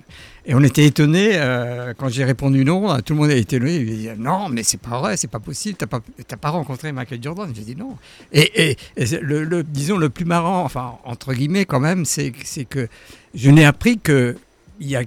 Et 0.46 0.54
on 0.54 0.62
était 0.62 0.84
étonnés 0.86 1.32
euh, 1.34 1.92
quand 1.98 2.08
j'ai 2.08 2.24
répondu 2.24 2.64
non 2.64 2.98
tout 3.00 3.12
le 3.14 3.20
monde 3.20 3.30
a 3.30 3.34
été 3.34 3.56
étonné. 3.56 3.76
Il 3.76 3.86
dit 3.98 4.08
non 4.18 4.48
mais 4.48 4.62
c'est 4.62 4.80
pas 4.80 4.98
vrai 4.98 5.16
c'est 5.16 5.28
pas 5.30 5.40
possible 5.40 5.76
t'as 5.76 5.86
pas 5.86 6.00
t'as 6.26 6.36
pas 6.36 6.50
rencontré 6.50 6.92
Michael 6.92 7.22
Jordan. 7.22 7.50
J'ai 7.54 7.62
dit 7.62 7.76
non. 7.76 7.96
Et, 8.32 8.70
et- 8.70 8.76
et 8.96 9.06
c'est 9.06 9.20
le, 9.20 9.44
le- 9.44 9.62
disons 9.62 9.96
le 9.98 10.08
plus 10.10 10.24
marrant 10.24 10.62
enfin 10.64 10.92
entre 11.04 11.34
guillemets 11.34 11.64
quand 11.66 11.80
même 11.80 12.04
c'est 12.04 12.32
c'est 12.44 12.64
que 12.64 12.88
je 13.34 13.50
n'ai 13.50 13.64
appris 13.66 13.98
que 13.98 14.36
il 14.80 14.86
y 14.88 14.96
a 14.96 15.02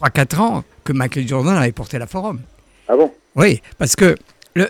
3-4 0.00 0.38
ans 0.38 0.64
que 0.84 0.92
Michael 0.92 1.26
Jordan 1.28 1.56
avait 1.56 1.72
porté 1.72 1.98
la 1.98 2.06
forum. 2.06 2.40
Ah 2.88 2.96
bon? 2.96 3.12
Oui, 3.36 3.60
parce 3.78 3.96
que 3.96 4.14
le, 4.54 4.68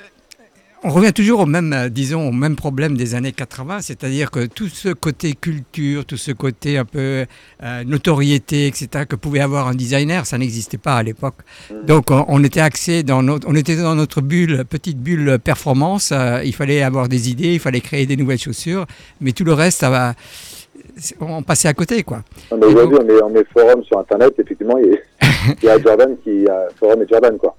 on 0.86 0.90
revient 0.90 1.14
toujours 1.14 1.40
au 1.40 1.46
même, 1.46 1.72
euh, 1.72 1.88
disons, 1.88 2.28
au 2.28 2.32
même 2.32 2.56
problème 2.56 2.94
des 2.96 3.14
années 3.14 3.32
80, 3.32 3.80
c'est-à-dire 3.80 4.30
que 4.30 4.44
tout 4.44 4.68
ce 4.68 4.90
côté 4.90 5.32
culture, 5.34 6.04
tout 6.04 6.18
ce 6.18 6.30
côté 6.32 6.76
un 6.76 6.84
peu 6.84 7.24
euh, 7.62 7.84
notoriété, 7.84 8.66
etc., 8.66 9.06
que 9.08 9.16
pouvait 9.16 9.40
avoir 9.40 9.66
un 9.68 9.74
designer, 9.74 10.26
ça 10.26 10.36
n'existait 10.36 10.76
pas 10.76 10.96
à 10.96 11.02
l'époque. 11.02 11.36
Donc 11.86 12.10
on, 12.10 12.26
on 12.28 12.44
était 12.44 12.60
axé 12.60 13.02
dans 13.02 13.22
notre, 13.22 13.48
on 13.48 13.54
était 13.54 13.76
dans 13.76 13.94
notre 13.94 14.20
bulle, 14.20 14.64
petite 14.68 14.98
bulle 14.98 15.38
performance. 15.38 16.12
euh, 16.12 16.42
il 16.44 16.54
fallait 16.54 16.82
avoir 16.82 17.08
des 17.08 17.30
idées, 17.30 17.54
il 17.54 17.60
fallait 17.60 17.80
créer 17.80 18.04
des 18.04 18.16
nouvelles 18.18 18.38
chaussures, 18.38 18.86
mais 19.22 19.32
tout 19.32 19.44
le 19.44 19.54
reste, 19.54 19.80
ça 19.80 19.88
va, 19.88 20.14
on 21.20 21.42
passait 21.42 21.68
à 21.68 21.72
côté, 21.72 22.02
quoi. 22.02 22.22
Aujourd'hui, 22.50 22.98
donc- 22.98 23.04
on 23.04 23.08
est, 23.08 23.22
on 23.22 23.34
est 23.40 23.46
forum 23.52 23.82
sur 23.84 23.98
Internet, 24.00 24.34
effectivement, 24.38 24.76
il 24.76 24.90
y 24.90 24.94
a, 24.94 25.54
il 25.62 25.66
y 25.66 25.70
a 25.70 25.78
Jordan 25.80 26.14
qui 26.22 26.46
a 26.46 26.66
forum 26.78 27.02
et 27.02 27.06
Jordan, 27.08 27.38
quoi. 27.38 27.56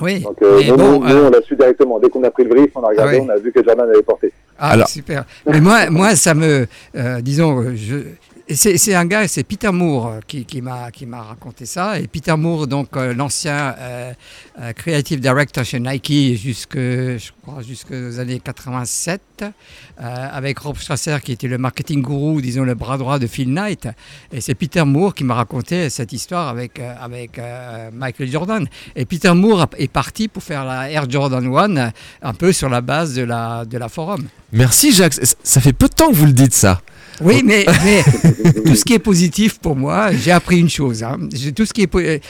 Oui. 0.00 0.20
Donc, 0.20 0.36
euh, 0.42 0.58
mais 0.60 0.68
nous, 0.68 0.76
bon, 0.76 1.00
nous, 1.00 1.06
euh, 1.08 1.26
on 1.28 1.30
l'a 1.30 1.42
su 1.42 1.56
directement. 1.56 1.98
Dès 1.98 2.08
qu'on 2.08 2.22
a 2.24 2.30
pris 2.30 2.44
le 2.44 2.50
brief, 2.50 2.70
on 2.74 2.82
a 2.82 2.88
regardé, 2.88 3.16
Ah 3.16 3.20
oui. 3.20 3.26
on 3.28 3.32
a 3.32 3.36
vu 3.38 3.52
que 3.52 3.62
Jordan 3.64 3.88
avait 3.90 4.02
porté. 4.02 4.32
Ah, 4.58 4.70
Alors- 4.70 4.88
super. 4.88 5.24
Mais 5.46 5.60
moi, 5.60 5.88
moi, 5.90 6.16
ça 6.16 6.34
me, 6.34 6.66
euh, 6.96 7.20
disons, 7.20 7.60
euh, 7.60 7.72
je, 7.76 7.96
c'est 8.54 8.94
un 8.94 9.04
gars, 9.04 9.28
c'est 9.28 9.44
Peter 9.44 9.70
Moore 9.70 10.06
euh, 10.06 10.20
qui, 10.26 10.62
m'a 10.62 11.22
raconté 11.22 11.66
ça. 11.66 11.98
Et 12.00 12.06
Peter 12.06 12.36
Moore, 12.36 12.66
donc 12.66 12.96
euh, 12.96 13.12
l'ancien 13.12 13.74
euh, 13.78 14.12
creative 14.74 15.20
director 15.20 15.64
chez 15.64 15.80
Nike 15.80 16.36
je 16.36 17.30
crois, 17.42 17.62
jusqu'aux 17.62 18.18
années 18.18 18.40
87, 18.40 19.20
euh, 19.42 19.44
avec 19.98 20.58
Rob 20.58 20.76
Strasser 20.78 21.18
qui 21.22 21.32
était 21.32 21.48
le 21.48 21.58
marketing 21.58 22.02
gourou, 22.02 22.40
disons 22.40 22.64
le 22.64 22.74
bras 22.74 22.98
droit 22.98 23.18
de 23.18 23.26
Phil 23.26 23.52
Knight. 23.52 23.88
Et 24.32 24.40
c'est 24.40 24.54
Peter 24.54 24.84
Moore 24.84 25.14
qui 25.14 25.24
m'a 25.24 25.34
raconté 25.34 25.90
cette 25.90 26.12
histoire 26.12 26.48
avec 26.48 26.80
Michael 27.92 28.30
Jordan. 28.30 28.66
Et 28.96 29.04
Peter 29.04 29.32
Moore 29.34 29.66
est 29.76 29.92
parti 29.92 30.28
pour 30.28 30.42
faire 30.42 30.64
la 30.64 30.90
Air 30.90 31.08
Jordan 31.08 31.44
1 31.44 31.76
euh, 31.76 31.90
un 32.22 32.34
peu 32.34 32.52
sur 32.52 32.68
la 32.68 32.80
base 32.80 33.14
de 33.14 33.22
la 33.22 33.88
forum. 33.88 34.26
Merci 34.52 34.92
Jacques. 34.92 35.14
Ça 35.42 35.60
fait 35.60 35.72
peu 35.72 35.88
de 35.88 35.94
temps 35.94 36.08
que 36.08 36.14
vous 36.14 36.26
le 36.26 36.32
dites 36.32 36.54
ça. 36.54 36.80
Oui, 37.22 37.42
mais, 37.44 37.66
mais 37.84 38.02
tout 38.64 38.74
ce 38.74 38.84
qui 38.84 38.94
est 38.94 38.98
positif 38.98 39.58
pour 39.58 39.76
moi, 39.76 40.10
j'ai 40.12 40.30
appris 40.32 40.58
une 40.60 40.70
chose. 40.70 41.02
hein. 41.02 41.18
J'ai- 41.34 41.52
Tout 41.52 41.66
ce 41.66 41.72
qui 41.72 41.82
est, 41.82 42.22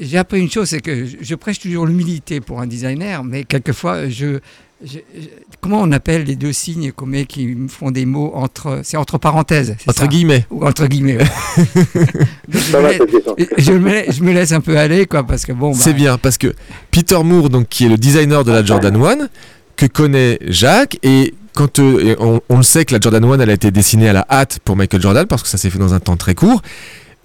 j'ai 0.00 0.18
appris 0.18 0.40
une 0.40 0.50
chose, 0.50 0.68
c'est 0.68 0.80
que 0.80 1.06
je, 1.20 1.34
prêche 1.34 1.58
toujours 1.60 1.86
l'humilité 1.86 2.40
pour 2.40 2.60
un 2.60 2.66
designer, 2.66 3.22
mais 3.24 3.44
quelquefois, 3.44 4.08
je, 4.08 4.38
je- 4.84 4.98
je- 5.18 5.28
comment 5.60 5.80
on 5.82 5.92
appelle 5.92 6.24
les 6.24 6.36
deux 6.36 6.52
signes 6.52 6.90
qu'on 6.92 7.06
met 7.06 7.24
qui 7.26 7.46
me 7.46 7.68
font 7.68 7.90
des 7.90 8.06
mots 8.06 8.32
entre, 8.34 8.80
c'est 8.82 8.96
entre 8.96 9.18
parenthèses, 9.18 9.76
Entre 9.86 9.98
ça 10.00 10.06
guillemets. 10.06 10.46
ou 10.50 10.64
entre 10.66 10.86
guillemets. 10.86 11.18
ouais. 11.18 11.26
Je, 12.48 12.76
me 12.76 12.82
laisse, 12.88 12.98
cette 12.98 13.10
question. 13.10 13.34
je 13.58 13.72
me 13.72 13.90
laisse- 13.90 14.16
je 14.16 14.22
me 14.22 14.32
laisse 14.32 14.52
un 14.52 14.60
peu 14.60 14.76
aller, 14.78 15.06
quoi, 15.06 15.22
parce 15.24 15.44
que 15.44 15.52
bon. 15.52 15.70
bah, 15.72 15.78
C'est 15.80 15.92
bien 15.94 16.18
parce 16.18 16.38
que 16.38 16.54
Peter 16.90 17.18
Moore, 17.24 17.50
donc 17.50 17.68
qui 17.68 17.86
est 17.86 17.88
le 17.88 17.96
designer 17.98 18.44
de 18.44 18.52
la 18.52 18.64
Jordan 18.64 18.96
1, 18.96 19.28
que 19.76 19.86
connaît 19.86 20.38
Jacques 20.46 20.98
et 21.02 21.34
quand 21.54 21.78
euh, 21.78 22.16
on, 22.18 22.40
on 22.48 22.56
le 22.56 22.62
sait 22.62 22.84
que 22.84 22.92
la 22.92 23.00
Jordan 23.00 23.24
1 23.24 23.40
elle 23.40 23.50
a 23.50 23.54
été 23.54 23.70
dessinée 23.70 24.08
à 24.08 24.12
la 24.12 24.26
hâte 24.30 24.58
pour 24.64 24.76
Michael 24.76 25.00
Jordan 25.00 25.26
parce 25.26 25.42
que 25.42 25.48
ça 25.48 25.58
s'est 25.58 25.70
fait 25.70 25.78
dans 25.78 25.94
un 25.94 26.00
temps 26.00 26.16
très 26.16 26.34
court. 26.34 26.62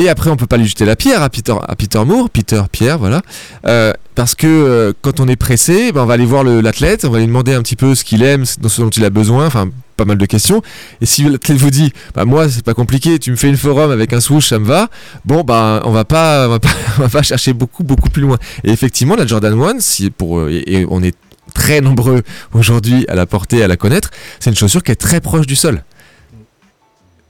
Et 0.01 0.07
après, 0.07 0.29
on 0.29 0.37
peut 0.37 0.47
pas 0.47 0.55
lui 0.55 0.65
jeter 0.65 0.85
la 0.85 0.95
pierre 0.95 1.21
à 1.21 1.29
Peter, 1.29 1.53
à 1.67 1.75
Peter 1.75 2.01
Moore, 2.05 2.29
Peter 2.29 2.61
Pierre, 2.71 2.97
voilà, 2.97 3.21
Euh, 3.67 3.91
parce 4.15 4.33
que 4.33 4.47
euh, 4.47 4.93
quand 5.01 5.19
on 5.19 5.27
est 5.27 5.35
pressé, 5.35 5.91
ben, 5.91 6.03
on 6.03 6.05
va 6.05 6.13
aller 6.13 6.25
voir 6.25 6.45
l'athlète, 6.45 7.03
on 7.03 7.09
va 7.09 7.19
lui 7.19 7.27
demander 7.27 7.53
un 7.53 7.61
petit 7.61 7.75
peu 7.75 7.95
ce 7.95 8.05
qu'il 8.05 8.23
aime, 8.23 8.45
ce 8.45 8.81
dont 8.81 8.89
il 8.89 9.03
a 9.03 9.09
besoin, 9.09 9.45
enfin 9.45 9.69
pas 9.97 10.05
mal 10.05 10.17
de 10.17 10.25
questions. 10.25 10.61
Et 11.01 11.05
si 11.05 11.23
l'athlète 11.23 11.57
vous 11.57 11.69
dit, 11.69 11.91
bah 12.15 12.23
moi 12.23 12.47
c'est 12.47 12.63
pas 12.63 12.73
compliqué, 12.73 13.19
tu 13.19 13.31
me 13.31 13.35
fais 13.35 13.49
une 13.49 13.57
forum 13.57 13.91
avec 13.91 14.13
un 14.13 14.21
swoosh, 14.21 14.47
ça 14.47 14.59
me 14.59 14.65
va. 14.65 14.87
Bon 15.25 15.43
bah 15.43 15.81
on 15.83 15.91
va 15.91 16.05
pas, 16.05 16.47
on 16.97 17.01
va 17.01 17.09
pas, 17.09 17.21
chercher 17.21 17.51
beaucoup 17.51 17.83
beaucoup 17.83 18.09
plus 18.09 18.21
loin. 18.21 18.37
Et 18.63 18.71
effectivement, 18.71 19.17
la 19.17 19.27
Jordan 19.27 19.61
1, 19.61 19.79
si 19.79 20.09
pour 20.11 20.47
et 20.47 20.85
on 20.89 21.03
est 21.03 21.15
très 21.49 21.81
nombreux 21.81 22.21
aujourd'hui 22.53 23.05
à 23.07 23.15
la 23.15 23.25
porter, 23.25 23.63
à 23.63 23.67
la 23.67 23.77
connaître, 23.77 24.11
c'est 24.39 24.49
une 24.49 24.55
chaussure 24.55 24.83
qui 24.83 24.91
est 24.91 24.95
très 24.95 25.19
proche 25.21 25.47
du 25.47 25.55
sol. 25.55 25.83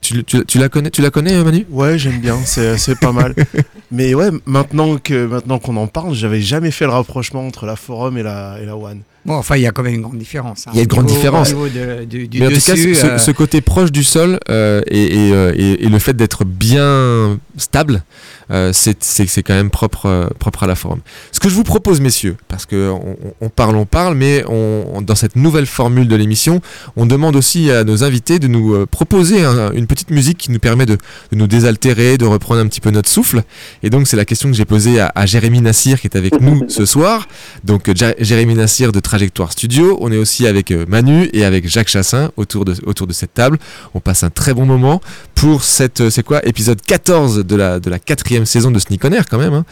Tu, 0.02 0.24
tu- 0.24 0.44
tu 0.46 0.58
la 0.58 0.70
connais, 0.70 0.90
tu 0.90 1.02
la 1.02 1.10
connais, 1.10 1.44
Manu? 1.44 1.66
Ouais, 1.70 1.98
j'aime 1.98 2.20
bien, 2.20 2.38
c'est 2.46 2.78
c'est 2.78 2.98
pas 2.98 3.12
mal. 3.12 3.34
Mais 3.92 4.14
ouais, 4.14 4.30
maintenant 4.46 4.96
que 4.96 5.26
maintenant 5.26 5.58
qu'on 5.58 5.76
en 5.76 5.86
parle, 5.88 6.14
j'avais 6.14 6.40
jamais 6.40 6.70
fait 6.70 6.86
le 6.86 6.90
rapprochement 6.90 7.46
entre 7.46 7.66
la 7.66 7.76
forum 7.76 8.16
et 8.16 8.22
la, 8.22 8.56
et 8.62 8.64
la 8.64 8.76
One. 8.76 9.02
Bon, 9.26 9.34
enfin, 9.34 9.56
il 9.56 9.62
y 9.62 9.66
a 9.66 9.72
quand 9.72 9.82
même 9.82 9.94
une 9.96 10.00
grande 10.00 10.16
différence. 10.18 10.66
hein. 10.66 10.70
Il 10.72 10.76
y 10.78 10.80
a 10.80 10.82
une 10.84 10.88
grande 10.88 11.04
niveau- 11.04 11.16
différence. 11.18 11.50
Au 11.52 11.66
niveau 11.66 11.68
de- 11.68 12.04
du, 12.04 12.26
du 12.28 12.40
Mais 12.40 12.46
en 12.46 12.48
tout 12.48 12.54
cas, 12.54 12.74
ce, 12.76 13.04
euh, 13.06 13.18
ce 13.18 13.30
côté 13.30 13.60
proche 13.60 13.92
du 13.92 14.02
sol 14.02 14.40
euh, 14.48 14.80
et, 14.86 15.28
et, 15.28 15.32
euh, 15.34 15.52
et- 15.54 15.84
et 15.84 15.88
le 15.90 15.98
fait 15.98 16.14
d'être 16.14 16.46
bien 16.46 17.38
stable, 17.58 18.02
euh, 18.50 18.72
c'est 18.72 19.42
quand 19.42 19.54
même 19.54 19.70
propre, 19.70 20.06
euh, 20.06 20.26
propre 20.38 20.64
à 20.64 20.66
la 20.66 20.74
forme. 20.74 21.00
Ce 21.32 21.40
que 21.40 21.48
je 21.48 21.54
vous 21.54 21.62
propose, 21.64 22.00
messieurs, 22.00 22.36
parce 22.48 22.66
que 22.66 22.92
on, 23.40 23.48
parle, 23.48 23.76
on 23.76 23.86
parle, 23.86 24.14
mais 24.14 24.44
on, 24.48 25.00
dans 25.02 25.14
cette 25.14 25.36
nouvelle 25.36 25.66
formule 25.66 26.08
de 26.08 26.16
l'émission, 26.16 26.60
on 26.96 27.06
demande 27.06 27.36
aussi 27.36 27.70
à 27.70 27.84
nos 27.84 28.02
invités 28.04 28.38
de 28.38 28.46
nous 28.48 28.74
euh, 28.74 28.86
proposer 28.86 29.42
un- 29.44 29.72
une 29.72 29.86
petite 29.86 30.10
musique 30.10 30.38
qui 30.38 30.50
nous 30.50 30.58
permet 30.58 30.86
de, 30.86 30.94
de 30.96 31.36
nous 31.36 31.46
désaltérer, 31.46 32.18
de 32.18 32.24
reprendre 32.26 32.60
un 32.60 32.66
petit 32.66 32.80
peu 32.80 32.90
notre 32.90 33.08
souffle. 33.08 33.42
Et 33.82 33.90
donc, 33.90 34.06
c'est 34.08 34.16
la 34.16 34.24
question 34.24 34.48
que 34.50 34.56
j'ai 34.56 34.64
posée 34.64 35.00
à, 35.00 35.12
à 35.14 35.26
Jérémy 35.26 35.60
Nassir 35.60 36.00
qui 36.00 36.06
est 36.06 36.16
avec 36.16 36.40
nous 36.40 36.64
ce 36.68 36.84
soir. 36.86 37.28
Donc, 37.64 37.88
euh, 37.88 37.94
Jérémy 38.18 38.54
Nassir 38.54 38.92
de 38.92 39.00
Trajectoire 39.00 39.52
Studio. 39.52 39.96
On 40.00 40.10
est 40.12 40.16
aussi 40.18 40.46
avec 40.46 40.70
Manu 40.70 41.28
et 41.32 41.44
avec 41.44 41.68
Jacques 41.68 41.88
Chassin 41.88 42.30
autour 42.36 42.64
de, 42.64 42.74
autour 42.86 43.06
de 43.06 43.12
cette 43.12 43.34
table. 43.34 43.58
On 43.94 44.00
passe 44.00 44.22
un 44.24 44.30
très 44.30 44.54
bon 44.54 44.66
moment 44.66 45.00
pour 45.34 45.64
cette, 45.64 46.10
c'est 46.10 46.22
quoi, 46.22 46.44
épisode 46.46 46.80
14 46.82 47.44
de 47.46 47.56
la, 47.56 47.80
de 47.80 47.88
la 47.90 47.98
quatrième 47.98 48.39
saison 48.44 48.70
de 48.70 48.78
Sneak 48.78 49.04
On 49.04 49.12
Air 49.12 49.24
quand 49.28 49.38
même. 49.38 49.54
hein. 49.54 49.64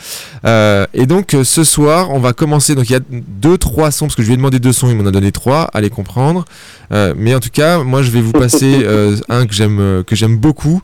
Euh, 0.44 0.86
et 0.94 1.06
donc, 1.06 1.34
euh, 1.34 1.44
ce 1.44 1.64
soir, 1.64 2.10
on 2.10 2.18
va 2.20 2.32
commencer. 2.32 2.74
Donc, 2.74 2.88
il 2.90 2.92
y 2.92 2.96
a 2.96 3.00
deux, 3.10 3.58
trois 3.58 3.90
sons, 3.90 4.06
parce 4.06 4.14
que 4.14 4.22
je 4.22 4.28
lui 4.28 4.34
ai 4.34 4.36
demandé 4.36 4.58
deux 4.58 4.72
sons, 4.72 4.88
il 4.88 4.96
m'en 4.96 5.06
a 5.06 5.10
donné 5.10 5.32
trois, 5.32 5.70
allez 5.74 5.90
comprendre. 5.90 6.44
Euh, 6.92 7.14
mais 7.16 7.34
en 7.34 7.40
tout 7.40 7.50
cas, 7.52 7.82
moi, 7.84 8.02
je 8.02 8.10
vais 8.10 8.20
vous 8.20 8.32
passer 8.32 8.80
euh, 8.84 9.16
un 9.28 9.46
que 9.46 9.54
j'aime, 9.54 10.04
que 10.06 10.16
j'aime 10.16 10.36
beaucoup, 10.36 10.82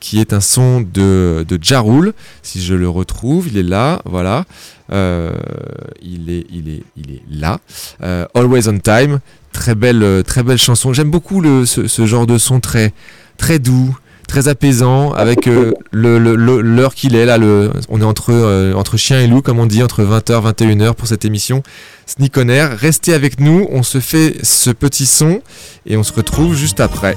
qui 0.00 0.20
est 0.20 0.32
un 0.32 0.40
son 0.40 0.80
de, 0.80 1.44
de 1.48 1.58
Ja 1.62 1.80
Rule. 1.80 2.12
Si 2.42 2.60
je 2.62 2.74
le 2.74 2.88
retrouve, 2.88 3.46
il 3.48 3.56
est 3.58 3.62
là, 3.62 4.02
voilà. 4.04 4.44
Il 4.90 6.30
est, 6.30 6.46
il 6.50 6.68
est, 6.68 6.82
il 6.96 7.10
est 7.12 7.22
là. 7.30 7.60
Always 8.34 8.68
on 8.68 8.78
Time, 8.78 9.20
très 9.52 9.74
belle, 9.74 10.24
très 10.26 10.42
belle 10.42 10.58
chanson. 10.58 10.92
J'aime 10.92 11.10
beaucoup 11.10 11.40
le, 11.40 11.66
ce, 11.66 11.86
ce 11.86 12.06
genre 12.06 12.26
de 12.26 12.38
son 12.38 12.58
très, 12.60 12.92
très 13.36 13.58
doux, 13.58 13.96
très 14.30 14.48
apaisant, 14.48 15.12
avec 15.12 15.46
euh, 15.46 15.72
le- 15.90 16.18
l'heure 16.60 16.94
qu'il 16.94 17.16
est 17.16 17.26
là. 17.26 17.36
On 17.88 18.00
est 18.00 18.04
entre, 18.04 18.30
euh, 18.32 18.72
entre 18.74 18.96
chien 18.96 19.20
et 19.20 19.26
loup, 19.26 19.42
comme 19.42 19.58
on 19.58 19.66
dit, 19.66 19.82
entre 19.82 20.02
20h, 20.02 20.40
21h 20.52 20.94
pour 20.94 21.08
cette 21.08 21.24
émission. 21.24 21.62
Sneak 22.06 22.36
on 22.36 22.48
Air, 22.48 22.76
restez 22.78 23.12
avec 23.12 23.40
nous. 23.40 23.66
On 23.70 23.82
se 23.82 23.98
fait 24.00 24.36
ce 24.42 24.70
petit 24.70 25.06
son 25.06 25.42
et 25.86 25.96
on 25.96 26.02
se 26.02 26.12
retrouve 26.12 26.54
juste 26.54 26.80
après. 26.80 27.16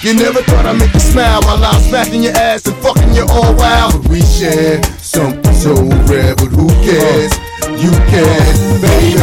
You 0.00 0.14
never 0.14 0.42
thought 0.42 0.66
I'd 0.66 0.78
make 0.78 0.92
you 0.94 1.00
smile 1.00 1.40
while 1.42 1.62
I 1.62 1.76
was 1.76 1.84
smacking 1.88 2.22
your 2.22 2.32
ass 2.32 2.66
and 2.66 2.76
fucking 2.82 3.14
you 3.14 3.26
all 3.28 3.54
wild. 3.54 4.02
But 4.02 4.10
we 4.10 4.20
share 4.22 4.82
something 4.98 5.54
so 5.54 5.74
rare, 6.08 6.34
but 6.34 6.48
who 6.48 6.68
cares? 6.82 7.32
You 7.78 7.92
can, 8.10 8.80
baby. 8.80 9.20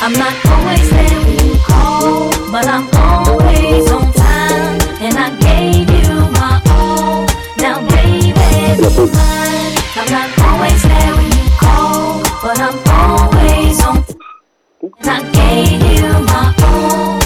I'm 0.00 0.12
not 0.12 0.34
always 0.46 0.88
there 0.90 1.18
when 1.24 1.38
you 1.48 1.58
call, 1.64 2.30
but 2.52 2.66
I'm 2.66 2.86
always 2.94 3.90
on 3.90 4.12
time. 4.12 4.78
And 5.02 5.14
I 5.18 5.30
gave 5.40 5.88
you 5.88 6.14
my 6.38 6.62
all. 6.70 7.26
Now, 7.58 7.80
baby, 7.90 8.30
be 8.30 9.06
mine. 9.10 9.74
I'm 9.96 10.10
not 10.12 10.28
always 10.46 10.82
there 10.82 11.12
when 11.16 11.26
you 11.32 11.46
call, 11.58 12.22
but 12.42 12.58
I'm 12.60 12.78
always 12.94 13.84
on 13.84 14.04
I 15.02 15.22
gave 15.32 15.82
you 15.82 16.08
my 16.26 16.54
all. 16.62 17.25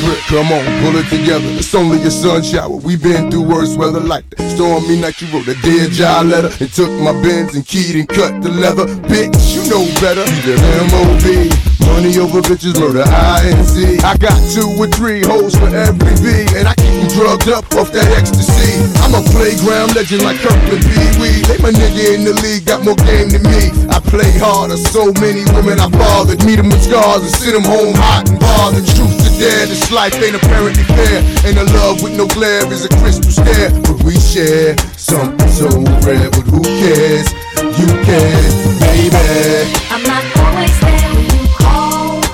Grip, 0.00 0.18
come 0.28 0.52
on, 0.52 0.64
pull 0.82 0.96
it 0.96 1.08
together. 1.08 1.46
It's 1.58 1.74
only 1.74 2.00
a 2.02 2.10
sun 2.10 2.42
shower. 2.42 2.76
We've 2.76 3.02
been 3.02 3.30
through 3.30 3.42
worse 3.42 3.76
weather 3.76 4.00
like 4.00 4.28
that. 4.30 4.50
Stormy 4.54 5.00
night, 5.00 5.20
you 5.20 5.28
wrote 5.28 5.48
a 5.48 5.54
dear 5.62 5.88
job 5.88 6.26
letter 6.26 6.50
and 6.60 6.72
took 6.72 6.90
my 7.00 7.12
bins 7.22 7.54
and 7.54 7.66
keyed 7.66 7.96
and 7.96 8.08
cut 8.08 8.42
the 8.42 8.50
leather. 8.50 8.86
Bitch, 8.86 9.54
you 9.54 9.62
know 9.70 9.84
better. 10.00 10.24
The 10.46 10.56
MOB. 10.92 11.79
Money 11.90 12.16
over 12.22 12.40
bitches, 12.40 12.78
murder. 12.78 13.02
I 13.04 14.14
got 14.16 14.38
two 14.54 14.70
or 14.78 14.86
three 14.86 15.26
hoes 15.26 15.58
for 15.58 15.68
every 15.68 16.14
V, 16.22 16.46
and 16.56 16.68
I 16.70 16.74
keep 16.78 16.94
them 16.94 17.08
drugged 17.12 17.50
up 17.50 17.66
off 17.74 17.90
that 17.92 18.06
ecstasy. 18.14 18.78
I'm 19.02 19.12
a 19.12 19.22
playground 19.34 19.98
legend 19.98 20.22
like 20.22 20.38
Kirkland 20.38 20.86
Pee 20.86 21.10
Wee. 21.18 21.42
They 21.44 21.58
my 21.58 21.74
nigga 21.74 22.14
in 22.14 22.22
the 22.24 22.34
league, 22.40 22.64
got 22.64 22.86
more 22.86 22.96
game 23.04 23.34
than 23.34 23.42
me. 23.42 23.74
I 23.90 23.98
play 23.98 24.30
harder, 24.38 24.78
so 24.78 25.10
many 25.18 25.42
women 25.52 25.82
I 25.82 25.90
bothered. 25.90 26.40
Meet 26.46 26.62
them 26.62 26.70
with 26.70 26.82
scars 26.84 27.26
and 27.26 27.34
send 27.34 27.58
them 27.58 27.66
home 27.66 27.94
hot 27.98 28.30
and 28.30 28.38
bothered. 28.38 28.86
Truth 28.86 29.16
to 29.26 29.30
dare, 29.36 29.66
this 29.66 29.90
life 29.90 30.14
ain't 30.22 30.38
apparently 30.38 30.86
fair. 30.86 31.18
And 31.42 31.58
a 31.58 31.66
love 31.74 32.02
with 32.02 32.14
no 32.16 32.30
glare 32.30 32.64
is 32.70 32.86
a 32.86 32.90
crystal 33.02 33.34
stare. 33.34 33.74
But 33.82 34.02
we 34.06 34.14
share 34.14 34.78
something 34.94 35.50
so 35.50 35.68
rare, 36.06 36.30
but 36.30 36.46
who 36.48 36.62
cares? 36.62 37.28
You 37.76 37.88
can, 38.06 38.42
baby. 38.78 39.68
I'm 39.90 40.02
not 40.06 40.24
always 40.38 40.74
there 40.80 40.89
you 40.89 40.89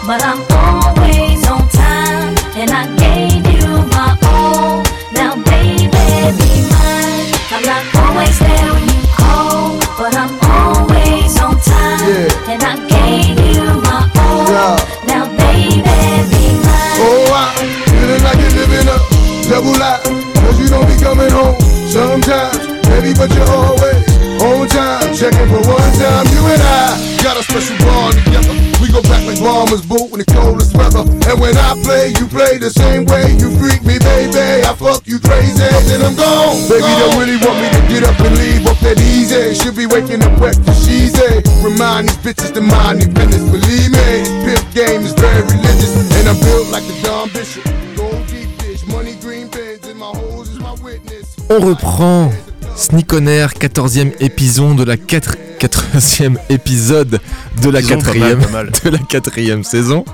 but 0.07 0.23
I'm 0.23 0.39
always 0.55 1.43
on 1.51 1.69
time. 1.69 2.35
And 2.55 2.71
I 2.71 2.87
gave 2.95 3.43
you 3.43 3.67
my 3.91 4.17
all. 4.31 4.87
Now, 5.13 5.35
baby, 5.35 5.83
be 5.83 6.51
mine. 6.71 7.27
I'm 7.51 7.65
not 7.67 7.83
always 8.07 8.39
there 8.39 8.71
when 8.71 8.87
you 8.87 9.03
call, 9.19 9.79
but 9.99 10.15
I'm 10.15 10.31
always 10.47 11.35
on 11.43 11.59
time. 11.59 12.07
Yeah. 12.07 12.53
And 12.55 12.63
I 12.63 12.75
gave 12.87 13.35
you 13.51 13.67
my 13.83 14.07
all. 14.23 14.47
Yeah. 14.47 14.79
Now, 15.11 15.27
baby, 15.27 15.83
be 15.83 16.45
mine. 16.63 17.03
Oh, 17.03 17.35
I 17.35 17.51
feeling 17.91 18.23
like 18.23 18.39
you're 18.39 18.57
living 18.63 18.87
a 18.87 18.99
double 19.51 19.75
life. 19.75 20.07
Cause 20.39 20.61
you 20.61 20.69
don't 20.69 20.87
be 20.87 20.95
coming 21.03 21.31
home 21.35 21.59
sometimes, 21.91 22.63
baby, 22.87 23.11
but 23.19 23.35
you're 23.35 23.51
always 23.51 24.07
on 24.39 24.69
time. 24.69 25.13
Checking 25.13 25.49
for 25.51 25.67
one 25.67 25.93
time, 25.99 26.27
you 26.31 26.47
and 26.47 26.63
I 26.63 27.19
got 27.25 27.37
a 27.37 27.43
special 27.43 27.77
bond 27.79 28.26
like 29.27 29.41
bombers 29.43 29.85
boot 29.85 30.15
in 30.15 30.19
the 30.23 30.29
coldest 30.31 30.77
weather. 30.79 31.03
And 31.03 31.37
when 31.43 31.57
I 31.59 31.75
play, 31.83 32.15
you 32.15 32.27
play 32.31 32.59
the 32.59 32.71
same 32.71 33.05
way. 33.05 33.35
You 33.37 33.51
freak 33.59 33.83
me, 33.83 33.99
baby. 33.99 34.63
I 34.63 34.73
fuck 34.79 35.03
you 35.07 35.19
crazy, 35.19 35.59
then 35.91 36.03
I'm 36.03 36.15
gone. 36.15 36.57
Baby, 36.71 36.87
don't 37.03 37.19
really 37.19 37.39
want 37.43 37.59
me 37.59 37.69
to 37.75 37.83
get 37.91 38.03
up 38.07 38.19
and 38.23 38.35
leave 38.39 38.65
up 38.67 38.79
that 38.87 38.99
easy. 39.03 39.55
Should 39.59 39.77
be 39.77 39.87
waking 39.87 40.23
up 40.23 40.39
wet 40.39 40.57
for 40.63 40.75
she's 40.75 41.19
a. 41.19 41.43
Remind 41.63 42.09
these 42.09 42.21
bitches 42.23 42.55
to 42.55 42.63
mind 42.63 43.03
their 43.03 43.11
business. 43.11 43.43
Believe 43.51 43.91
me, 43.91 44.07
this 44.23 44.31
pimp 44.47 44.65
game 44.73 45.03
is 45.03 45.13
very 45.19 45.43
religious. 45.43 45.93
And 46.17 46.29
I'm 46.31 46.39
built 46.41 46.71
like 46.71 46.87
the 46.87 46.97
Don 47.03 47.29
Bishop. 47.35 47.65
Gold 47.99 48.27
deep 48.31 48.51
dish, 48.59 48.87
money 48.87 49.15
green 49.21 49.49
pens, 49.49 49.87
and 49.87 49.99
my 49.99 50.15
hoes 50.15 50.49
is 50.51 50.59
my 50.59 50.75
witness. 50.79 51.35
On 51.51 51.61
reprend 51.61 52.33
Sneak 52.77 53.13
on 53.15 53.27
Air, 53.27 53.55
14e 53.55 54.15
épisode 54.21 54.77
de 54.77 54.85
la 54.85 54.97
4 54.97 55.46
14e 55.59 56.37
épisode 56.49 57.21
de 57.63 57.71
la 57.71 57.83
quatrième 57.83 58.41
pas 58.41 58.51
mal. 58.51 58.71
de 58.85 58.91
la 58.91 58.99
quatrième 58.99 59.65
saison. 59.65 60.05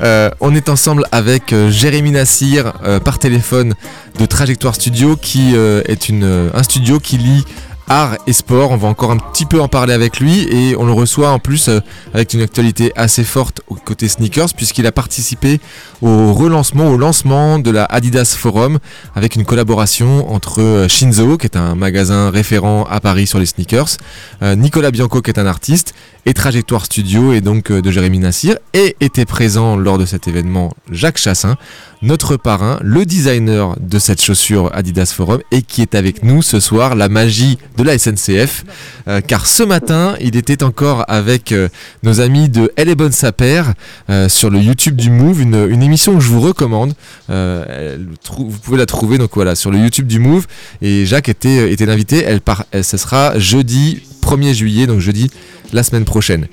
Euh, 0.00 0.30
on 0.40 0.54
est 0.54 0.68
ensemble 0.68 1.04
avec 1.10 1.52
euh, 1.52 1.70
Jérémy 1.70 2.12
Nassir 2.12 2.74
euh, 2.84 3.00
par 3.00 3.18
téléphone 3.18 3.74
de 4.18 4.26
Trajectoire 4.26 4.74
Studio 4.74 5.16
qui 5.16 5.54
est 5.54 6.08
une, 6.08 6.50
un 6.52 6.62
studio 6.62 6.98
qui 6.98 7.18
lie 7.18 7.44
art 7.88 8.16
et 8.26 8.32
sport. 8.32 8.70
On 8.70 8.76
va 8.76 8.88
encore 8.88 9.10
un 9.10 9.16
petit 9.16 9.46
peu 9.46 9.60
en 9.60 9.68
parler 9.68 9.92
avec 9.92 10.20
lui 10.20 10.42
et 10.50 10.76
on 10.76 10.84
le 10.84 10.92
reçoit 10.92 11.30
en 11.30 11.38
plus 11.38 11.68
euh, 11.68 11.80
avec 12.14 12.34
une 12.34 12.42
actualité 12.42 12.92
assez 12.96 13.24
forte 13.24 13.60
au 13.68 13.74
côté 13.74 14.08
sneakers 14.08 14.54
puisqu'il 14.56 14.86
a 14.86 14.92
participé 14.92 15.60
au 16.02 16.32
relancement, 16.32 16.90
au 16.90 16.96
lancement 16.96 17.58
de 17.58 17.70
la 17.70 17.84
Adidas 17.84 18.36
Forum 18.38 18.78
avec 19.14 19.36
une 19.36 19.44
collaboration 19.44 20.32
entre 20.32 20.60
euh, 20.60 20.88
Shinzo 20.88 21.38
qui 21.38 21.46
est 21.46 21.56
un 21.56 21.74
magasin 21.74 22.30
référent 22.30 22.84
à 22.90 23.00
Paris 23.00 23.26
sur 23.26 23.38
les 23.38 23.46
sneakers, 23.46 23.96
euh, 24.42 24.54
Nicolas 24.54 24.90
Bianco 24.90 25.22
qui 25.22 25.30
est 25.30 25.38
un 25.38 25.46
artiste 25.46 25.94
et 26.26 26.34
Trajectoire 26.34 26.84
Studio 26.84 27.32
et 27.32 27.40
donc 27.40 27.72
de 27.72 27.90
Jérémy 27.90 28.18
Nassir 28.18 28.56
et 28.74 28.96
était 29.00 29.24
présent 29.24 29.76
lors 29.76 29.98
de 29.98 30.04
cet 30.04 30.28
événement 30.28 30.72
Jacques 30.90 31.18
Chassin, 31.18 31.56
notre 32.02 32.36
parrain, 32.36 32.78
le 32.82 33.04
designer 33.04 33.76
de 33.80 33.98
cette 33.98 34.22
chaussure 34.22 34.70
Adidas 34.74 35.12
Forum 35.14 35.40
et 35.50 35.62
qui 35.62 35.82
est 35.82 35.94
avec 35.94 36.22
nous 36.22 36.42
ce 36.42 36.60
soir, 36.60 36.94
la 36.94 37.08
magie 37.08 37.58
de 37.76 37.82
la 37.82 37.98
SNCF, 37.98 38.64
euh, 39.08 39.20
car 39.20 39.46
ce 39.46 39.62
matin 39.62 40.14
il 40.20 40.36
était 40.36 40.62
encore 40.62 41.04
avec 41.08 41.52
euh, 41.52 41.68
nos 42.02 42.20
amis 42.20 42.48
de 42.48 42.70
Elle 42.76 42.88
est 42.88 42.94
bonne 42.94 43.12
sa 43.12 43.32
paire 43.32 43.74
euh, 44.10 44.28
sur 44.28 44.50
le 44.50 44.60
YouTube 44.60 44.96
du 44.96 45.10
Move, 45.10 45.40
une, 45.40 45.82
émission 45.82 46.14
que 46.14 46.20
je 46.20 46.28
vous 46.28 46.40
recommande. 46.40 46.94
Vous 47.28 48.58
pouvez 48.62 48.78
la 48.78 48.86
trouver 48.86 49.18
donc 49.18 49.30
voilà 49.34 49.54
sur 49.54 49.70
le 49.70 49.78
YouTube 49.78 50.06
du 50.06 50.18
Move 50.18 50.46
et 50.82 51.06
Jacques 51.06 51.28
était, 51.28 51.72
était 51.72 51.86
l'invité. 51.86 52.24
Elle 52.24 52.40
ce 52.84 52.96
sera 52.96 53.38
jeudi 53.38 54.02
1er 54.22 54.54
juillet, 54.54 54.86
donc 54.86 55.00
jeudi 55.00 55.30
la 55.72 55.82
semaine 55.82 56.04
prochaine. 56.04 56.46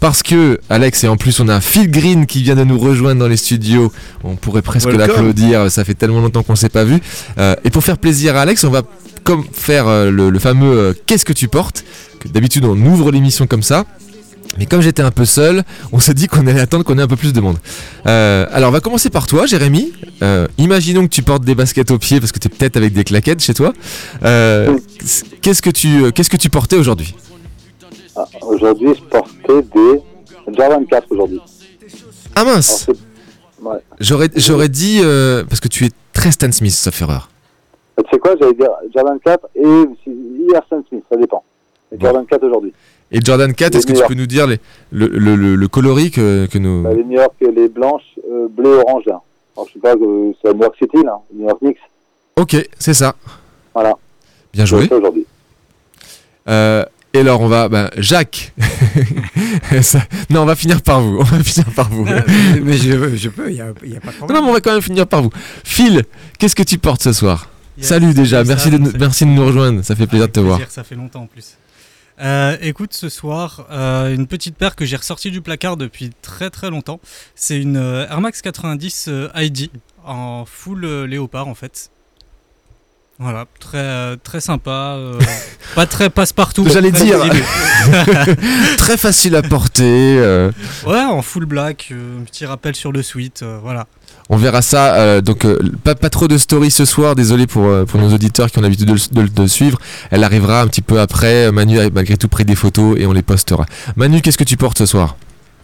Parce 0.00 0.22
que 0.22 0.58
Alex 0.68 1.04
et 1.04 1.08
en 1.08 1.16
plus 1.16 1.40
on 1.40 1.48
a 1.48 1.60
Phil 1.60 1.90
Green 1.90 2.26
qui 2.26 2.42
vient 2.42 2.56
de 2.56 2.64
nous 2.64 2.78
rejoindre 2.78 3.20
dans 3.20 3.28
les 3.28 3.36
studios, 3.36 3.92
on 4.24 4.36
pourrait 4.36 4.62
presque 4.62 4.92
l'applaudir, 4.92 5.70
ça 5.70 5.84
fait 5.84 5.94
tellement 5.94 6.20
longtemps 6.20 6.42
qu'on 6.42 6.56
s'est 6.56 6.70
pas 6.70 6.84
vu. 6.84 6.98
Euh, 7.38 7.54
et 7.64 7.70
pour 7.70 7.84
faire 7.84 7.98
plaisir 7.98 8.36
à 8.36 8.40
Alex, 8.40 8.64
on 8.64 8.70
va 8.70 8.82
comme 9.22 9.44
faire 9.52 9.86
euh, 9.86 10.10
le, 10.10 10.30
le 10.30 10.38
fameux 10.38 10.78
euh, 10.78 10.92
Qu'est-ce 11.06 11.24
que 11.24 11.34
tu 11.34 11.48
portes? 11.48 11.84
D'habitude 12.32 12.64
on 12.64 12.76
ouvre 12.86 13.10
l'émission 13.12 13.46
comme 13.46 13.62
ça. 13.62 13.84
Mais 14.58 14.66
comme 14.66 14.80
j'étais 14.80 15.02
un 15.02 15.10
peu 15.10 15.24
seul, 15.24 15.62
on 15.92 16.00
s'est 16.00 16.14
dit 16.14 16.26
qu'on 16.26 16.46
allait 16.46 16.60
attendre 16.60 16.84
qu'on 16.84 16.98
ait 16.98 17.02
un 17.02 17.06
peu 17.06 17.16
plus 17.16 17.32
de 17.32 17.40
monde. 17.40 17.58
Euh, 18.06 18.46
alors 18.50 18.70
on 18.70 18.72
va 18.72 18.80
commencer 18.80 19.10
par 19.10 19.26
toi, 19.26 19.46
Jérémy. 19.46 19.92
Euh, 20.22 20.46
imaginons 20.58 21.02
que 21.04 21.12
tu 21.12 21.22
portes 21.22 21.44
des 21.44 21.54
baskets 21.54 21.90
aux 21.90 21.98
pieds 21.98 22.20
parce 22.20 22.32
que 22.32 22.38
tu 22.38 22.48
es 22.48 22.50
peut-être 22.50 22.76
avec 22.76 22.92
des 22.92 23.04
claquettes 23.04 23.42
chez 23.42 23.54
toi. 23.54 23.72
Euh, 24.24 24.76
qu'est-ce 25.42 25.62
que 25.62 25.70
tu 25.70 26.10
qu'est-ce 26.12 26.30
que 26.30 26.36
tu 26.36 26.50
portais 26.50 26.76
aujourd'hui? 26.76 27.14
Aujourd'hui, 28.42 28.94
je 28.94 29.02
portais 29.04 29.62
des 29.62 30.02
Jordan 30.56 30.86
4 30.86 31.06
aujourd'hui. 31.10 31.40
Ah 32.34 32.44
mince 32.44 32.86
ouais. 33.62 33.78
J'aurais 34.00 34.28
j'aurais 34.36 34.68
dit 34.68 35.00
euh, 35.02 35.44
parce 35.48 35.60
que 35.60 35.68
tu 35.68 35.84
es 35.84 35.90
très 36.12 36.30
Stan 36.32 36.50
Smith 36.52 36.72
sauf 36.72 37.00
erreur. 37.02 37.28
Tu 37.98 38.04
sais 38.12 38.18
quoi, 38.18 38.34
j'allais 38.40 38.54
dire 38.54 38.70
Jordan 38.94 39.18
4 39.24 39.48
et 39.56 39.60
hier 39.62 40.62
Stan 40.66 40.82
Smith, 40.88 41.04
ça 41.10 41.16
dépend. 41.16 41.42
Bon. 41.92 41.98
Jordan 42.00 42.24
4 42.26 42.44
aujourd'hui. 42.44 42.72
Et 43.12 43.20
Jordan 43.22 43.52
4, 43.52 43.72
Les 43.72 43.78
est-ce 43.78 43.86
que 43.86 43.92
tu 43.92 44.06
peux 44.06 44.14
nous 44.14 44.26
dire 44.26 44.46
les- 44.46 44.60
le, 44.92 45.08
le, 45.08 45.34
le, 45.34 45.56
le 45.56 45.68
coloris 45.68 46.12
que, 46.12 46.46
que 46.46 46.58
nous... 46.58 46.82
Bah, 46.84 46.94
les 46.94 47.02
New 47.02 47.16
York, 47.18 47.34
les 47.40 47.68
blanches, 47.68 48.04
euh, 48.30 48.46
bleu, 48.48 48.76
orange 48.86 49.02
là. 49.06 49.20
Alors, 49.56 49.66
je 49.66 49.72
sais 49.72 49.80
pas, 49.80 49.94
euh, 49.96 50.30
c'est 50.40 50.48
à 50.50 50.52
New 50.52 50.60
York 50.62 50.76
City 50.80 50.98
là, 51.04 51.18
New 51.34 51.48
York 51.48 51.58
Knicks. 51.60 51.78
Ok, 52.36 52.56
c'est 52.78 52.94
ça. 52.94 53.16
Voilà. 53.74 53.94
Bien 54.52 54.64
joué. 54.64 54.88
aujourd'hui. 54.92 55.26
Euh, 56.48 56.84
et 57.12 57.18
alors 57.18 57.40
on 57.40 57.48
va... 57.48 57.68
ben, 57.68 57.90
Jacques 57.96 58.52
Ça- 59.82 60.04
Non, 60.30 60.42
on 60.42 60.46
va 60.46 60.54
finir 60.56 60.82
par 60.82 61.00
vous. 61.00 61.18
On 61.18 61.24
va 61.24 61.42
finir 61.42 61.68
par 61.74 61.88
vous. 61.90 62.06
Euh, 62.06 62.20
mais 62.62 62.76
je, 62.76 63.16
je 63.16 63.28
peux, 63.28 63.50
il 63.50 63.54
n'y 63.54 63.60
a, 63.60 63.72
y 63.84 63.96
a 63.96 64.00
pas 64.00 64.08
de 64.12 64.12
Non, 64.12 64.18
problème. 64.18 64.36
non, 64.38 64.42
mais 64.44 64.50
on 64.50 64.52
va 64.54 64.60
quand 64.60 64.72
même 64.72 64.82
finir 64.82 65.06
par 65.06 65.22
vous. 65.22 65.30
Phil, 65.64 66.04
qu'est-ce 66.38 66.54
que 66.56 66.62
tu 66.62 66.78
portes 66.78 67.02
ce 67.02 67.12
soir? 67.12 67.48
Yes. 67.78 67.86
Salut 67.88 68.14
déjà, 68.14 68.44
merci 68.44 68.70
de, 68.70 68.78
nous- 68.78 68.86
salut. 68.86 68.98
merci 68.98 69.24
de 69.24 69.30
nous 69.30 69.44
rejoindre, 69.46 69.82
ça 69.82 69.96
fait 69.96 70.06
plaisir 70.06 70.28
de 70.28 70.32
te 70.32 70.40
voir. 70.40 70.58
plaisir, 70.58 70.72
Ça 70.72 70.84
fait 70.84 70.94
longtemps 70.96 71.22
en 71.22 71.26
plus. 71.26 71.56
Euh, 72.20 72.56
écoute, 72.60 72.92
ce 72.92 73.08
soir, 73.08 73.66
euh, 73.70 74.14
une 74.14 74.26
petite 74.26 74.54
paire 74.56 74.76
que 74.76 74.84
j'ai 74.84 74.96
ressortie 74.96 75.30
du 75.30 75.40
placard 75.40 75.78
depuis 75.78 76.10
très 76.20 76.50
très 76.50 76.68
longtemps. 76.68 77.00
C'est 77.34 77.58
une 77.58 77.76
euh, 77.78 78.06
Air 78.08 78.20
Max 78.20 78.42
90 78.42 79.06
euh, 79.08 79.28
ID 79.36 79.70
en 80.04 80.44
full 80.44 80.84
léopard 81.04 81.48
en 81.48 81.54
fait. 81.54 81.90
Voilà, 83.22 83.44
très 83.60 83.76
euh, 83.78 84.16
très 84.22 84.40
sympa, 84.40 84.94
euh, 84.96 85.18
pas 85.74 85.84
très 85.84 86.08
passe-partout. 86.08 86.66
J'allais 86.72 86.90
dire. 86.90 87.18
Très 88.78 88.96
facile 88.96 89.36
à 89.36 89.42
porter. 89.42 90.16
euh, 90.18 90.50
Ouais, 90.86 91.02
en 91.02 91.20
full 91.22 91.44
black, 91.44 91.88
euh, 91.92 92.20
un 92.20 92.24
petit 92.24 92.46
rappel 92.46 92.74
sur 92.74 92.92
le 92.92 93.02
suite, 93.02 93.40
euh, 93.42 93.58
voilà. 93.62 93.86
on 94.30 94.36
verra 94.36 94.62
ça. 94.62 94.94
euh, 94.94 95.20
donc 95.20 95.44
euh, 95.44 95.58
pas, 95.84 95.94
pas 95.94 96.08
trop 96.10 96.28
de 96.28 96.38
story 96.38 96.70
ce 96.70 96.84
soir, 96.84 97.14
désolé 97.14 97.46
pour, 97.46 97.66
euh, 97.66 97.84
pour 97.84 98.00
nos 98.00 98.12
auditeurs 98.12 98.50
qui 98.50 98.58
ont 98.58 98.62
l'habitude 98.62 98.86
de, 98.88 98.94
le- 98.94 99.26
de 99.26 99.42
de 99.42 99.46
suivre. 99.46 99.78
Elle 100.10 100.24
arrivera 100.24 100.62
un 100.62 100.66
petit 100.66 100.82
peu 100.82 100.98
après. 101.00 101.52
Manu 101.52 101.78
a 101.78 101.90
malgré 101.90 102.16
tout 102.16 102.28
pris 102.28 102.44
des 102.44 102.56
photos 102.56 102.96
et 102.98 103.06
on 103.06 103.12
les 103.12 103.22
postera. 103.22 103.66
Manu, 103.96 104.22
qu'est-ce 104.22 104.38
que 104.38 104.44
tu 104.44 104.56
portes 104.56 104.78
ce 104.78 104.86
soir? 104.86 105.16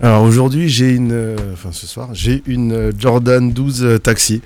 Alors 0.02 0.22
aujourd'hui, 0.24 0.68
j'ai 0.68 0.90
une, 0.90 1.12
euh, 1.12 1.36
enfin 1.54 1.70
ce 1.72 1.86
soir, 1.86 2.10
j'ai 2.12 2.42
une 2.46 2.92
Jordan 2.98 3.50
12 3.50 3.82
euh, 3.84 3.98
Taxi. 3.98 4.42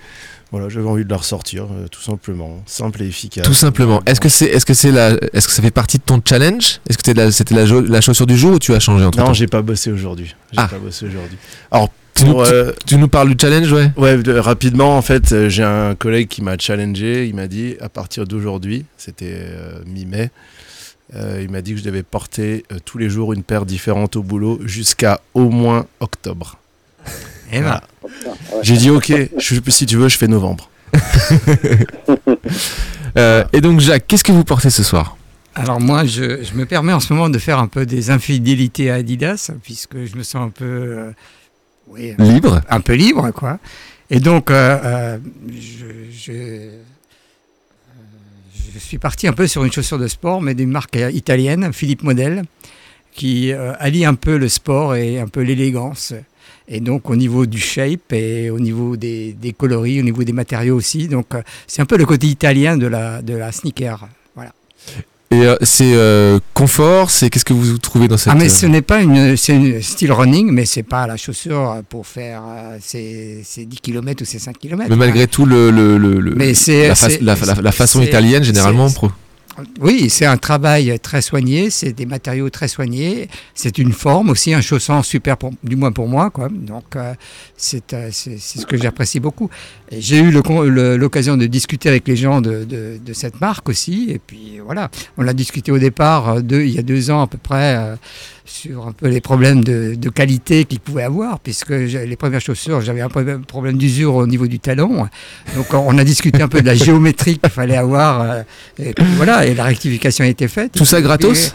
Voilà, 0.53 0.68
j'avais 0.68 0.88
envie 0.88 1.05
de 1.05 1.11
la 1.11 1.16
ressortir, 1.18 1.64
euh, 1.64 1.86
tout 1.88 2.01
simplement, 2.03 2.61
simple 2.66 3.03
et 3.03 3.07
efficace. 3.07 3.44
Tout 3.46 3.55
simplement. 3.55 4.03
Est-ce 4.07 4.20
que 4.20 4.28
c'est, 4.28 4.46
est-ce 4.46 4.66
que 4.66 4.74
c'est 4.74 4.90
la, 4.90 5.11
est-ce 5.32 5.46
que 5.46 5.53
ça 5.55 5.62
fait 5.62 5.70
partie 5.70 5.98
de 5.98 6.03
ton 6.03 6.20
challenge? 6.26 6.80
Est-ce 6.88 6.98
que 6.98 7.05
c'était 7.07 7.14
la, 7.14 7.30
c'était 7.30 7.55
la, 7.55 7.66
jo- 7.66 7.80
la 7.82 8.01
chaussure 8.01 8.26
du 8.26 8.36
jour 8.36 8.55
ou 8.55 8.59
tu 8.59 8.74
as 8.74 8.80
changé 8.80 9.05
entre 9.05 9.18
Non, 9.18 9.32
j'ai 9.32 9.46
pas 9.46 9.62
bossé 9.62 9.92
aujourd'hui. 9.92 10.34
J'ai 10.53 10.59
Ah. 10.59 10.66
pas 10.66 10.78
bossé 10.78 11.07
aujourd'hui. 11.07 11.38
Alors 11.70 11.88
Tu 12.14 12.24
nous- 12.24 12.32
pour, 12.32 12.42
euh, 12.42 12.72
Tu 12.84 12.96
nous 12.96 13.07
parles 13.07 13.28
du 13.32 13.36
challenge, 13.40 13.72
ouais? 13.72 13.92
Ouais, 13.96 14.18
de- 14.18 14.36
rapidement, 14.36 14.96
en 14.98 15.03
fait, 15.03 15.30
euh, 15.30 15.48
j'ai 15.48 15.62
un 15.62 15.94
collègue 15.94 16.26
qui 16.26 16.42
m'a 16.42 16.59
challengé. 16.59 17.26
Il 17.28 17.36
m'a 17.36 17.46
dit, 17.46 17.76
à 17.80 17.88
partir 17.88 18.26
d'aujourd'hui, 18.26 18.84
c'était 18.98 19.36
euh, 19.38 19.78
mi-mai, 19.86 20.30
euh, 21.14 21.40
il 21.40 21.48
m'a 21.51 21.62
dit 21.62 21.74
que 21.74 21.78
je 21.78 21.84
devais 21.84 22.03
porter 22.03 22.64
euh, 22.72 22.78
tous 22.84 22.98
les 22.98 23.09
jours 23.09 23.32
une 23.32 23.44
paire 23.44 23.64
différente 23.66 24.16
au 24.16 24.24
boulot 24.24 24.59
jusqu'à 24.64 25.20
au 25.34 25.48
moins 25.48 25.86
octobre. 26.01 26.59
Et 27.53 27.61
voilà. 27.61 27.82
J'ai 28.62 28.76
dit, 28.76 28.90
ok, 28.90 29.12
je, 29.38 29.61
si 29.68 29.86
tu 29.86 29.96
veux, 29.96 30.08
je 30.08 30.18
fais 30.18 30.28
novembre. 30.28 30.68
Euh, 33.18 33.42
Et 33.52 33.61
donc 33.61 33.80
Jacques, 33.80 34.06
qu'est-ce 34.06 34.22
que 34.22 34.30
vous 34.30 34.44
portez 34.44 34.70
ce 34.70 34.84
soir? 34.84 35.16
Alors 35.56 35.80
moi, 35.80 36.04
je, 36.04 36.44
je 36.44 36.54
me 36.54 36.64
permets 36.64 36.92
en 36.92 37.00
ce 37.00 37.12
moment 37.12 37.28
de 37.28 37.38
faire 37.40 37.58
un 37.58 37.66
peu 37.66 37.84
des 37.84 38.11
infidélités 38.11 38.88
à 38.88 38.94
Adidas, 38.94 39.50
puisque 39.64 40.04
je 40.04 40.14
me 40.16 40.22
sens 40.22 40.46
un 40.46 40.50
peu, 40.50 40.64
euh, 40.64 41.11
oui, 41.88 42.14
Libre 42.18 42.61
un 42.68 42.80
peu 42.80 42.94
libre, 42.94 43.30
quoi. 43.32 43.58
Et 44.11 44.20
donc, 44.20 44.50
euh, 44.50 44.78
euh, 44.84 45.18
je, 45.48 45.86
je, 46.16 46.32
euh, 46.32 46.78
je 48.74 48.78
suis 48.78 48.98
parti 48.98 49.26
un 49.26 49.32
peu 49.32 49.48
sur 49.48 49.64
une 49.64 49.72
chaussure 49.72 49.98
de 49.98 50.06
sport, 50.06 50.40
mais 50.40 50.54
d'une 50.54 50.70
marque 50.70 50.96
italienne, 51.12 51.72
Philippe 51.72 52.04
Model, 52.04 52.44
qui 53.12 53.52
euh, 53.52 53.72
allie 53.80 54.04
un 54.04 54.14
peu 54.14 54.36
le 54.36 54.48
sport 54.48 54.94
et 54.94 55.18
un 55.18 55.26
peu 55.26 55.40
l'élégance. 55.40 56.14
Et 56.72 56.78
donc 56.80 57.10
au 57.10 57.16
niveau 57.16 57.46
du 57.46 57.58
shape 57.58 58.12
et 58.12 58.48
au 58.48 58.60
niveau 58.60 58.96
des, 58.96 59.32
des 59.32 59.52
coloris, 59.52 59.98
au 60.00 60.04
niveau 60.04 60.22
des 60.22 60.32
matériaux 60.32 60.76
aussi. 60.76 61.08
Donc 61.08 61.34
euh, 61.34 61.42
c'est 61.66 61.82
un 61.82 61.86
peu 61.86 61.96
le 61.96 62.06
côté 62.06 62.28
italien 62.28 62.76
de 62.76 62.86
la, 62.86 63.22
de 63.22 63.34
la 63.34 63.50
sneaker. 63.50 64.06
Voilà. 64.36 64.52
Et 65.32 65.42
euh, 65.46 65.56
c'est 65.62 65.92
euh, 65.94 66.38
confort, 66.54 67.10
c'est 67.10 67.28
qu'est-ce 67.30 67.44
que 67.44 67.52
vous 67.52 67.78
trouvez 67.78 68.06
dans 68.08 68.16
cette 68.16 68.32
Ah 68.32 68.36
mais 68.36 68.46
euh, 68.46 68.48
ce 68.48 68.66
n'est 68.66 68.82
pas 68.82 69.00
une, 69.02 69.36
c'est 69.36 69.54
une 69.54 69.80
style 69.82 70.12
running, 70.12 70.50
mais 70.50 70.64
c'est 70.64 70.82
pas 70.84 71.06
la 71.08 71.16
chaussure 71.16 71.82
pour 71.88 72.06
faire 72.06 72.42
euh, 72.48 72.76
ses, 72.80 73.42
ses 73.44 73.64
10 73.64 73.80
km 73.80 74.22
ou 74.22 74.24
ses 74.24 74.38
5 74.40 74.56
km. 74.58 74.86
Mais 74.90 74.96
malgré 74.96 75.26
tout, 75.28 75.46
le, 75.46 75.70
le, 75.70 75.98
le- 75.98 76.34
Mais 76.34 76.48
la, 76.88 76.94
fa- 76.94 77.08
c'est- 77.10 77.20
la, 77.22 77.34
la- 77.36 77.62
la 77.62 77.72
façon 77.72 78.00
italienne, 78.02 78.42
généralement, 78.44 78.90
pro. 78.90 79.10
Oui, 79.80 80.11
c'est 80.11 80.26
un 80.26 80.36
travail 80.36 80.98
très 81.00 81.22
soigné, 81.22 81.70
c'est 81.70 81.92
des 81.92 82.06
matériaux 82.06 82.50
très 82.50 82.68
soignés, 82.68 83.28
c'est 83.54 83.78
une 83.78 83.92
forme 83.92 84.30
aussi, 84.30 84.52
un 84.54 84.61
chaussant 84.61 85.02
super, 85.02 85.36
du 85.62 85.76
moins 85.76 85.92
pour 85.92 86.08
moi. 86.08 86.30
Quoi. 86.30 86.48
Donc 86.50 86.96
euh, 86.96 87.14
c'est 87.56 87.92
euh, 87.94 88.11
ce 88.12 88.64
que 88.66 88.76
j'apprécie 88.76 89.20
beaucoup. 89.20 89.50
J'ai 89.92 90.18
eu 90.18 90.30
l'occasion 90.30 91.36
de 91.36 91.46
discuter 91.46 91.88
avec 91.88 92.06
les 92.06 92.16
gens 92.16 92.40
de, 92.40 92.64
de- 92.64 93.12
cette 93.12 93.40
marque 93.40 93.68
aussi. 93.68 94.06
Et 94.11 94.18
puis 94.18 94.61
voilà, 94.64 94.88
on 95.18 95.26
a 95.26 95.32
discuté 95.32 95.72
au 95.72 95.78
départ, 95.78 96.28
euh, 96.36 96.40
il 96.50 96.70
y 96.70 96.78
a 96.78 96.82
deux 96.82 97.11
ans 97.11 97.22
à 97.22 97.26
peu 97.26 97.38
près, 97.38 97.76
euh, 97.76 97.96
sur 98.51 98.86
un 98.88 98.92
peu 98.92 99.09
les 99.09 99.20
problèmes 99.20 99.62
de, 99.62 99.94
de 99.94 100.09
qualité 100.11 100.64
qu'ils 100.64 100.80
pouvaient 100.80 101.05
avoir, 101.05 101.38
puisque 101.38 101.70
les 101.70 102.16
premières 102.16 102.40
chaussures, 102.40 102.80
j'avais 102.80 103.01
un 103.01 103.09
problème, 103.09 103.42
d'usure 103.78 104.14
au 104.16 104.26
niveau 104.26 104.46
du 104.46 104.59
talon. 104.59 105.09
Donc 105.55 105.72
on 105.72 105.96
a 105.98 106.05
discuté 106.05 106.42
un 106.42 106.48
peu 106.48 106.61
de 106.61 106.66
la 106.66 106.74
géométrie 106.74 107.38
qu'il 107.38 107.51
fallait 107.51 107.76
avoir. 107.76 108.20
euh, 108.22 108.42
et 108.78 108.92
puis 108.92 109.05
voilà, 109.16 109.46
et 109.46 109.55
la 109.55 109.64
rectification 109.64 110.24
a 110.24 110.28
été 110.28 110.48
faite. 110.48 110.72
Tout 110.72 110.84
ça 110.84 111.01
gratos? 111.01 111.55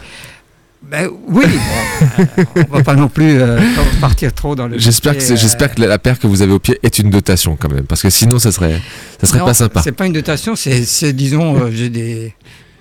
Ben, 0.90 1.08
Oui, 1.28 1.44
bon, 1.46 2.22
euh, 2.38 2.44
on 2.70 2.76
va 2.76 2.82
pas 2.84 2.94
non 2.94 3.08
plus 3.08 3.40
euh, 3.40 3.58
partir 4.00 4.32
trop 4.32 4.54
dans 4.54 4.68
le. 4.68 4.78
J'espère 4.78 5.16
que, 5.16 5.22
c'est- 5.22 5.32
euh, 5.32 5.36
j'espère 5.36 5.74
que 5.74 5.80
la, 5.80 5.88
la 5.88 5.98
paire 5.98 6.18
que 6.18 6.26
vous 6.28 6.42
avez 6.42 6.52
au 6.52 6.58
pied 6.60 6.78
est 6.82 6.98
une 7.00 7.10
dotation 7.10 7.56
quand 7.60 7.72
même, 7.72 7.84
parce 7.84 8.02
que 8.02 8.10
sinon 8.10 8.38
ça 8.38 8.52
serait, 8.52 8.80
ça 9.20 9.26
serait 9.26 9.40
non, 9.40 9.46
pas 9.46 9.54
sympa. 9.54 9.80
C'est 9.82 9.92
pas 9.92 10.06
une 10.06 10.12
dotation, 10.12 10.54
c'est, 10.54 10.84
c'est, 10.84 11.12
disons, 11.12 11.56
euh, 11.56 11.70
j'ai 11.72 11.88
des, 11.90 12.34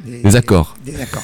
Des 0.05 0.35
accords. 0.35 0.75
Des 0.85 0.95
accords. 1.01 1.23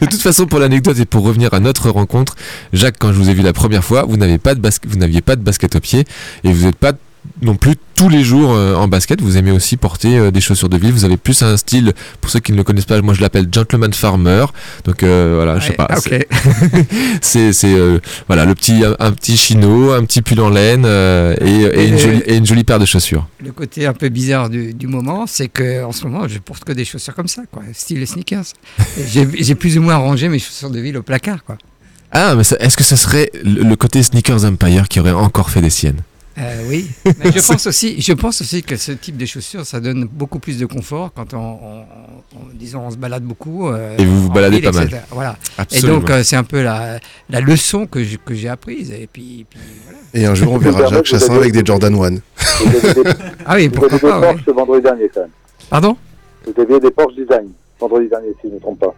De 0.00 0.06
toute 0.06 0.20
façon, 0.20 0.46
pour 0.46 0.58
l'anecdote 0.58 0.98
et 0.98 1.04
pour 1.04 1.22
revenir 1.24 1.54
à 1.54 1.60
notre 1.60 1.90
rencontre, 1.90 2.34
Jacques, 2.72 2.96
quand 2.98 3.12
je 3.12 3.18
vous 3.18 3.30
ai 3.30 3.34
vu 3.34 3.42
la 3.42 3.52
première 3.52 3.84
fois, 3.84 4.04
vous 4.04 4.16
n'aviez 4.16 4.38
pas 4.38 4.54
de 4.54 4.60
basket, 4.60 4.90
vous 4.90 4.98
n'aviez 4.98 5.20
pas 5.20 5.36
de 5.36 5.42
basket 5.42 5.76
au 5.76 5.80
pied 5.80 6.04
et 6.44 6.52
vous 6.52 6.66
n'êtes 6.66 6.76
pas 6.76 6.92
non 7.40 7.54
plus 7.56 7.74
tous 7.94 8.08
les 8.08 8.22
jours 8.24 8.52
euh, 8.52 8.74
en 8.74 8.88
basket. 8.88 9.20
Vous 9.20 9.36
aimez 9.36 9.50
aussi 9.52 9.76
porter 9.76 10.18
euh, 10.18 10.30
des 10.30 10.40
chaussures 10.40 10.68
de 10.68 10.76
ville. 10.76 10.92
Vous 10.92 11.04
avez 11.04 11.16
plus 11.16 11.42
un 11.42 11.56
style, 11.56 11.92
pour 12.20 12.30
ceux 12.30 12.40
qui 12.40 12.52
ne 12.52 12.56
le 12.56 12.64
connaissent 12.64 12.84
pas, 12.84 13.00
moi 13.02 13.14
je 13.14 13.20
l'appelle 13.20 13.48
gentleman 13.52 13.92
farmer. 13.92 14.46
Donc 14.84 15.02
euh, 15.02 15.34
voilà, 15.36 15.58
je 15.58 15.66
sais 15.66 15.70
Ouais, 15.70 15.76
pas. 15.76 15.88
c'est- 17.20 17.52
euh, 17.64 17.98
voilà 18.26 18.44
le 18.44 18.54
petit 18.54 18.84
un, 18.84 18.96
un 18.98 19.12
petit 19.12 19.36
chino, 19.36 19.92
un 19.92 20.04
petit 20.04 20.22
pull 20.22 20.40
en 20.40 20.50
laine 20.50 20.84
euh, 20.84 21.34
et, 21.40 21.62
et 21.80 21.88
une 21.88 21.98
jolie 21.98 22.22
et 22.26 22.36
une 22.36 22.46
jolie 22.46 22.64
paire 22.64 22.78
de 22.78 22.86
chaussures. 22.86 23.26
Le 23.42 23.52
côté 23.52 23.86
un 23.86 23.92
peu 23.92 24.08
bizarre 24.08 24.48
du, 24.50 24.74
du 24.74 24.86
moment, 24.86 25.26
c'est 25.26 25.48
que 25.48 25.84
en 25.84 25.92
ce 25.92 26.04
moment, 26.06 26.26
je 26.28 26.38
porte 26.38 26.64
que 26.64 26.72
des 26.72 26.84
chaussures 26.84 27.14
comme 27.14 27.28
ça, 27.28 27.42
quoi, 27.50 27.62
style 27.72 28.06
sneakers. 28.06 28.44
J'ai, 29.06 29.54
plus 29.54 29.78
ou 29.78 29.82
moins 29.82 29.96
rangé 29.96 30.28
mes 30.28 30.38
chaussures 30.38 30.70
de 30.70 30.80
ville 30.80 30.96
au 30.96 31.02
placard, 31.02 31.44
quoi. 31.44 31.56
Ah, 32.10 32.34
mais 32.34 32.42
est-ce 32.42 32.76
que 32.76 32.84
ce 32.84 32.96
serait 32.96 33.30
le, 33.44 33.62
le 33.62 33.76
côté 33.76 34.02
sneakers 34.02 34.44
empire 34.44 34.88
qui 34.88 35.00
aurait 35.00 35.12
encore 35.12 35.50
fait 35.50 35.60
des 35.62 35.70
siennes? 35.70 36.00
Euh, 36.38 36.62
oui, 36.68 36.90
mais 37.04 37.30
je 37.30 37.46
pense 37.46 37.66
aussi, 37.66 38.00
je 38.00 38.12
pense 38.14 38.40
aussi 38.40 38.62
que 38.62 38.76
ce 38.76 38.92
type 38.92 39.16
de 39.18 39.26
chaussures, 39.26 39.66
ça 39.66 39.80
donne 39.80 40.04
beaucoup 40.10 40.38
plus 40.38 40.58
de 40.58 40.64
confort 40.66 41.12
quand 41.14 41.34
on, 41.34 41.38
on- 41.38 41.84
on- 42.34 42.48
disons, 42.54 42.80
on 42.86 42.90
se 42.90 42.96
balade 42.96 43.22
beaucoup. 43.22 43.68
euh, 43.68 43.96
Et 43.98 44.04
vous 44.06 44.22
vous 44.22 44.30
baladez 44.30 44.56
ville, 44.60 44.64
pas 44.70 44.72
mal. 44.72 45.02
Voilà. 45.10 45.36
Et 45.70 45.80
donc 45.82 46.08
euh, 46.08 46.22
c'est 46.22 46.36
un 46.36 46.44
peu 46.44 46.62
la, 46.62 46.98
la 47.28 47.40
leçon 47.40 47.86
que 47.86 48.02
j'ai, 48.02 48.16
que 48.16 48.32
j'ai 48.34 48.48
apprise. 48.48 48.90
Et 48.92 49.06
puis, 49.12 49.44
puis 49.50 49.60
voilà. 49.84 49.98
Et 50.14 50.24
un 50.24 50.34
jour, 50.34 50.52
on 50.52 50.58
Vous 50.58 50.70
verra 50.72 50.86
Jacques 50.88 50.98
vous 51.00 51.04
Chassin 51.04 51.32
avez- 51.34 51.40
avec 51.42 51.52
des 51.52 51.64
Jordan 51.64 51.94
1. 51.94 51.98
Vous 51.98 52.06
aviez 52.08 53.04
des, 53.04 53.10
Ah 53.44 53.54
oui, 53.56 53.68
vous 53.68 53.74
pourquoi 53.74 53.92
aviez 53.94 53.98
des 53.98 54.08
pas. 54.08 54.20
ouais. 54.20 54.32
Porsche 54.34 54.48
vendredi 54.56 54.82
dernier 54.82 55.10
quand 55.12 55.20
même. 55.20 55.30
Pardon? 55.68 55.96
Vous 56.46 56.62
aviez 56.62 56.80
des 56.80 56.90
Porsche 56.90 57.14
Design 57.16 57.48
vendredi 57.78 58.08
dernier 58.08 58.28
si 58.40 58.44
je 58.44 58.48
ne 58.48 58.54
me 58.54 58.60
trompe 58.60 58.78
pas. 58.78 58.94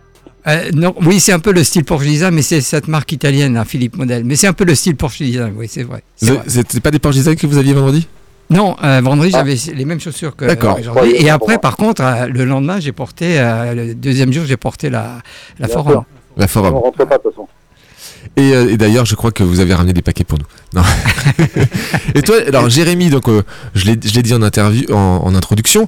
Euh, 0.47 0.71
non, 0.75 0.95
oui, 1.03 1.21
c'est 1.21 1.33
un 1.33 1.39
peu 1.39 1.53
le 1.53 1.65
style 1.65 1.85
Porsche 1.85 2.05
Design, 2.07 2.35
mais 2.35 2.43
c'est 2.43 2.61
cette 2.61 2.87
marque 2.89 3.13
italienne, 3.13 3.57
hein, 3.57 3.65
Philippe 3.65 3.97
Model. 3.97 4.25
Mais 4.25 4.37
c'est 4.37 4.47
un 4.47 4.53
peu 4.53 4.65
le 4.65 4.75
style 4.75 4.95
Porsche 4.97 5.23
Design, 5.23 5.55
oui, 5.57 5.69
c'est 5.71 5.85
vrai. 5.85 6.03
C'était 6.47 6.81
pas 6.81 6.91
des 6.91 6.99
Porsche 6.99 7.17
Design 7.17 7.37
que 7.37 7.47
vous 7.47 7.57
aviez 7.59 7.73
vendredi? 7.73 8.07
Non, 8.51 8.77
euh, 8.85 9.01
vendredi, 9.03 9.31
Ah. 9.35 9.39
j'avais 9.39 9.57
les 9.75 9.85
mêmes 9.87 10.01
chaussures 10.01 10.37
que 10.37 10.45
D'accord. 10.45 10.79
aujourd'hui. 10.79 11.15
Et 11.17 11.31
après, 11.31 11.59
par 11.59 11.77
contre, 11.79 12.03
euh, 12.03 12.27
le 12.27 12.45
lendemain, 12.45 12.79
j'ai 12.79 12.93
porté, 12.93 13.39
euh, 13.41 13.73
le 13.75 13.95
deuxième 13.95 14.33
jour, 14.35 14.45
j'ai 14.45 14.59
porté 14.59 14.91
la, 14.91 15.19
la 15.59 15.67
Forum. 15.67 15.93
sûr. 15.93 16.05
La 16.37 16.45
On 16.45 16.49
Forum. 16.49 16.75
ne 16.75 16.79
rentre 16.79 16.99
pas 17.07 17.17
de 17.17 17.23
toute 17.23 17.33
façon. 17.33 17.49
Et, 18.37 18.51
et 18.51 18.77
d'ailleurs, 18.77 19.07
je 19.07 19.15
crois 19.15 19.31
que 19.33 19.43
vous 19.45 19.61
avez 19.61 19.73
ramené 19.73 19.93
des 19.95 20.03
paquets 20.03 20.25
pour 20.25 20.39
nous. 20.39 20.45
Non. 20.75 20.83
et 22.15 22.23
toi, 22.23 22.37
alors 22.47 22.69
Jérémy, 22.69 23.09
donc 23.09 23.29
euh, 23.29 23.43
je 23.75 23.85
l'ai 23.87 23.99
je 24.03 24.13
l'ai 24.15 24.23
dit 24.23 24.35
en 24.35 24.43
interview, 24.43 24.93
en, 24.93 25.23
en 25.25 25.35
introduction, 25.35 25.87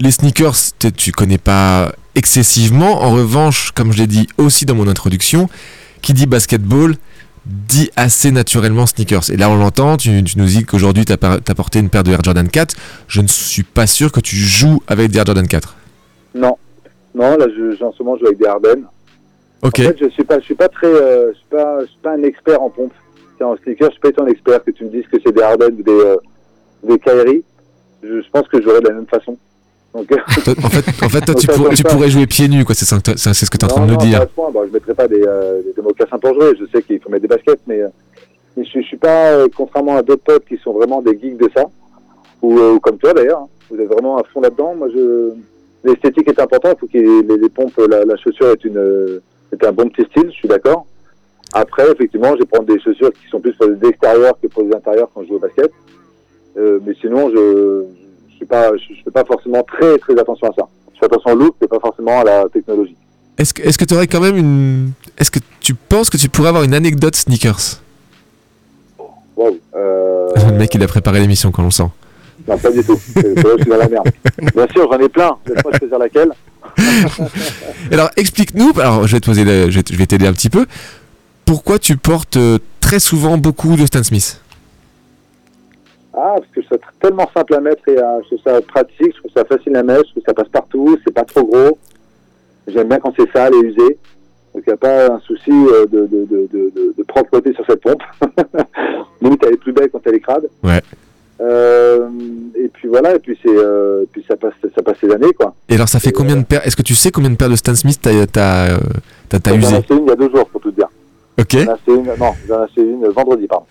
les 0.00 0.10
sneakers, 0.10 0.56
tu 0.96 1.12
connais 1.12 1.38
pas 1.38 1.92
excessivement. 2.18 3.02
En 3.02 3.12
revanche, 3.12 3.70
comme 3.72 3.92
je 3.92 3.98
l'ai 3.98 4.06
dit 4.06 4.26
aussi 4.36 4.66
dans 4.66 4.74
mon 4.74 4.88
introduction, 4.88 5.48
qui 6.02 6.12
dit 6.12 6.26
basketball 6.26 6.96
dit 7.46 7.90
assez 7.96 8.30
naturellement 8.30 8.84
sneakers. 8.86 9.30
Et 9.30 9.36
là, 9.36 9.48
on 9.48 9.56
l'entend. 9.56 9.96
Tu, 9.96 10.22
tu 10.24 10.38
nous 10.38 10.44
dis 10.44 10.64
qu'aujourd'hui, 10.64 11.04
tu 11.06 11.12
as, 11.12 11.54
porté 11.54 11.78
une 11.78 11.88
paire 11.88 12.02
de 12.02 12.10
Air 12.10 12.22
Jordan 12.22 12.46
4. 12.46 12.74
Je 13.06 13.22
ne 13.22 13.28
suis 13.28 13.62
pas 13.62 13.86
sûr 13.86 14.12
que 14.12 14.20
tu 14.20 14.36
joues 14.36 14.82
avec 14.86 15.10
des 15.10 15.18
Air 15.18 15.24
Jordan 15.24 15.46
4. 15.46 15.76
Non. 16.34 16.58
Non, 17.14 17.36
là, 17.38 17.46
je, 17.48 17.82
en 17.82 17.92
ce 17.92 18.02
moment, 18.02 18.16
je 18.16 18.20
joue 18.20 18.26
avec 18.26 18.38
des 18.38 18.46
Ardennes. 18.46 18.84
Ok. 19.62 19.80
En 19.80 19.82
fait, 19.84 19.96
je 19.98 20.08
suis 20.08 20.24
pas, 20.24 20.38
je 20.40 20.44
suis 20.44 20.54
pas 20.54 20.68
très, 20.68 20.86
euh, 20.86 21.32
je 21.32 21.38
suis 21.38 21.46
pas, 21.48 21.80
je 21.80 21.86
suis 21.86 22.00
pas 22.02 22.12
un 22.12 22.22
expert 22.22 22.60
en 22.60 22.68
pompe. 22.68 22.92
En 23.40 23.56
sneaker, 23.56 23.88
je 23.90 23.92
suis 23.92 24.12
pas 24.12 24.22
un 24.22 24.26
expert. 24.26 24.62
Que 24.64 24.72
tu 24.72 24.84
me 24.84 24.90
dises 24.90 25.06
que 25.10 25.16
c'est 25.24 25.32
des 25.32 25.42
Ardennes 25.42 25.76
ou 25.78 25.82
des, 25.82 25.90
euh, 25.90 26.16
des 26.82 26.98
Kyrie, 26.98 27.44
je, 28.02 28.20
je 28.20 28.30
pense 28.30 28.46
que 28.48 28.58
je 28.58 28.64
jouerais 28.64 28.80
de 28.80 28.88
la 28.88 28.94
même 28.94 29.06
façon. 29.06 29.38
Donc, 29.94 30.06
Toi, 30.08 30.18
en 30.62 30.68
fait, 30.68 31.04
en 31.04 31.08
fait 31.08 31.20
toi, 31.22 31.34
tu, 31.34 31.46
Ça, 31.46 31.52
pour- 31.54 31.68
ça, 31.68 31.74
tu 31.74 31.82
pourrais 31.82 32.10
jouer 32.10 32.26
pieds 32.26 32.48
nus, 32.48 32.64
quoi. 32.64 32.74
C'est 32.74 32.84
ce 32.84 32.94
que 32.94 33.56
tu 33.56 33.64
es 33.64 33.64
en 33.64 33.68
train 33.68 33.86
de 33.86 33.90
nous 33.92 33.96
dire. 33.96 34.26
pas. 34.28 34.50
Bon, 34.50 34.64
je 34.66 34.72
mettrai 34.72 34.94
pas 34.94 35.08
des, 35.08 35.22
euh, 35.26 35.62
des, 35.74 35.82
mocassins 35.82 36.18
pour 36.18 36.34
jouer. 36.34 36.52
Je 36.60 36.66
sais 36.66 36.82
qu'il 36.82 37.00
faut 37.00 37.08
mettre 37.10 37.22
des 37.22 37.28
baskets, 37.28 37.60
mais, 37.66 37.80
euh, 37.82 37.88
mais 38.56 38.64
je, 38.64 38.80
je 38.80 38.84
suis 38.86 38.96
pas, 38.98 39.30
euh, 39.32 39.48
contrairement 39.56 39.96
à 39.96 40.02
d'autres 40.02 40.22
potes 40.24 40.44
qui 40.46 40.56
sont 40.58 40.72
vraiment 40.72 41.00
des 41.02 41.18
geeks 41.18 41.38
de 41.38 41.50
ça, 41.56 41.64
ou, 42.42 42.58
euh, 42.58 42.78
comme 42.80 42.98
toi 42.98 43.14
d'ailleurs. 43.14 43.40
hein. 43.40 43.48
vous 43.70 43.80
êtes 43.80 43.88
vraiment 43.88 44.18
à 44.18 44.24
fond 44.24 44.40
là-dedans. 44.40 44.74
Moi, 44.76 44.88
je, 44.94 45.30
l'esthétique 45.84 46.28
est 46.28 46.40
importante. 46.40 46.76
Il 46.76 46.80
faut 46.80 46.86
que 46.86 46.98
les, 47.32 47.38
les 47.38 47.48
pompes, 47.48 47.76
la, 47.88 48.04
la 48.04 48.16
chaussure 48.16 48.48
est 48.50 48.64
une, 48.64 48.76
euh, 48.76 49.22
est 49.52 49.64
un 49.64 49.72
bon 49.72 49.88
petit 49.88 50.04
style. 50.10 50.26
Je 50.30 50.36
suis 50.36 50.48
d'accord. 50.48 50.86
Après, 51.54 51.90
effectivement, 51.90 52.34
je 52.34 52.40
vais 52.40 52.46
prendre 52.46 52.66
des 52.66 52.78
chaussures 52.78 53.10
qui 53.10 53.26
sont 53.30 53.40
plus 53.40 53.54
pour 53.54 53.66
les 53.68 53.88
extérieurs 53.88 54.34
que 54.40 54.48
pour 54.48 54.62
les 54.64 54.74
intérieurs 54.74 55.08
quand 55.14 55.22
je 55.22 55.28
joue 55.28 55.36
au 55.36 55.38
basket. 55.38 55.72
Euh, 56.58 56.78
mais 56.84 56.92
sinon, 57.00 57.30
je 57.30 57.84
suis 58.38 58.46
pas, 58.46 58.70
je, 58.76 58.94
je 58.94 59.02
fais 59.04 59.10
pas 59.10 59.24
forcément 59.24 59.62
très, 59.62 59.98
très 59.98 60.18
attention 60.18 60.48
à 60.48 60.54
ça. 60.54 60.62
Je 60.94 60.98
fais 60.98 61.06
attention 61.06 61.32
au 61.32 61.36
look, 61.36 61.54
mais 61.60 61.68
pas 61.68 61.80
forcément 61.80 62.20
à 62.20 62.24
la 62.24 62.48
technologie. 62.52 62.96
Est-ce 63.38 63.54
que 63.54 63.62
est-ce 63.62 63.78
que 63.78 63.84
tu 63.84 63.94
aurais 63.94 64.08
quand 64.08 64.20
même 64.20 64.36
une. 64.36 64.90
Est-ce 65.16 65.30
que 65.30 65.38
tu 65.60 65.74
penses 65.74 66.10
que 66.10 66.16
tu 66.16 66.28
pourrais 66.28 66.48
avoir 66.48 66.64
une 66.64 66.74
anecdote 66.74 67.14
sneakers? 67.14 67.80
Wow. 69.36 69.56
Euh, 69.76 70.28
Le 70.48 70.58
mec, 70.58 70.74
il 70.74 70.82
a 70.82 70.88
préparé 70.88 71.20
l'émission 71.20 71.52
quand 71.52 71.62
on 71.62 71.66
le 71.66 71.70
sent. 71.70 71.88
Non, 72.48 72.58
pas 72.58 72.70
du 72.70 72.82
tout. 72.82 72.98
Je 73.14 73.20
suis 73.20 73.70
dans 73.70 73.76
la 73.76 73.88
merde. 73.88 74.08
Bien 74.54 74.66
sûr, 74.72 74.88
j'en 74.90 74.98
ai 74.98 75.08
plein. 75.08 75.36
Laisse-moi 75.46 75.72
choisir 75.78 75.98
laquelle. 75.98 76.32
Alors, 77.92 78.10
explique-nous. 78.16 78.72
Alors, 78.80 79.06
je 79.06 79.16
vais 79.16 79.20
te 79.20 79.26
poser, 79.26 79.44
vais 79.44 79.70
je 79.70 79.96
vais 79.96 80.06
t'aider 80.06 80.26
un 80.26 80.32
petit 80.32 80.50
peu. 80.50 80.66
pourquoi 81.44 81.78
tu 81.78 81.96
portes 81.96 82.36
euh, 82.36 82.58
très 82.80 82.98
souvent 82.98 83.38
beaucoup 83.38 83.76
de 83.76 83.86
Stan 83.86 84.02
Smith? 84.02 84.40
Ah, 86.20 86.34
parce 86.36 86.50
que 86.52 86.60
c'est 86.68 86.80
tellement 87.00 87.28
simple 87.32 87.54
à 87.54 87.60
mettre 87.60 87.86
et 87.88 87.96
euh, 87.98 88.20
je 88.22 88.26
trouve 88.36 88.40
ça 88.52 88.60
pratique, 88.62 89.14
je 89.14 89.18
trouve 89.20 89.30
ça 89.32 89.44
facile 89.44 89.76
à 89.76 89.82
mettre, 89.84 90.04
je 90.06 90.10
trouve 90.10 90.22
que 90.24 90.30
ça 90.30 90.34
passe 90.34 90.48
partout, 90.48 90.98
c'est 91.04 91.14
pas 91.14 91.24
trop 91.24 91.44
gros. 91.44 91.78
J'aime 92.66 92.88
bien 92.88 92.98
quand 92.98 93.12
c'est 93.16 93.30
sale 93.32 93.54
et 93.54 93.66
usé. 93.66 93.98
Donc 94.54 94.64
il 94.66 94.70
n'y 94.70 94.72
a 94.74 94.76
pas 94.76 95.12
un 95.14 95.20
souci 95.20 95.50
euh, 95.52 95.86
de, 95.86 96.00
de, 96.06 96.24
de, 96.24 96.48
de, 96.52 96.72
de- 96.74 96.94
de 96.96 97.02
propreté 97.04 97.52
sur 97.54 97.64
cette 97.66 97.80
pompe. 97.82 98.02
Limite, 99.22 99.42
elle 99.46 99.54
est 99.54 99.58
plus 99.58 99.72
belle 99.72 99.90
quand 99.90 100.00
elle 100.06 100.16
est 100.16 100.20
crade. 100.20 100.48
Ouais. 100.64 100.80
Euh, 101.40 102.08
et 102.56 102.66
puis 102.68 102.88
voilà, 102.88 103.14
et 103.14 103.18
puis 103.20 103.38
c'est, 103.40 103.48
euh, 103.56 104.04
puis 104.10 104.24
ça 104.26 104.36
passe, 104.36 104.54
ça 104.74 104.82
passe 104.82 104.96
les 105.02 105.12
années 105.12 105.32
quoi. 105.38 105.54
Et 105.68 105.74
alors, 105.76 105.88
ça 105.88 106.00
fait 106.00 106.10
combien 106.10 106.34
de 106.36 106.42
paires 106.44 106.66
Est-ce 106.66 106.74
que 106.74 106.82
tu 106.82 106.96
sais 106.96 107.12
combien 107.12 107.30
de 107.30 107.36
paires 107.36 107.48
de 107.50 107.54
Stan 107.56 107.76
Smith 107.76 108.00
t'as 108.02 108.26
t'as, 108.26 108.76
t'as- 109.28 109.38
t'as 109.38 109.50
J'en 109.52 109.56
ai 109.56 109.58
usé? 109.60 109.76
acheté 109.76 109.94
une 109.94 110.02
il 110.04 110.08
y 110.08 110.12
a 110.12 110.16
deux 110.16 110.30
jours 110.30 110.48
pour 110.48 110.60
tout 110.60 110.70
te 110.72 110.76
dire. 110.76 110.88
Ok. 111.38 111.52
J'en 111.52 111.58
ai 111.60 111.68
acheté 111.70 111.92
une, 111.94 112.04
non, 112.06 112.32
j'en 112.48 112.60
ai 112.60 112.64
acheté 112.64 112.80
une 112.82 113.06
vendredi, 113.08 113.46
pardon. 113.46 113.66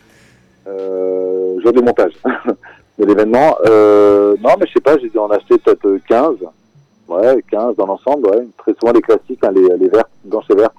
Euh, 0.67 1.59
jour 1.61 1.71
du 1.73 1.81
montage 1.81 2.11
de 2.99 3.05
l'événement. 3.05 3.55
Euh, 3.65 4.35
non, 4.43 4.51
mais 4.59 4.67
je 4.67 4.73
sais 4.73 4.81
pas, 4.81 4.97
j'ai 4.97 5.09
dû 5.09 5.17
en 5.17 5.29
acheter 5.29 5.57
peut-être 5.57 5.85
euh, 5.85 5.99
15. 6.07 6.35
Ouais, 7.07 7.41
15 7.49 7.75
dans 7.77 7.85
l'ensemble, 7.85 8.27
ouais. 8.27 8.45
Très 8.57 8.73
souvent 8.79 8.91
les 8.91 9.01
classiques, 9.01 9.39
hein, 9.43 9.51
les, 9.55 9.77
les 9.77 9.87
vertes, 9.87 10.09
blanches 10.25 10.45
et 10.49 10.55
vertes. 10.55 10.73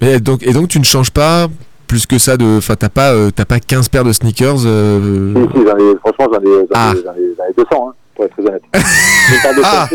Et 0.00 0.20
donc, 0.20 0.42
et 0.46 0.52
donc, 0.52 0.68
tu 0.68 0.78
ne 0.78 0.84
changes 0.84 1.10
pas 1.10 1.46
plus 1.86 2.04
que 2.06 2.18
ça 2.18 2.36
de. 2.36 2.58
Enfin, 2.58 2.74
t'as 2.76 2.88
pas, 2.90 3.14
euh, 3.14 3.30
pas 3.30 3.60
15 3.60 3.88
paires 3.88 4.04
de 4.04 4.12
sneakers 4.12 4.66
euh, 4.66 5.32
Si, 5.34 5.58
si, 5.58 5.64
j'en 5.66 5.76
ai, 5.78 5.96
franchement, 5.96 6.26
j'en 6.34 6.40
ai, 6.40 6.66
Ah. 6.74 6.92
ai, 6.94 6.98
ai, 6.98 7.34
j'en 7.36 7.44
ai 7.44 7.52
200, 7.56 7.88
hein, 7.88 7.92
pour 8.14 8.24
être 8.26 8.32
très 8.32 8.42
honnête. 8.46 8.62
je 8.74 9.42
parle 9.42 9.56
de 9.56 9.62
Ah. 9.64 9.88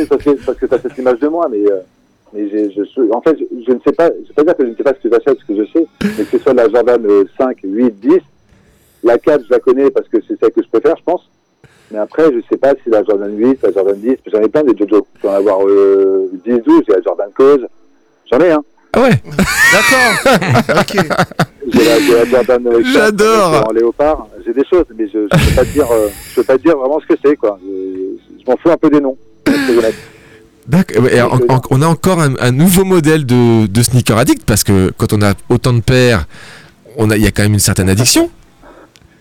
parce 0.45 0.57
que, 0.57 0.65
t'as 0.65 0.79
cette 0.79 0.97
image 0.97 1.19
de 1.19 1.27
moi, 1.27 1.47
mais, 1.51 1.59
euh, 1.69 1.79
mais 2.33 2.49
j'ai, 2.49 2.71
je, 2.71 3.11
en 3.13 3.21
fait, 3.21 3.37
je, 3.37 3.43
je 3.67 3.71
ne 3.73 3.79
sais 3.85 3.91
pas, 3.91 4.07
je 4.07 4.27
vais 4.29 4.33
pas 4.35 4.43
dire 4.43 4.57
que 4.57 4.65
je 4.65 4.69
ne 4.71 4.75
sais 4.75 4.83
pas 4.83 4.93
ce 4.93 5.07
que 5.07 5.13
j'achète, 5.13 5.37
ce 5.39 5.45
que 5.53 5.55
je 5.59 5.71
sais, 5.71 5.87
mais 6.17 6.23
que 6.23 6.37
ce 6.37 6.39
soit 6.39 6.53
la 6.53 6.69
Jordan 6.69 7.05
euh, 7.05 7.25
5, 7.37 7.57
8, 7.63 7.99
10, 7.99 8.09
la 9.03 9.17
4, 9.17 9.43
je 9.47 9.51
la 9.53 9.59
connais 9.59 9.89
parce 9.91 10.07
que 10.07 10.17
c'est 10.27 10.39
celle 10.39 10.51
que 10.51 10.61
je 10.63 10.67
préfère, 10.69 10.95
je 10.97 11.03
pense. 11.03 11.29
Mais 11.91 11.97
après, 11.99 12.23
je 12.31 12.39
sais 12.49 12.57
pas 12.57 12.73
si 12.83 12.89
la 12.89 13.03
Jordan 13.03 13.35
8, 13.35 13.59
la 13.63 13.71
Jordan 13.71 13.99
10, 13.99 14.15
j'en 14.31 14.41
ai 14.41 14.47
plein 14.49 14.63
des 14.63 14.77
Jojo. 14.77 15.07
Je 15.15 15.21
peux 15.21 15.27
en 15.29 15.33
avoir 15.33 15.59
euh, 15.67 16.29
10, 16.45 16.51
12, 16.65 16.83
j'ai 16.87 16.93
la 16.93 17.01
Jordan 17.01 17.29
Cause. 17.35 17.65
J'en 18.31 18.39
ai, 18.39 18.51
hein. 18.51 18.63
Ah 18.93 19.01
ouais 19.01 19.21
D'accord. 19.71 20.79
ok. 20.81 21.05
J'ai 21.71 21.85
la, 21.85 21.99
j'ai 21.99 22.13
la 22.15 22.25
Jordan 22.25 22.67
euh, 22.67 22.81
4, 22.81 22.85
J'adore. 22.93 23.67
en 23.69 23.71
léopard. 23.73 24.27
J'ai 24.45 24.53
des 24.53 24.65
choses, 24.65 24.85
mais 24.97 25.07
je 25.11 25.17
ne 25.19 25.27
peux 25.27 25.55
pas 25.55 25.63
te 25.65 25.69
dire, 25.71 25.87
euh, 25.91 26.09
je 26.29 26.35
peux 26.35 26.43
pas 26.43 26.57
te 26.57 26.63
dire 26.63 26.77
vraiment 26.77 26.99
ce 26.99 27.05
que 27.07 27.19
c'est, 27.23 27.35
quoi. 27.35 27.59
Je, 27.63 28.45
m'en 28.51 28.57
fous 28.57 28.69
un 28.71 28.77
peu 28.77 28.89
des 28.89 29.01
noms. 29.01 29.17
pour 29.43 29.53
être 29.55 29.63
très 29.65 29.77
honnête. 29.77 29.95
D'accord. 30.67 31.07
Et 31.07 31.21
en- 31.21 31.33
en- 31.49 31.61
on 31.71 31.81
a 31.81 31.87
encore 31.87 32.19
un, 32.19 32.35
un 32.39 32.51
nouveau 32.51 32.83
modèle 32.83 33.25
de, 33.25 33.65
de 33.65 33.81
sneaker 33.83 34.17
addict 34.19 34.43
parce 34.45 34.63
que 34.63 34.91
quand 34.97 35.13
on 35.13 35.21
a 35.23 35.33
autant 35.49 35.73
de 35.73 35.81
paires, 35.81 36.25
on 36.97 37.09
a, 37.09 37.15
il 37.17 37.23
y 37.23 37.27
a 37.27 37.31
quand 37.31 37.41
même 37.43 37.53
une 37.53 37.59
certaine 37.59 37.89
addiction. 37.89 38.29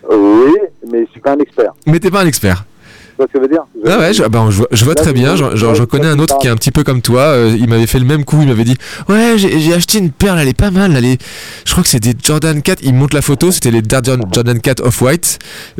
Oui, 0.09 0.53
mais 0.91 1.05
je 1.05 1.11
suis 1.11 1.19
pas 1.21 1.31
un 1.33 1.39
expert. 1.39 1.73
Mais 1.85 1.99
t'es 1.99 2.09
pas 2.11 2.21
un 2.21 2.25
expert. 2.27 2.65
Tu 3.11 3.15
vois 3.17 3.27
ce 3.27 3.33
que 3.33 3.39
je 3.39 3.41
veux 3.43 3.49
dire? 3.53 3.63
Je- 3.85 3.91
Ah 3.91 3.99
ouais, 3.99 4.13
je, 4.13 4.23
bah, 4.23 4.45
je 4.49 4.57
vois, 4.57 4.67
je 4.71 4.85
vois 4.85 4.93
Là, 4.93 5.01
très 5.01 5.09
je- 5.09 5.13
bien. 5.15 5.35
J'en 5.35 5.53
j'en- 5.55 5.73
j'en 5.75 5.85
connais 5.85 6.07
un 6.07 6.17
autre 6.19 6.37
qui 6.37 6.47
est 6.47 6.49
un 6.49 6.55
petit 6.55 6.71
peu 6.71 6.83
comme 6.85 7.01
toi. 7.01 7.21
euh, 7.21 7.53
il 7.59 7.67
m'avait 7.67 7.85
fait 7.85 7.99
le 7.99 8.05
même 8.05 8.23
coup. 8.23 8.37
Il 8.41 8.47
m'avait 8.47 8.63
dit 8.63 8.77
Ouais, 9.09 9.33
j'ai 9.37 9.73
acheté 9.73 9.97
une 9.99 10.09
perle, 10.11 10.39
elle 10.39 10.47
est 10.47 10.57
pas 10.57 10.71
mal. 10.71 10.95
Elle 10.95 11.03
est... 11.05 11.21
Je 11.65 11.71
crois 11.73 11.83
que 11.83 11.89
c'est 11.89 11.99
des 11.99 12.13
Jordan 12.23 12.61
4. 12.61 12.79
Il 12.81 12.93
me 12.93 12.99
montre 12.99 13.15
la 13.15 13.21
photo, 13.21 13.51
c'était 13.51 13.71
les 13.71 13.81
Jordan, 13.87 14.21
Jordan 14.31 14.59
4 14.61 14.85
Off-White. 14.85 15.39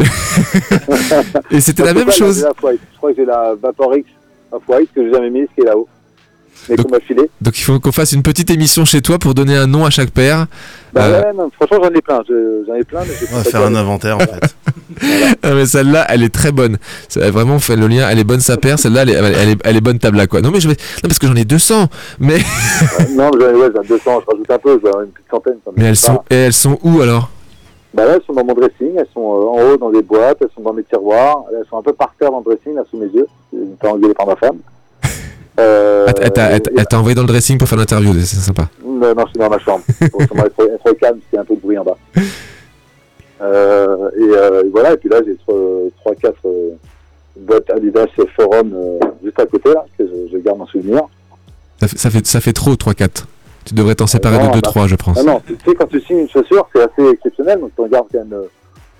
Et 1.51 1.61
c'était 1.61 1.84
la 1.84 1.91
je 1.91 1.95
même 1.95 2.05
pas, 2.07 2.11
chose. 2.11 2.41
la. 2.43 2.49
Je 2.49 2.53
crois 2.97 3.11
que 3.11 3.15
j'ai 3.17 3.25
la 3.25 3.53
Vapor 3.61 3.95
X 3.95 4.09
Off-White 4.51 4.89
que 4.95 5.03
j'ai 5.05 5.11
jamais 5.11 5.30
mise, 5.30 5.47
qui 5.55 5.61
est 5.61 5.65
là-haut. 5.65 5.88
Mais 6.68 6.76
Donc- 6.76 6.88
qu'on 6.88 6.91
m'a 6.93 6.99
filé. 6.99 7.30
Donc 7.41 7.57
il 7.57 7.64
faut 7.64 7.80
qu'on 7.80 7.91
fasse 7.91 8.12
une 8.12 8.22
petite 8.24 8.49
émission 8.51 8.86
chez 8.86 9.01
toi 9.01 9.18
pour 9.18 9.34
donner 9.34 9.55
un 9.55 9.66
nom 9.68 9.86
à 9.86 9.89
chaque 9.89 10.12
paire. 10.12 10.45
Bah 10.93 11.05
Euh. 11.05 11.22
ouais, 11.22 11.34
non, 11.36 11.49
franchement, 11.55 11.78
j'en 11.84 11.95
ai 11.95 12.01
plein. 12.01 12.22
Je- 12.28 12.64
J'en 12.68 12.74
ai 12.76 12.84
plein, 12.84 13.01
mais 13.01 13.14
On 13.32 13.38
va 13.38 13.43
pas 13.43 13.49
faire 13.49 13.62
un 13.64 13.76
inventaire 13.76 14.18
en 14.18 14.20
fait. 14.20 14.55
Ah, 15.43 15.53
mais 15.53 15.66
celle-là, 15.66 16.05
elle 16.10 16.24
est 16.24 16.34
très 16.34 16.51
bonne. 16.51 16.78
C'est 17.07 17.30
vraiment 17.30 17.60
fait 17.60 17.76
le 17.78 17.88
lien. 17.88 18.10
Elle 18.10 18.20
est 18.20 18.24
bonne 18.26 18.41
sa 18.41 18.57
paire. 18.57 18.78
Celle-là, 18.78 19.03
elle 19.03 19.10
est, 19.12 19.14
elle 19.14 19.49
est, 19.49 19.57
elle 19.64 19.78
est 19.78 19.82
bonne 19.82 19.97
tabla 19.99 20.28
quoi. 20.28 20.41
Non 20.41 20.51
mais 20.51 20.60
je 20.60 20.68
vais, 20.68 20.74
non 20.76 21.07
parce 21.07 21.20
que 21.20 21.28
j'en 21.28 21.36
ai 21.36 21.45
200. 21.45 21.88
Mais 22.20 22.39
Non, 23.16 23.32
mais 23.34 23.39
j'en 23.45 23.49
ai, 23.51 23.55
ouais, 23.55 23.70
j'en 23.74 23.82
ai 23.82 23.88
200, 23.88 24.20
je 24.22 24.32
rajoute 24.32 24.51
un 24.51 24.57
peu, 24.57 24.72
je 24.78 24.82
vais 24.84 24.89
avoir 24.89 25.03
une 25.05 25.12
petite 25.12 25.30
centaine. 25.32 25.53
mais 25.78 25.86
elles 25.86 25.95
sont, 25.95 26.16
pas. 26.16 26.24
et 26.32 26.36
elles 26.36 26.53
sont 26.53 26.78
où 26.84 27.01
alors? 27.01 27.30
Bah 27.93 28.05
là, 28.05 28.16
elles 28.16 28.22
sont 28.28 28.34
dans 28.34 28.43
mon 28.43 28.53
dressing, 28.53 28.91
elles 28.97 29.07
sont 29.14 29.22
euh, 29.22 29.45
en 29.62 29.72
haut 29.72 29.78
dans 29.78 29.89
des 29.91 30.01
boîtes, 30.01 30.38
elles 30.41 30.49
sont 30.55 30.62
dans 30.62 30.74
mes 30.74 30.84
tiroirs, 30.84 31.43
elles 31.51 31.66
sont 31.70 31.78
un 31.78 31.82
peu 31.82 31.93
par 31.93 32.14
terre 32.20 32.32
dans 32.32 32.39
le 32.45 32.53
dressing, 32.55 32.76
là, 32.76 32.82
sous 32.91 32.97
mes 32.97 33.07
yeux. 33.07 33.26
Fais 33.82 33.88
engueuler 33.88 34.14
par 34.14 34.28
ma 34.28 34.36
femme. 34.36 34.57
Euh, 35.60 36.05
Elle 36.07 36.14
elle 36.24 36.32
t'a- 36.34 36.51
elle 36.51 36.62
elle 36.78 36.97
envoyé 36.97 37.16
dans 37.16 37.22
le 37.24 37.28
dressing 37.28 37.57
pour 37.57 37.68
faire 37.68 37.78
l'interview. 37.78 38.14
C'est 38.22 38.38
sympa. 38.38 38.68
Non, 38.84 39.14
non, 39.16 39.26
suis 39.28 39.39
dans 39.39 39.49
ma 39.49 39.60
chambre. 39.60 39.84
Être, 40.01 40.12
être 40.12 40.99
calme, 40.99 41.20
parce 41.20 41.34
y 41.34 41.38
a 41.38 41.41
un 41.41 41.45
peu 41.45 41.55
de 41.55 41.60
bruit 41.60 41.78
en 41.78 41.84
bas. 41.84 41.97
Euh, 43.41 44.10
et, 44.18 44.22
euh, 44.36 44.64
et 44.66 44.70
voilà, 44.70 44.93
et 44.93 44.97
puis 44.97 45.10
là, 45.10 45.18
j'ai 45.26 45.38
3-4 46.05 46.34
boîtes 47.39 47.70
Adidas 47.70 48.07
Forum 48.36 48.74
euh, 48.74 48.99
juste 49.24 49.39
à 49.39 49.45
côté, 49.45 49.70
là, 49.70 49.86
que 49.97 50.05
je, 50.05 50.32
je 50.34 50.38
garde 50.43 50.62
en 50.62 50.66
souvenir. 50.68 51.01
Ça 51.80 51.88
fait, 51.88 51.97
ça 51.97 52.10
fait, 52.10 52.28
ça 52.28 52.41
fait 52.41 52.53
trop 52.53 52.74
3-4. 52.74 53.24
Tu 53.66 53.74
devrais 53.74 53.95
t'en 53.95 54.07
séparer 54.07 54.38
non, 54.38 54.51
de 54.51 54.60
bah- 54.60 54.70
2-3 54.70 54.88
je 54.88 54.95
pense. 54.95 55.18
Ah 55.20 55.24
non, 55.24 55.41
tu 55.45 55.55
sais, 55.66 55.74
quand 55.76 55.86
tu 55.88 56.01
signes 56.01 56.20
une 56.20 56.30
chaussure, 56.30 56.68
c'est 56.76 56.82
assez 56.82 57.10
exceptionnel, 57.14 57.60
donc 57.62 57.72
tu 57.76 57.82
en 57.82 57.88
gardes 57.88 58.07
quand 58.12 58.20
même. 58.20 58.34
euh, 58.34 58.43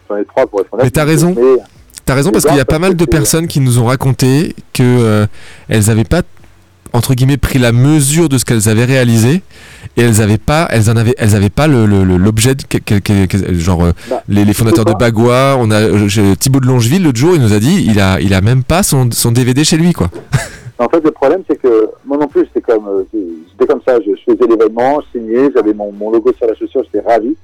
J'en 0.10 0.16
ai 0.18 0.26
3 0.26 0.48
pour 0.48 0.62
être 0.62 0.74
honnête. 0.74 0.86
Mais 0.86 0.92
t'as 0.92 1.04
raison. 1.06 1.36
Mais, 1.38 1.62
T'as 2.06 2.16
raison 2.16 2.30
C'est 2.30 2.34
parce 2.34 2.46
qu'il 2.46 2.56
y 2.58 2.62
a 2.62 2.66
pas 2.66 2.80
mal 2.80 2.96
de 2.96 3.04
c'est- 3.04 3.10
personnes 3.10 3.48
qui 3.48 3.60
nous 3.60 3.78
ont 3.80 3.86
raconté 3.86 4.56
que 4.74 4.82
euh, 4.84 5.28
elles 5.68 5.92
avaient 5.92 6.04
pas 6.06 6.22
entre 6.94 7.14
guillemets 7.14 7.38
pris 7.38 7.60
la 7.60 7.72
mesure 7.72 8.30
de 8.30 8.38
ce 8.38 8.46
qu'elles 8.46 8.70
avaient 8.70 8.86
réalisé 8.86 9.42
et 9.98 10.02
elles 10.02 10.22
avaient 10.22 10.38
pas 10.38 10.68
elles 10.72 10.90
en 10.90 10.96
avaient 10.96 11.16
elles 11.18 11.36
avaient 11.36 11.50
pas 11.50 11.68
l'objet 11.68 12.56
genre 13.52 13.88
Bah, 14.10 14.24
les, 14.28 14.46
les 14.46 14.54
fondateurs 14.54 14.86
de. 14.86 14.94
Bagua 14.94 15.56
on 15.60 15.72
a 15.72 15.80
euh, 15.82 16.36
Thibaut 16.40 16.60
de 16.60 16.66
Longeville 16.68 17.04
l'autre 17.04 17.18
jour 17.20 17.36
il 17.36 17.42
nous 17.42 17.54
a 17.54 17.60
dit 17.60 17.84
il 17.88 18.00
a 18.00 18.20
il 18.20 18.34
a 18.34 18.42
même 18.42 18.64
pas 18.64 18.84
son, 18.84 19.10
son 19.12 19.32
DVD 19.32 19.64
chez 19.64 19.78
lui 19.78 19.94
quoi 19.94 20.10
En 20.80 20.88
fait, 20.88 21.04
le 21.04 21.12
problème, 21.12 21.44
c'est 21.46 21.58
que 21.62 21.90
moi 22.06 22.18
non 22.18 22.28
plus, 22.30 22.46
j'étais 22.46 22.62
comme, 22.62 22.88
euh, 22.88 23.04
j'étais 23.52 23.66
comme 23.68 23.82
ça. 23.86 24.00
Je, 24.00 24.12
je 24.16 24.32
faisais 24.32 24.48
l'événement, 24.48 25.02
je 25.02 25.20
signais, 25.20 25.50
j'avais 25.54 25.74
mon, 25.74 25.92
mon 25.92 26.10
logo 26.10 26.32
sur 26.38 26.48
la 26.48 26.56
chaussure, 26.56 26.84
j'étais 26.86 27.06
ravi, 27.06 27.36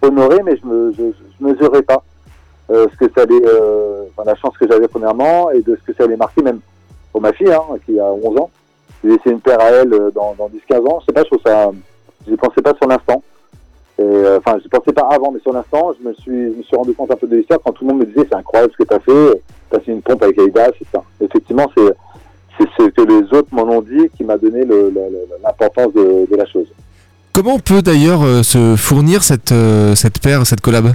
honoré, 0.00 0.38
mais 0.42 0.56
je 0.56 0.66
me, 0.66 0.90
je, 0.96 1.02
je 1.12 1.46
mesurais 1.46 1.82
pas 1.82 2.02
euh, 2.70 2.86
ce 2.90 2.96
que 2.96 3.12
ça 3.14 3.24
allait, 3.24 3.42
euh, 3.44 4.04
enfin, 4.16 4.22
la 4.24 4.34
chance 4.36 4.56
que 4.58 4.66
j'avais 4.66 4.88
premièrement 4.88 5.50
et 5.50 5.60
de 5.60 5.76
ce 5.78 5.92
que 5.92 5.94
ça 5.94 6.04
allait 6.04 6.16
marquer 6.16 6.40
même 6.40 6.60
pour 7.12 7.20
ma 7.20 7.34
fille, 7.34 7.52
hein, 7.52 7.60
qui 7.84 8.00
a 8.00 8.04
11 8.06 8.38
ans. 8.38 8.50
J'ai 9.02 9.10
laissé 9.10 9.30
une 9.30 9.40
paire 9.40 9.60
à 9.60 9.70
elle 9.70 9.92
euh, 9.94 10.10
dans, 10.10 10.34
dans 10.38 10.48
10-15 10.48 10.88
ans. 10.88 10.98
Je 11.00 11.06
sais 11.06 11.12
pas, 11.12 11.22
je 11.22 11.26
trouve 11.26 11.40
ça, 11.44 11.70
j'y 12.28 12.36
pensais 12.36 12.62
pas 12.62 12.74
sur 12.74 12.86
l'instant. 12.88 13.22
Euh, 14.00 14.38
Enfin, 14.38 14.58
je 14.62 14.68
pensais 14.68 14.92
pas 14.92 15.08
avant, 15.10 15.30
mais 15.30 15.40
sur 15.40 15.52
l'instant, 15.52 15.92
je 16.00 16.08
me 16.08 16.14
suis, 16.14 16.52
je 16.52 16.58
me 16.58 16.62
suis 16.62 16.76
rendu 16.76 16.92
compte 16.94 17.10
un 17.10 17.16
peu 17.16 17.26
de 17.26 17.36
l'histoire 17.36 17.60
quand 17.64 17.72
tout 17.72 17.84
le 17.84 17.92
monde 17.92 18.00
me 18.00 18.06
disait 18.06 18.26
c'est 18.30 18.36
incroyable 18.36 18.72
ce 18.72 18.82
que 18.82 18.88
tu 18.88 18.94
as 18.94 19.00
fait, 19.00 19.42
tu 19.70 19.76
as 19.76 19.80
fait 19.80 19.92
une 19.92 20.02
pompe 20.02 20.22
avec 20.22 20.38
Adidas, 20.38 20.70
c'est 20.78 20.86
ça. 20.92 21.02
Effectivement, 21.20 21.66
c'est 21.76 21.94
c'est 22.58 22.66
ce 22.78 22.88
que 22.90 23.02
les 23.02 23.38
autres 23.38 23.48
m'en 23.52 23.62
ont 23.62 23.80
dit 23.80 24.08
qui 24.16 24.24
m'a 24.24 24.36
donné 24.36 24.64
l'importance 25.42 25.92
de, 25.94 26.26
de 26.30 26.36
la 26.36 26.44
chose. 26.46 26.66
comment 27.32 27.54
on 27.54 27.58
peut 27.58 27.80
d'ailleurs 27.80 28.22
euh, 28.22 28.42
se 28.42 28.76
fournir 28.76 29.22
cette 29.22 29.52
euh, 29.52 29.94
cette 29.94 30.18
paire 30.20 30.44
cette 30.46 30.60
collab? 30.60 30.92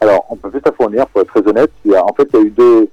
Alors, 0.00 0.24
on 0.30 0.36
peut 0.36 0.50
juste 0.52 0.66
la 0.66 0.72
fournir, 0.72 1.06
pour 1.06 1.20
être 1.22 1.28
très 1.32 1.48
honnête. 1.48 1.70
Il 1.84 1.92
y 1.92 1.94
a, 1.94 2.04
en 2.04 2.12
fait, 2.16 2.26
il 2.32 2.36
y 2.36 2.42
a 2.42 2.46
eu 2.46 2.50
deux, 2.50 2.88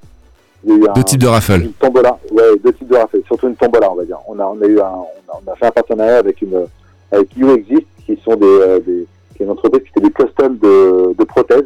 il 0.65 0.69
y 0.69 0.73
a 0.73 0.75
eu 0.77 0.87
un- 0.89 0.93
deux 0.93 1.03
types 1.03 1.21
de 1.21 1.27
raffles 1.27 1.61
une 1.61 1.73
tombola, 1.73 2.17
ouais, 2.31 2.57
deux 2.63 2.73
types 2.73 2.87
de 2.89 2.95
raffles, 2.95 3.21
surtout 3.27 3.47
une 3.47 3.55
tombola, 3.55 3.91
on 3.91 3.95
va 3.95 4.05
dire. 4.05 4.17
On 4.27 4.37
a, 4.39 4.45
on 4.45 4.61
a 4.61 4.65
eu 4.65 4.79
un, 4.79 4.85
on 4.85 5.31
a, 5.33 5.39
on 5.47 5.51
a 5.51 5.55
fait 5.55 5.65
un 5.67 5.71
partenariat 5.71 6.17
avec 6.17 6.41
une, 6.41 6.65
avec 7.11 7.35
You 7.37 7.51
Exist, 7.55 7.87
qui 8.05 8.19
sont 8.23 8.35
des, 8.35 8.45
euh, 8.45 8.79
des 8.79 9.07
qui 9.35 9.43
est 9.43 9.45
une 9.45 9.51
entreprise 9.51 9.83
qui 9.83 9.89
fait 9.93 10.01
des 10.01 10.11
customs 10.11 10.57
de, 10.61 11.13
de 11.17 11.23
prothèses 11.23 11.63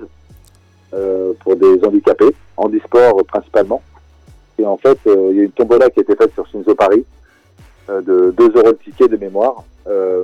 euh, 0.94 1.34
pour 1.44 1.56
des 1.56 1.80
handicapés, 1.86 2.36
handisport 2.58 3.20
euh, 3.20 3.24
principalement. 3.24 3.82
Et 4.60 4.66
en 4.66 4.78
fait, 4.78 4.98
euh, 5.08 5.30
il 5.32 5.38
y 5.38 5.40
a 5.42 5.44
une 5.44 5.52
tombola 5.52 5.90
qui 5.90 6.00
a 6.00 6.04
été 6.04 6.16
faite 6.16 6.34
sur 6.36 6.46
Shinzo 6.48 6.76
Paris 6.76 7.04
euh, 7.90 8.02
de 8.02 8.32
2 8.38 8.44
euros 8.56 8.72
de 8.74 8.78
ticket 8.84 9.08
de 9.08 9.18
mémoire. 9.18 9.64
Euh, 9.88 10.22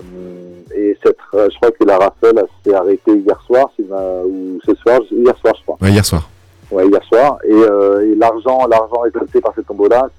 et 0.76 0.96
cette, 1.04 1.18
je 1.34 1.56
crois 1.58 1.72
que 1.72 1.84
la 1.84 1.98
raffle 1.98 2.14
elle 2.32 2.44
s'est 2.64 2.74
arrêtée 2.74 3.16
hier 3.18 3.42
soir, 3.46 3.70
si 3.76 3.84
ma- 3.90 4.22
ou 4.24 4.60
ce 4.66 4.74
soir, 4.76 5.00
hier 5.12 5.36
soir, 5.40 5.54
je 5.58 5.64
crois. 5.64 5.78
ouais, 5.82 5.92
hier 5.92 6.06
soir 6.06 6.30
Ouais, 6.72 6.88
hier 6.88 7.04
soir. 7.06 7.38
Et, 7.46 7.52
euh, 7.52 8.12
et 8.12 8.16
l'argent, 8.16 8.68
l'argent 8.70 9.00
récolté 9.02 9.42
par 9.42 9.54
cette 9.56 9.66
tombola 9.68 10.10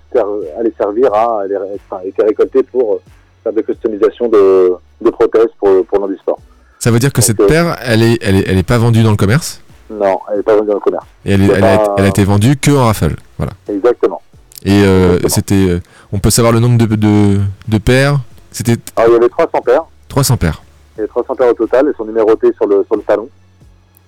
allait 0.59 0.72
servir 0.76 1.12
à, 1.14 1.42
allait, 1.42 1.57
enfin, 1.90 2.03
était 2.05 2.24
récolté 2.24 2.62
pour 2.64 2.94
euh, 2.94 3.01
faire 3.44 3.53
des 3.53 3.62
customisations 3.62 4.28
de, 4.28 4.72
de 5.01 5.11
prothèses 5.11 5.48
pour, 5.59 5.84
pour 5.86 5.98
l'handisport. 6.01 6.38
ça 6.80 6.90
veut 6.90 6.98
dire 6.98 7.12
que 7.12 7.20
Donc, 7.20 7.24
cette 7.26 7.40
euh, 7.40 7.46
paire 7.46 7.76
elle 7.84 8.03
est 8.03 8.18
elle 8.22 8.36
est 8.36 8.44
elle 8.48 8.59
est 8.59 8.62
pas 8.66 8.78
vendue 8.78 9.03
dans 9.03 9.11
le 9.12 9.16
commerce? 9.16 9.61
Non, 9.90 10.18
elle 10.30 10.38
n'est 10.38 10.42
pas 10.42 10.55
vendue 10.57 10.68
dans 10.68 10.74
le 10.74 10.80
commerce. 10.80 11.07
et 11.24 11.32
elle, 11.32 11.42
est- 11.42 11.53
elle, 11.55 11.64
a, 11.64 11.94
elle 11.98 12.05
a 12.05 12.09
été 12.09 12.24
vendue 12.24 12.57
que 12.57 12.70
en 12.72 12.84
raffle 12.86 13.14
voilà 13.38 13.53
Exactement. 13.68 14.20
et 14.64 14.82
euh, 14.84 15.18
c'était 15.28 15.55
euh, 15.68 15.80
on 16.12 16.18
peut 16.18 16.30
savoir 16.30 16.53
le 16.53 16.59
nombre 16.59 16.78
de 16.78 16.86
de, 16.96 17.38
de 17.68 17.78
paires? 17.78 18.18
C'était 18.51 18.76
Alors, 18.96 19.11
il 19.11 19.12
y 19.14 19.16
avait 19.16 19.28
300 19.28 19.61
paires. 19.64 19.84
300 20.09 20.36
paires 20.36 20.61
Il 20.96 20.98
y 20.98 21.01
avait 21.03 21.09
300 21.09 21.34
paires 21.36 21.51
au 21.51 21.55
total. 21.55 21.86
Elles 21.86 21.94
sont 21.96 22.05
numérotées 22.05 22.53
sur 22.57 22.66
le, 22.66 22.84
sur 22.84 22.96
le 22.96 23.03
talon. 23.03 23.28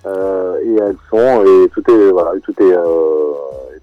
Euh, 0.05 0.57
et 0.63 0.75
elles 0.75 0.97
sont, 1.09 1.43
et 1.45 1.69
tout 1.69 1.83
est, 1.89 2.11
voilà, 2.11 2.31
tout 2.43 2.53
est, 2.59 2.73
euh, 2.75 3.31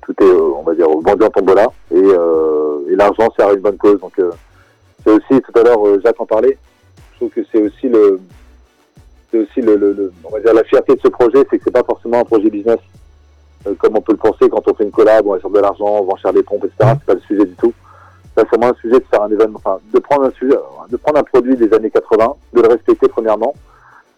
tout 0.02 0.14
est, 0.20 0.24
euh, 0.26 0.52
on 0.58 0.62
va 0.62 0.74
dire, 0.74 0.88
vendu 0.88 1.24
en 1.24 1.30
tombola. 1.30 1.66
Et, 1.90 1.96
euh, 1.98 2.80
et 2.90 2.96
l'argent 2.96 3.28
sert 3.36 3.48
à 3.48 3.52
une 3.52 3.60
bonne 3.60 3.76
cause. 3.78 3.98
Donc, 4.00 4.18
euh, 4.18 4.30
c'est 5.04 5.10
aussi, 5.10 5.40
tout 5.40 5.58
à 5.58 5.62
l'heure, 5.62 5.78
Jacques 6.04 6.20
en 6.20 6.26
parlait. 6.26 6.58
Je 7.12 7.16
trouve 7.16 7.30
que 7.30 7.40
c'est 7.50 7.62
aussi 7.62 7.88
le, 7.88 8.20
c'est 9.30 9.38
aussi 9.38 9.60
le, 9.60 9.76
le, 9.76 9.92
le- 9.92 10.12
on 10.24 10.30
va 10.30 10.40
dire 10.40 10.52
la 10.54 10.64
fierté 10.64 10.94
de 10.94 11.00
ce 11.00 11.08
projet, 11.08 11.44
c'est 11.50 11.58
que 11.58 11.64
c'est 11.64 11.70
pas 11.70 11.84
forcément 11.84 12.20
un 12.20 12.24
projet 12.24 12.50
business 12.50 12.78
comme 13.78 13.94
on 13.94 14.00
peut 14.00 14.12
le 14.12 14.18
penser 14.18 14.48
quand 14.48 14.66
on 14.66 14.74
fait 14.74 14.84
une 14.84 14.90
collab, 14.90 15.26
on 15.26 15.32
va 15.34 15.38
sur 15.38 15.50
de 15.50 15.58
l'argent, 15.60 15.84
on 15.84 16.04
va 16.04 16.14
encher 16.14 16.32
des 16.32 16.42
pompes, 16.42 16.64
etc. 16.64 16.92
C'est 16.98 17.04
pas 17.04 17.12
le 17.12 17.20
sujet 17.20 17.44
du 17.44 17.54
tout. 17.56 17.74
C'est 18.34 18.48
vraiment 18.48 18.68
un 18.68 18.74
sujet 18.80 18.98
de 18.98 19.04
faire 19.10 19.20
un 19.22 19.30
événement, 19.30 19.60
enfin, 19.62 19.78
de 19.92 19.98
prendre 19.98 20.24
un 20.24 20.30
sujet, 20.30 20.56
de 20.88 20.96
prendre 20.96 21.18
un 21.18 21.22
produit 21.22 21.56
des 21.56 21.70
années 21.74 21.90
80, 21.90 22.34
de 22.54 22.62
le 22.62 22.68
respecter 22.68 23.06
premièrement, 23.08 23.52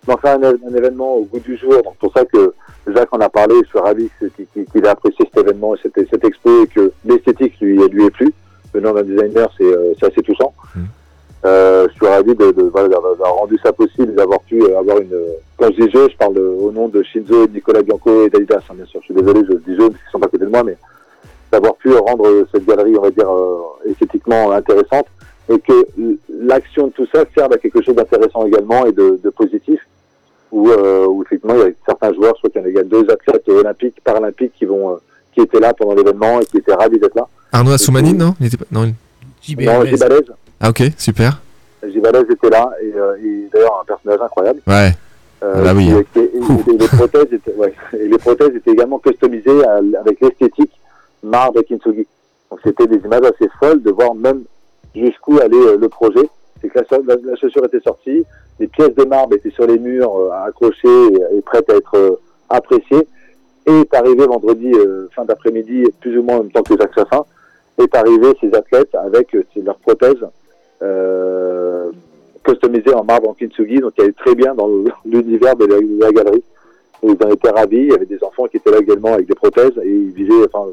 d'en 0.07 0.17
faire 0.17 0.37
un, 0.39 0.53
un 0.69 0.75
événement 0.77 1.15
au 1.17 1.23
goût 1.25 1.41
du 1.41 1.57
jour. 1.57 1.75
Donc, 1.83 1.95
c'est 1.95 2.01
pour 2.01 2.13
ça 2.13 2.25
que 2.25 2.53
Jacques 2.89 3.13
en 3.13 3.21
a 3.21 3.29
parlé, 3.29 3.55
je 3.63 3.69
suis 3.69 3.79
ravi 3.79 4.09
qu'il 4.53 4.85
ait 4.85 4.89
apprécié 4.89 5.25
cet 5.33 5.45
événement 5.45 5.75
et 5.75 5.79
cette, 5.83 6.09
cette 6.11 6.25
expo 6.25 6.65
et 6.65 6.67
que 6.67 6.93
l'esthétique 7.05 7.55
lui, 7.61 7.79
lui 7.89 8.07
est 8.07 8.11
plu. 8.11 8.33
Venant 8.75 8.93
d'un 8.95 9.03
designer, 9.03 9.49
c'est 9.59 9.65
euh, 9.65 9.93
c'est 10.01 10.07
assez 10.07 10.23
touchant. 10.23 10.53
Euh, 11.45 11.89
je 11.89 11.95
suis 11.95 12.07
ravi 12.07 12.35
de, 12.35 12.53
de, 12.53 12.63
voilà, 12.63 12.89
d'avoir 12.89 13.13
d'avoir 13.13 13.35
rendu 13.35 13.59
ça 13.63 13.73
possible, 13.73 14.15
d'avoir 14.15 14.41
pu 14.41 14.63
euh, 14.63 14.79
avoir 14.79 14.99
une. 14.99 15.15
Quand 15.57 15.67
je 15.73 15.83
dis 15.85 15.91
jeu, 15.91 16.09
je 16.11 16.17
parle 16.17 16.35
de- 16.35 16.41
au 16.41 16.71
nom 16.73 16.89
de 16.89 17.03
Shinzo, 17.03 17.47
Nicolas 17.49 17.83
Bianco 17.83 18.25
et 18.27 18.31
d'Adidas, 18.31 18.61
hein, 18.71 18.75
bien 18.75 18.87
sûr. 18.87 19.01
Je 19.01 19.07
suis 19.07 19.15
désolé, 19.15 19.41
je 19.49 19.55
dis 19.57 19.77
jeu 19.77 19.89
parce 19.91 20.01
qu'ils 20.03 20.11
sont 20.13 20.21
pas 20.21 20.27
à 20.27 20.31
côté 20.31 20.45
de 20.45 20.51
moi, 20.51 20.63
mais 20.63 20.77
d'avoir 21.51 21.75
pu 21.75 21.93
rendre 21.95 22.47
cette 22.53 22.65
galerie, 22.65 22.97
on 22.97 23.03
va 23.03 23.11
dire, 23.11 23.29
euh, 23.29 23.91
esthétiquement 23.91 24.53
intéressante 24.53 25.07
et 25.51 25.59
que 25.59 25.85
l'action 26.41 26.87
de 26.87 26.93
tout 26.93 27.07
ça 27.13 27.25
serve 27.37 27.53
à 27.53 27.59
quelque 27.59 27.83
chose 27.83 27.97
d'intéressant 27.97 28.47
également 28.47 28.87
et 28.87 28.93
de, 28.93 29.19
de 29.23 29.31
positif. 29.31 29.81
Où, 30.53 30.69
euh, 30.69 31.07
où 31.07 31.23
effectivement, 31.23 31.55
il 31.55 31.61
y 31.61 31.63
a 31.65 31.71
certains 31.87 32.13
joueurs, 32.13 32.35
je 32.37 32.47
crois 32.47 32.51
qu'il 32.51 32.61
y 32.61 32.65
en 32.65 32.67
a- 32.67 32.71
il 32.71 32.77
y 32.77 32.79
a 32.79 32.85
deux 32.85 33.11
athlètes 33.11 33.49
olympiques, 33.49 33.97
paralympiques 34.05 34.53
qui 34.59 34.67
vont, 34.67 34.91
euh, 34.93 34.97
qui 35.35 35.41
étaient 35.41 35.59
là 35.61 35.73
pendant 35.73 35.95
l'événement 35.95 36.41
et 36.41 36.45
qui 36.45 36.59
étaient 36.59 36.75
ravis 36.75 36.99
d'être 36.99 37.15
là. 37.17 37.27
Arnaud 37.53 37.73
Assoumanine, 37.73 38.19
non? 38.19 38.35
Il 38.39 38.47
était 38.47 38.59
pas- 38.59 38.67
non, 38.71 38.85
il- 38.85 38.95
Non, 39.65 39.85
Gibalez, 39.87 40.21
Ah 40.61 40.69
ok, 40.71 40.83
super. 40.99 41.41
Gibalez 41.91 42.21
était 42.31 42.51
là 42.51 42.71
et, 42.83 42.93
euh, 42.95 43.17
et 43.25 43.49
d'ailleurs 43.53 43.81
un 43.81 43.85
personnage 43.85 44.21
incroyable. 44.21 44.61
Ouais. 44.67 44.91
Euh, 45.43 45.55
Ah 45.57 45.63
bah 45.65 45.73
oui, 45.75 45.91
hein. 45.91 46.05
et, 46.15 46.21
et 46.21 46.77
les 46.79 46.87
prothèses 46.87 47.33
étaient, 47.33 47.55
ouais, 47.55 47.75
et 47.99 48.07
les 48.07 48.19
prothèses 48.19 48.55
étaient 48.55 48.71
également 48.71 48.99
customisées 49.01 49.65
à- 49.65 49.81
avec 50.01 50.21
l'esthétique 50.21 50.71
marbre 51.25 51.59
et 51.61 51.65
kintsugi. 51.65 52.07
Donc 52.51 52.61
c'était 52.63 52.87
des 52.87 52.99
images 53.05 53.23
assez 53.25 53.51
folles 53.59 53.83
de 53.83 53.91
voir 53.91 54.15
même 54.15 54.43
jusqu'où 54.95 55.39
allait 55.41 55.57
euh, 55.57 55.77
le 55.79 55.89
projet. 55.89 56.29
C'est 56.63 56.69
que 56.69 56.79
la, 56.79 56.99
la- 57.15 57.21
la 57.31 57.37
chaussure 57.37 57.65
était 57.67 57.81
sortie, 57.81 58.25
les 58.61 58.69
pièces 58.69 58.95
de 58.95 59.05
marbre 59.05 59.35
étaient 59.37 59.51
sur 59.51 59.67
les 59.67 59.79
murs, 59.79 60.17
euh, 60.17 60.31
accrochées 60.47 60.89
et, 60.89 61.37
et 61.37 61.43
prêtes 61.43 61.69
à 61.71 61.75
être 61.77 61.97
euh, 61.97 62.17
appréciées. 62.49 63.07
Et 63.67 63.73
est 63.81 63.95
arrivé 63.95 64.27
vendredi 64.27 64.73
euh, 64.75 65.09
fin 65.15 65.25
d'après-midi, 65.25 65.85
plus 66.01 66.17
ou 66.19 66.23
moins 66.23 66.37
en 66.39 66.43
même 66.45 66.51
temps 66.53 66.63
que 66.63 66.77
Jacques 66.77 66.95
Chassin, 66.95 67.25
est 67.79 67.95
arrivé 67.95 68.33
ces 68.41 68.53
athlètes 68.55 68.95
avec 68.95 69.37
leurs 69.57 69.77
prothèses 69.77 70.25
euh, 70.83 71.91
customisées 72.45 72.95
en 72.95 73.05
marbre 73.05 73.29
en 73.31 73.35
kintsugi, 73.35 73.79
donc 73.79 73.95
qui 73.95 74.03
allaient 74.03 74.13
très 74.13 74.35
bien 74.35 74.55
dans 74.55 74.69
l'univers 75.05 75.57
de 75.57 75.67
la, 75.67 75.77
de 75.81 76.01
la 76.01 76.13
galerie. 76.13 76.43
Ils 77.05 77.17
en 77.25 77.31
étaient 77.31 77.51
ravis. 77.51 77.77
Il 77.79 77.91
y 77.91 77.95
avait 77.95 78.07
des 78.07 78.23
enfants 78.23 78.47
qui 78.47 78.57
étaient 78.59 78.71
là 78.71 78.79
également 78.79 79.15
avec 79.15 79.27
des 79.27 79.35
prothèses 79.35 79.73
et 79.83 79.89
ils 79.89 80.11
vivaient, 80.13 80.47
enfin, 80.53 80.71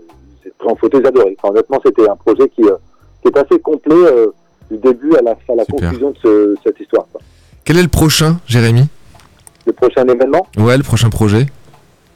en 0.66 0.76
photo, 0.76 1.00
ils 1.00 1.06
adoraient. 1.08 1.36
Enfin, 1.42 1.54
honnêtement, 1.54 1.80
c'était 1.84 2.08
un 2.08 2.16
projet 2.16 2.50
qui, 2.50 2.64
euh, 2.64 2.76
qui 3.22 3.28
est 3.30 3.38
assez 3.38 3.60
complet 3.60 3.96
euh, 3.96 4.28
du 4.72 4.78
début 4.78 5.15
à 5.15 5.22
la, 5.22 5.32
à 5.32 5.55
la 5.55 5.65
conclusion 5.65 6.11
de 6.11 6.17
ce- 6.22 6.55
cette 6.63 6.80
histoire. 6.80 7.05
quoi. 7.11 7.22
Quel 7.65 7.78
est 7.78 7.82
le 7.84 7.88
prochain, 7.89 8.39
Jérémy? 8.47 8.84
Le 9.65 9.74
prochain 9.74 10.03
événement, 10.07 10.47
Ouais, 10.57 10.78
le 10.78 10.84
prochain 10.84 11.09
projet. 11.09 11.45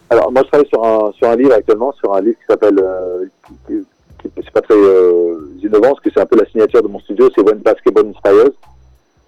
Alors, 0.09 0.31
moi, 0.31 0.41
je 0.43 0.47
travaille 0.49 0.67
sur 0.69 0.83
un, 0.83 1.11
sur 1.13 1.27
un 1.29 1.35
livre 1.35 1.53
actuellement, 1.53 1.91
sur 1.93 2.13
un 2.13 2.21
livre 2.21 2.37
qui 2.37 2.45
s'appelle, 2.47 2.79
euh, 2.79 3.25
qui, 3.67 3.73
qui- 3.73 4.29
c'est 4.35 4.51
pas 4.51 4.61
très 4.61 4.73
euh, 4.75 5.35
innovant, 5.61 5.89
parce 5.89 5.99
que 6.01 6.09
c'est 6.13 6.19
un 6.21 6.25
peu 6.25 6.37
la 6.37 6.45
signature 6.45 6.81
de 6.81 6.87
mon 6.87 6.99
studio, 6.99 7.29
c'est 7.35 7.41
When 7.41 7.57
Basketball 7.59 8.07
Inspires. 8.07 8.51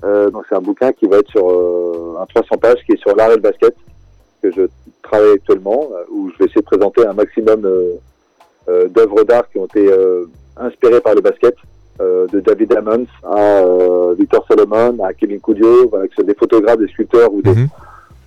Euh, 0.04 0.30
donc, 0.30 0.44
c'est 0.48 0.56
un 0.56 0.62
bouquin 0.62 0.92
qui 0.94 1.06
va 1.08 1.18
être 1.18 1.30
sur 1.30 1.50
euh, 1.50 2.18
un 2.22 2.26
300 2.28 2.58
pages, 2.58 2.78
qui 2.86 2.94
est 2.94 3.00
sur 3.02 3.16
l'art 3.16 3.32
et 3.32 3.36
le 3.36 3.42
basket, 3.42 3.76
que 4.42 4.52
je 4.52 4.62
travaille 5.04 5.34
actuellement, 5.34 5.90
euh, 5.94 6.04
où 6.12 6.30
je 6.32 6.38
vais 6.38 6.46
essayer 6.46 6.62
de 6.62 6.66
présenter 6.66 7.06
un 7.06 7.14
maximum 7.14 7.66
euh, 7.66 7.94
euh, 8.70 8.88
d'œuvres 8.90 9.24
d'art 9.24 9.50
qui 9.52 9.58
ont 9.60 9.66
été 9.66 9.88
euh, 9.92 10.26
inspirées 10.58 11.02
par 11.02 11.16
le 11.16 11.22
basket, 11.22 11.56
euh, 12.02 12.28
de 12.28 12.40
David 12.42 12.74
Ammons 12.76 13.06
à 13.24 13.38
euh, 13.64 14.14
Victor 14.18 14.46
Solomon, 14.48 15.04
à 15.04 15.14
Kevin 15.14 15.40
Coudio, 15.40 15.88
voilà, 15.90 16.06
que 16.08 16.12
ce 16.12 16.16
soit 16.16 16.24
des 16.26 16.34
photographes, 16.36 16.78
des 16.80 16.88
sculpteurs 16.88 17.32
ou 17.34 17.42
des, 17.42 17.52
Mhm. 17.52 17.68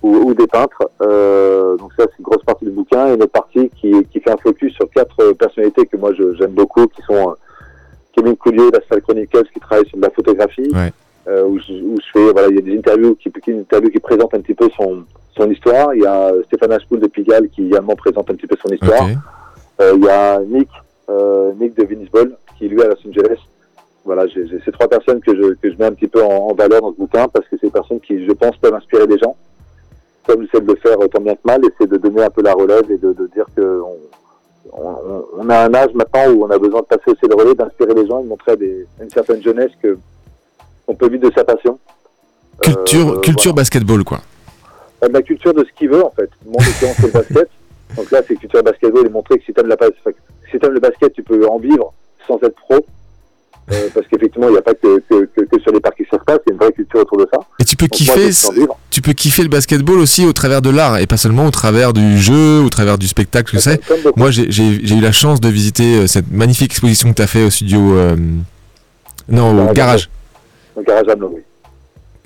ou, 0.03 0.15
ou 0.29 0.33
des 0.33 0.47
peintres. 0.47 0.89
Euh, 1.01 1.77
donc 1.77 1.91
ça, 1.97 2.03
c'est 2.05 2.19
une 2.19 2.23
grosse 2.25 2.43
partie 2.43 2.65
du 2.65 2.71
bouquin. 2.71 3.07
Et 3.07 3.13
une 3.15 3.21
autre 3.23 3.31
partie 3.31 3.69
qui, 3.79 3.91
qui 4.11 4.19
fait 4.19 4.31
un 4.31 4.37
focus 4.37 4.73
sur 4.73 4.89
quatre 4.89 5.33
personnalités 5.33 5.85
que 5.85 5.97
moi 5.97 6.11
j'aime 6.13 6.51
beaucoup, 6.51 6.87
qui 6.87 7.01
sont 7.03 7.29
euh, 7.31 7.33
Kevin 8.13 8.35
Coulier 8.37 8.71
d'Asphalt 8.71 9.01
Chronicles, 9.03 9.49
qui 9.53 9.59
travaille 9.59 9.87
sur 9.87 9.97
de 9.97 10.03
la 10.03 10.09
photographie, 10.09 10.69
Ouais. 10.73 10.91
euh, 11.27 11.43
où, 11.45 11.59
je, 11.59 11.73
où 11.73 11.95
je 12.01 12.11
fais, 12.11 12.31
voilà, 12.31 12.47
il 12.49 12.55
y 12.55 12.59
a 12.59 12.61
des 12.61 12.77
interviews 12.77 13.15
qui, 13.15 13.31
qui, 13.31 13.51
une 13.51 13.59
interview 13.59 13.89
qui 13.91 13.99
présente 13.99 14.33
un 14.33 14.39
petit 14.41 14.55
peu 14.55 14.67
son, 14.75 15.03
son 15.37 15.49
histoire. 15.51 15.93
Il 15.93 16.01
y 16.01 16.05
a 16.07 16.31
Stéphane 16.47 16.71
Ashpool 16.71 16.99
de 17.01 17.07
Pigalle 17.07 17.49
qui 17.49 17.67
également 17.67 17.95
présente 17.95 18.29
un 18.31 18.33
petit 18.35 18.47
peu 18.47 18.55
son 18.65 18.73
histoire. 18.73 19.03
Ok. 19.03 19.17
Euh, 19.81 19.93
il 19.95 20.03
y 20.03 20.09
a 20.09 20.39
Nick, 20.39 20.69
euh, 21.09 21.51
Nick 21.59 21.77
de 21.77 21.85
Venice 21.85 22.09
Ball, 22.11 22.31
qui 22.57 22.67
lui 22.67 22.81
à 22.81 22.87
Los 22.87 22.95
Angeles. 23.07 23.37
Voilà, 24.05 24.25
j'ai 24.27 24.47
ces 24.65 24.71
trois 24.71 24.87
personnes 24.87 25.19
que 25.21 25.35
je, 25.35 25.53
que 25.55 25.71
je 25.71 25.77
mets 25.77 25.85
un 25.85 25.91
petit 25.93 26.07
peu 26.07 26.23
en, 26.23 26.49
en 26.49 26.53
valeur 26.53 26.81
dans 26.81 26.91
ce 26.93 26.97
bouquin 26.97 27.27
parce 27.27 27.45
que 27.47 27.57
c'est 27.59 27.67
des 27.67 27.71
personnes 27.71 27.99
qui, 27.99 28.25
je 28.25 28.31
pense, 28.31 28.55
peuvent 28.57 28.73
inspirer 28.73 29.05
des 29.07 29.17
gens. 29.19 29.35
Comme 30.25 30.43
j'essaie 30.43 30.61
de 30.61 30.67
le 30.71 30.75
faire 30.77 30.97
tant 31.11 31.21
bien 31.21 31.35
que 31.35 31.41
mal, 31.45 31.63
et 31.65 31.69
c'est 31.79 31.87
de 31.89 31.97
donner 31.97 32.23
un 32.23 32.29
peu 32.29 32.41
la 32.41 32.53
relève 32.53 32.89
et 32.91 32.97
de, 32.97 33.13
de 33.13 33.27
dire 33.27 33.45
que 33.55 33.81
on, 33.81 33.97
on, 34.73 35.25
on 35.37 35.49
a 35.49 35.65
un 35.65 35.73
âge 35.73 35.93
maintenant 35.93 36.31
où 36.31 36.45
on 36.45 36.49
a 36.49 36.57
besoin 36.57 36.81
de 36.81 36.85
passer 36.85 37.11
aussi 37.11 37.25
le 37.27 37.35
relais, 37.35 37.55
d'inspirer 37.55 37.93
les 37.93 38.07
gens 38.07 38.19
et 38.19 38.23
de 38.23 38.27
montrer 38.29 38.51
à, 38.53 38.55
des, 38.55 38.85
à 38.99 39.03
une 39.03 39.09
certaine 39.09 39.41
jeunesse 39.43 39.71
que 39.81 39.97
on 40.87 40.95
peut 40.95 41.07
vivre 41.09 41.27
de 41.29 41.33
sa 41.35 41.43
passion. 41.43 41.77
Culture, 42.61 43.13
Euh, 43.13 43.19
culture 43.21 43.53
basketball, 43.53 44.03
quoi. 44.03 44.19
euh, 45.03 45.07
de 45.07 45.13
la 45.13 45.21
culture 45.21 45.53
de 45.53 45.63
ce 45.63 45.71
qu'il 45.77 45.89
veut 45.89 46.03
en 46.05 46.11
fait. 46.11 46.29
En 46.47 46.51
l'occurrence, 46.51 46.95
c'est 46.99 47.07
le 47.07 47.11
basket. 47.11 47.49
Donc 47.95 48.11
là, 48.11 48.21
c'est 48.27 48.35
culture 48.35 48.63
basketball 48.63 49.05
et 49.05 49.09
montrer 49.09 49.39
que 49.39 49.45
si 49.45 49.53
t'aimes 49.53 49.67
la 49.67 49.77
si 50.51 50.59
t'aimes 50.59 50.73
le 50.73 50.79
basket, 50.79 51.13
tu 51.13 51.23
peux 51.23 51.47
en 51.47 51.57
vivre 51.57 51.93
sans 52.27 52.37
être 52.43 52.55
pro. 52.55 52.85
Euh, 53.71 53.87
parce 53.93 54.07
qu'effectivement, 54.07 54.47
il 54.47 54.53
n'y 54.53 54.57
a 54.57 54.61
pas 54.63 54.73
que, 54.73 54.99
que, 55.09 55.25
que, 55.35 55.41
que 55.41 55.61
sur 55.61 55.71
les 55.71 55.79
parcs 55.79 55.95
qui 55.95 56.03
se 56.03 56.15
passe, 56.25 56.39
il 56.47 56.49
y 56.49 56.51
a 56.51 56.53
une 56.53 56.59
vraie 56.59 56.71
culture 56.71 57.01
autour 57.01 57.17
de 57.19 57.27
ça. 57.31 57.39
Et 57.59 57.65
tu 57.65 57.75
peux 57.75 57.85
Donc 57.85 57.91
kiffer, 57.91 58.31
tu 58.89 59.01
peux 59.01 59.13
kiffer 59.13 59.43
le 59.43 59.49
basketball 59.49 59.99
aussi 59.99 60.25
au 60.25 60.33
travers 60.33 60.61
de 60.63 60.71
l'art 60.71 60.97
et 60.97 61.05
pas 61.05 61.17
seulement 61.17 61.45
au 61.45 61.51
travers 61.51 61.93
du 61.93 62.17
jeu, 62.17 62.61
au 62.61 62.69
travers 62.69 62.97
du 62.97 63.07
spectacle. 63.07 63.57
Comme 63.87 64.01
beaucoup. 64.01 64.19
Moi, 64.19 64.31
j'ai 64.31 64.47
eu 64.65 64.99
la 65.01 65.11
chance 65.11 65.39
de 65.39 65.49
visiter 65.49 65.97
euh, 65.99 66.07
cette 66.07 66.31
magnifique 66.31 66.71
exposition 66.71 67.09
que 67.11 67.15
tu 67.17 67.21
as 67.21 67.27
fait 67.27 67.43
au 67.43 67.49
studio. 67.51 67.95
euh, 67.95 68.15
Non, 69.27 69.51
au 69.51 69.55
Garage 69.73 69.75
garage. 69.75 70.09
Donc, 70.75 70.85
garage 70.87 71.07
Amelot, 71.09 71.31
oui. 71.35 71.41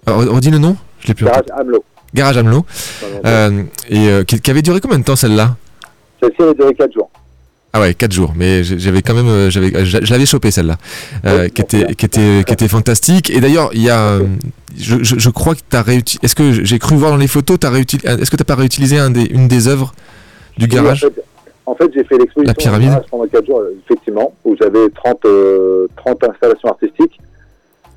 Redis 0.07 0.51
le 0.51 0.57
nom 0.59 0.77
Je 1.01 1.07
l'ai 1.07 1.13
plus. 1.13 1.25
Garage 1.25 1.41
tête. 1.45 1.55
Amelot. 1.57 1.83
Garage 2.13 2.37
Amelot. 2.37 2.65
Non, 3.01 3.07
non, 3.15 3.19
Euh, 3.25 3.63
et 3.89 4.07
euh, 4.09 4.23
qui, 4.23 4.39
qui 4.39 4.49
avait 4.51 4.61
duré 4.61 4.79
combien 4.79 4.99
de 4.99 5.03
temps 5.03 5.15
celle-là? 5.17 5.55
Celle-ci, 6.21 6.35
elle 6.39 6.49
a 6.49 6.53
duré 6.53 6.73
4 6.73 6.93
jours. 6.93 7.09
Ah 7.75 7.81
ouais, 7.81 7.95
4 7.95 8.11
jours. 8.11 8.33
Mais 8.35 8.63
j'avais 8.63 9.01
quand 9.01 9.15
même, 9.15 9.27
euh, 9.27 9.49
j'avais, 9.49 9.83
je 9.83 10.11
l'avais 10.11 10.27
chopé 10.27 10.51
celle-là, 10.51 10.77
euh, 11.25 11.49
qui 11.49 11.61
était, 11.63 11.95
qui 11.95 12.05
était, 12.05 12.43
qui 12.45 12.53
était 12.53 12.67
fantastique. 12.67 13.31
Et 13.31 13.39
d'ailleurs, 13.41 13.71
il 13.73 13.81
y 13.81 13.89
a, 13.89 13.99
euh, 13.99 14.27
je, 14.77 15.03
je, 15.03 15.17
je 15.17 15.29
crois 15.31 15.55
que 15.55 15.61
tu 15.67 15.75
as 15.75 15.81
réutilisé. 15.81 16.19
Est-ce 16.23 16.35
que 16.35 16.51
j'ai 16.63 16.77
cru 16.77 16.95
voir 16.95 17.09
dans 17.11 17.17
les 17.17 17.27
photos, 17.27 17.57
t'as 17.59 17.71
réutilisé, 17.71 18.07
est-ce 18.07 18.29
que 18.29 18.35
t'as 18.35 18.43
pas 18.43 18.53
réutilisé 18.55 18.99
un 18.99 19.09
des, 19.09 19.23
une 19.23 19.47
des 19.47 19.67
œuvres 19.67 19.93
du 20.57 20.65
Oui, 20.65 20.71
garage? 20.71 21.03
En 21.03 21.09
fait, 21.09 21.23
en 21.65 21.75
fait, 21.75 21.91
j'ai 21.95 22.03
fait 22.03 22.17
l'exposition 22.19 22.43
La 22.43 22.53
pyramide. 22.53 22.89
garage 22.89 23.05
pendant 23.09 23.25
4 23.25 23.45
jours, 23.47 23.59
euh, 23.61 23.75
effectivement, 23.85 24.35
où 24.45 24.55
j'avais 24.55 24.89
30, 24.89 25.25
euh, 25.25 25.87
30 25.97 26.23
installations 26.25 26.69
artistiques. 26.69 27.19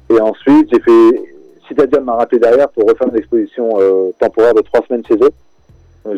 Et 0.09 0.19
ensuite, 0.21 0.69
j'ai 0.73 0.81
fait. 0.81 1.23
Citadium 1.69 2.05
m'a 2.05 2.15
rappelé 2.15 2.39
derrière 2.41 2.69
pour 2.69 2.85
refaire 2.89 3.09
une 3.11 3.19
exposition 3.19 3.69
euh, 3.81 4.11
temporaire 4.21 4.55
de 4.55 4.61
3 4.61 4.87
semaines 4.87 5.03
chez 5.07 5.17
eux. 5.17 5.31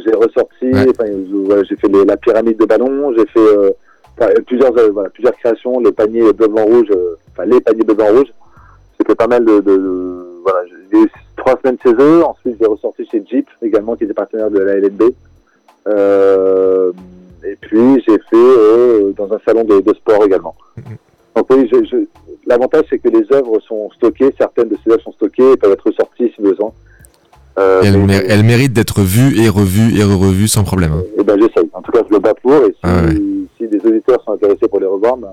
J'ai 0.04 0.14
ressorti, 0.14 0.66
Ouais. 0.66 0.86
j'ai 1.68 1.76
fait 1.76 1.88
les- 1.88 2.04
la 2.04 2.16
pyramide 2.16 2.58
de 2.58 2.64
ballon, 2.66 3.12
j'ai 3.16 3.26
fait 3.26 3.38
euh, 3.38 3.70
plusieurs, 4.46 4.76
euh, 4.76 4.90
voilà, 4.92 5.08
plusieurs 5.10 5.34
créations, 5.34 5.80
le 5.80 5.92
panier 5.92 6.32
bleu 6.32 6.48
blanc 6.48 6.64
rouge, 6.64 6.88
euh, 6.90 7.14
enfin 7.32 7.44
les 7.46 7.60
paniers 7.60 7.84
bleu 7.84 7.94
blanc 7.94 8.08
rouge. 8.12 8.32
Fait 9.06 9.14
pas 9.14 9.28
mal 9.28 9.44
de, 9.44 9.60
de, 9.60 9.76
de- 9.76 10.24
voilà, 10.42 10.58
j'ai 10.92 10.98
eu 10.98 11.10
trois 11.36 11.56
semaines 11.62 11.78
chez 11.82 11.92
eux. 11.98 12.24
Ensuite, 12.24 12.56
j'ai 12.60 12.66
ressorti 12.66 13.06
chez 13.06 13.22
Jeep 13.30 13.46
également, 13.62 13.94
qui 13.96 14.04
était 14.04 14.12
partenaire 14.12 14.50
de 14.50 14.58
la 14.58 14.74
LNB. 14.74 15.02
Et 17.44 17.56
puis 17.60 18.02
j'ai 18.06 18.18
fait 18.30 19.12
dans 19.16 19.32
un 19.32 19.38
salon 19.46 19.64
de, 19.64 19.80
de 19.80 19.94
sport 19.94 20.24
également. 20.24 20.54
Donc 21.36 21.46
oui, 21.50 21.68
je, 21.72 21.84
je- 21.84 22.04
l'avantage 22.46 22.84
c'est 22.90 22.98
que 22.98 23.08
les 23.08 23.24
œuvres 23.32 23.60
sont 23.60 23.88
stockées, 23.92 24.34
certaines 24.36 24.68
de 24.68 24.76
ces 24.84 24.90
œuvres 24.90 25.02
sont 25.02 25.12
stockées 25.12 25.52
et 25.52 25.56
peuvent 25.56 25.72
être 25.72 25.86
ressorties 25.86 26.32
si 26.34 26.42
besoin. 26.42 26.72
Euh, 27.58 27.80
elle, 27.84 27.98
mais- 27.98 28.18
mé- 28.20 28.24
elle 28.28 28.44
mérite 28.44 28.72
d'être 28.72 29.00
vue 29.02 29.40
et 29.40 29.48
revue 29.48 29.98
et 29.98 30.02
revue 30.04 30.48
sans 30.48 30.62
problème. 30.64 30.92
hein. 30.92 31.02
eh 31.18 31.22
ben 31.24 31.36
j'essaye. 31.40 31.68
En 31.72 31.82
tout 31.82 31.90
cas, 31.92 32.00
je 32.08 32.14
le 32.14 32.20
bats 32.20 32.34
pour 32.40 32.52
et 32.64 32.70
si, 32.70 32.78
Ah 32.82 33.02
ouais. 33.04 33.14
si 33.58 33.66
des 33.68 33.78
auditeurs 33.84 34.22
sont 34.24 34.32
intéressés 34.32 34.68
pour 34.68 34.80
les 34.80 34.86
revoir, 34.86 35.16
ben, 35.16 35.28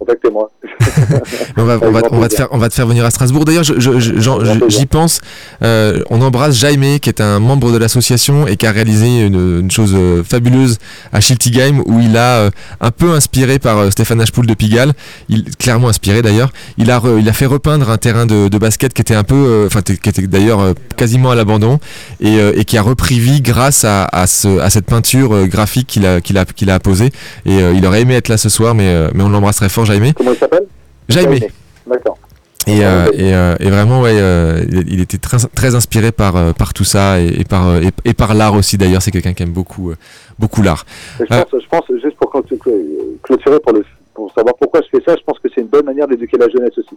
contactez-moi. 0.00 0.50
On 1.56 1.64
va, 1.64 1.78
on, 1.82 1.90
va, 1.90 2.00
on 2.10 2.18
va 2.18 2.28
te 2.28 2.34
faire, 2.34 2.48
on 2.52 2.58
va 2.58 2.68
te 2.68 2.74
faire 2.74 2.86
venir 2.86 3.04
à 3.04 3.10
Strasbourg. 3.10 3.44
D'ailleurs, 3.44 3.64
je- 3.64 3.78
je- 3.78 3.98
je- 4.00 4.18
j'en- 4.18 4.42
je- 4.44 4.68
j'y 4.68 4.86
pense. 4.86 5.20
euh, 5.62 6.00
on 6.10 6.22
embrasse 6.22 6.56
Jaime, 6.56 6.98
qui 7.00 7.08
est 7.08 7.20
un 7.20 7.38
membre 7.38 7.70
de 7.72 7.76
l'association 7.76 8.46
et 8.46 8.56
qui 8.56 8.66
a 8.66 8.70
réalisé 8.72 9.26
une, 9.26 9.60
une 9.60 9.70
chose 9.70 9.92
euh, 9.94 10.22
fabuleuse 10.24 10.78
à 11.12 11.20
Schiltigheim, 11.20 11.82
où 11.86 12.00
il 12.00 12.16
a 12.16 12.36
euh, 12.38 12.50
un 12.80 12.90
peu 12.90 13.10
inspiré 13.12 13.58
par 13.58 13.78
euh, 13.78 13.90
Stéphane 13.90 14.20
Ashpool 14.20 14.46
de 14.46 14.54
Pigalle, 14.54 14.92
il, 15.28 15.44
clairement 15.56 15.88
inspiré 15.88 16.22
d'ailleurs. 16.22 16.50
Il 16.78 16.90
a, 16.90 16.98
re- 16.98 17.18
il 17.20 17.28
a 17.28 17.32
fait 17.32 17.46
repeindre 17.46 17.90
un 17.90 17.98
terrain 17.98 18.24
de, 18.26 18.48
de 18.48 18.58
basket 18.58 18.94
qui 18.94 19.02
était 19.02 19.14
un 19.14 19.24
peu, 19.24 19.34
euh, 19.34 19.66
enfin, 19.66 19.82
qui 19.82 19.92
était 20.08 20.26
d'ailleurs 20.26 20.72
quasiment 20.96 21.30
à 21.30 21.34
l'abandon 21.34 21.78
et, 22.20 22.38
euh, 22.38 22.52
et 22.56 22.64
qui 22.64 22.78
a 22.78 22.82
repris 22.82 23.18
vie 23.20 23.42
grâce 23.42 23.84
à, 23.84 24.04
à, 24.04 24.26
ce- 24.26 24.58
à 24.60 24.70
cette 24.70 24.86
peinture 24.86 25.46
graphique 25.46 25.88
qu'il 25.88 26.06
a, 26.06 26.20
qu'il 26.20 26.38
a, 26.38 26.44
qu'il 26.46 26.70
a 26.70 26.74
apposée. 26.74 27.10
Et 27.44 27.58
il 27.74 27.84
aurait 27.86 28.02
aimé 28.02 28.14
être 28.14 28.28
là 28.28 28.38
ce 28.38 28.48
soir, 28.48 28.74
mais, 28.74 28.86
euh, 28.88 29.08
mais 29.14 29.22
on 29.24 29.28
l'embrasserait 29.28 29.68
fort, 29.68 29.84
Jaime. 29.90 30.12
Comment 30.14 30.32
il 30.32 30.36
s'appelle? 30.38 30.66
Jaime. 31.08 31.38
D'accord. 31.86 32.18
Et, 32.66 32.84
euh, 32.84 33.06
et, 33.14 33.34
euh, 33.34 33.56
et 33.58 33.70
vraiment, 33.70 34.02
ouais, 34.02 34.12
euh, 34.14 34.62
il, 34.86 35.00
était 35.00 35.16
très, 35.18 35.38
très 35.54 35.74
inspiré 35.74 36.12
par, 36.12 36.54
par 36.54 36.72
tout 36.74 36.84
ça 36.84 37.18
et, 37.20 37.40
et 37.40 37.44
par, 37.44 37.74
et, 38.04 38.14
par 38.14 38.34
l'art 38.34 38.54
aussi. 38.54 38.76
D'ailleurs, 38.78 39.02
c'est 39.02 39.10
quelqu'un 39.10 39.32
qui 39.32 39.42
aime 39.42 39.50
beaucoup, 39.50 39.92
beaucoup 40.38 40.62
l'art. 40.62 40.84
Je 41.18 41.24
pense, 41.24 41.46
je 41.62 41.68
pense, 41.68 41.84
juste 42.02 42.16
pour 42.16 42.30
clôt- 42.30 42.42
clôt- 42.42 43.16
clôturer, 43.22 43.58
pour, 43.60 43.72
le, 43.72 43.84
pour 44.14 44.30
savoir 44.34 44.54
pourquoi 44.56 44.82
je 44.82 44.88
fais 44.98 45.02
ça, 45.04 45.16
je 45.16 45.22
pense 45.24 45.38
que 45.38 45.48
c'est 45.54 45.62
une 45.62 45.68
bonne 45.68 45.86
manière 45.86 46.06
d'éduquer 46.06 46.36
la 46.36 46.48
jeunesse 46.48 46.76
aussi. 46.78 46.96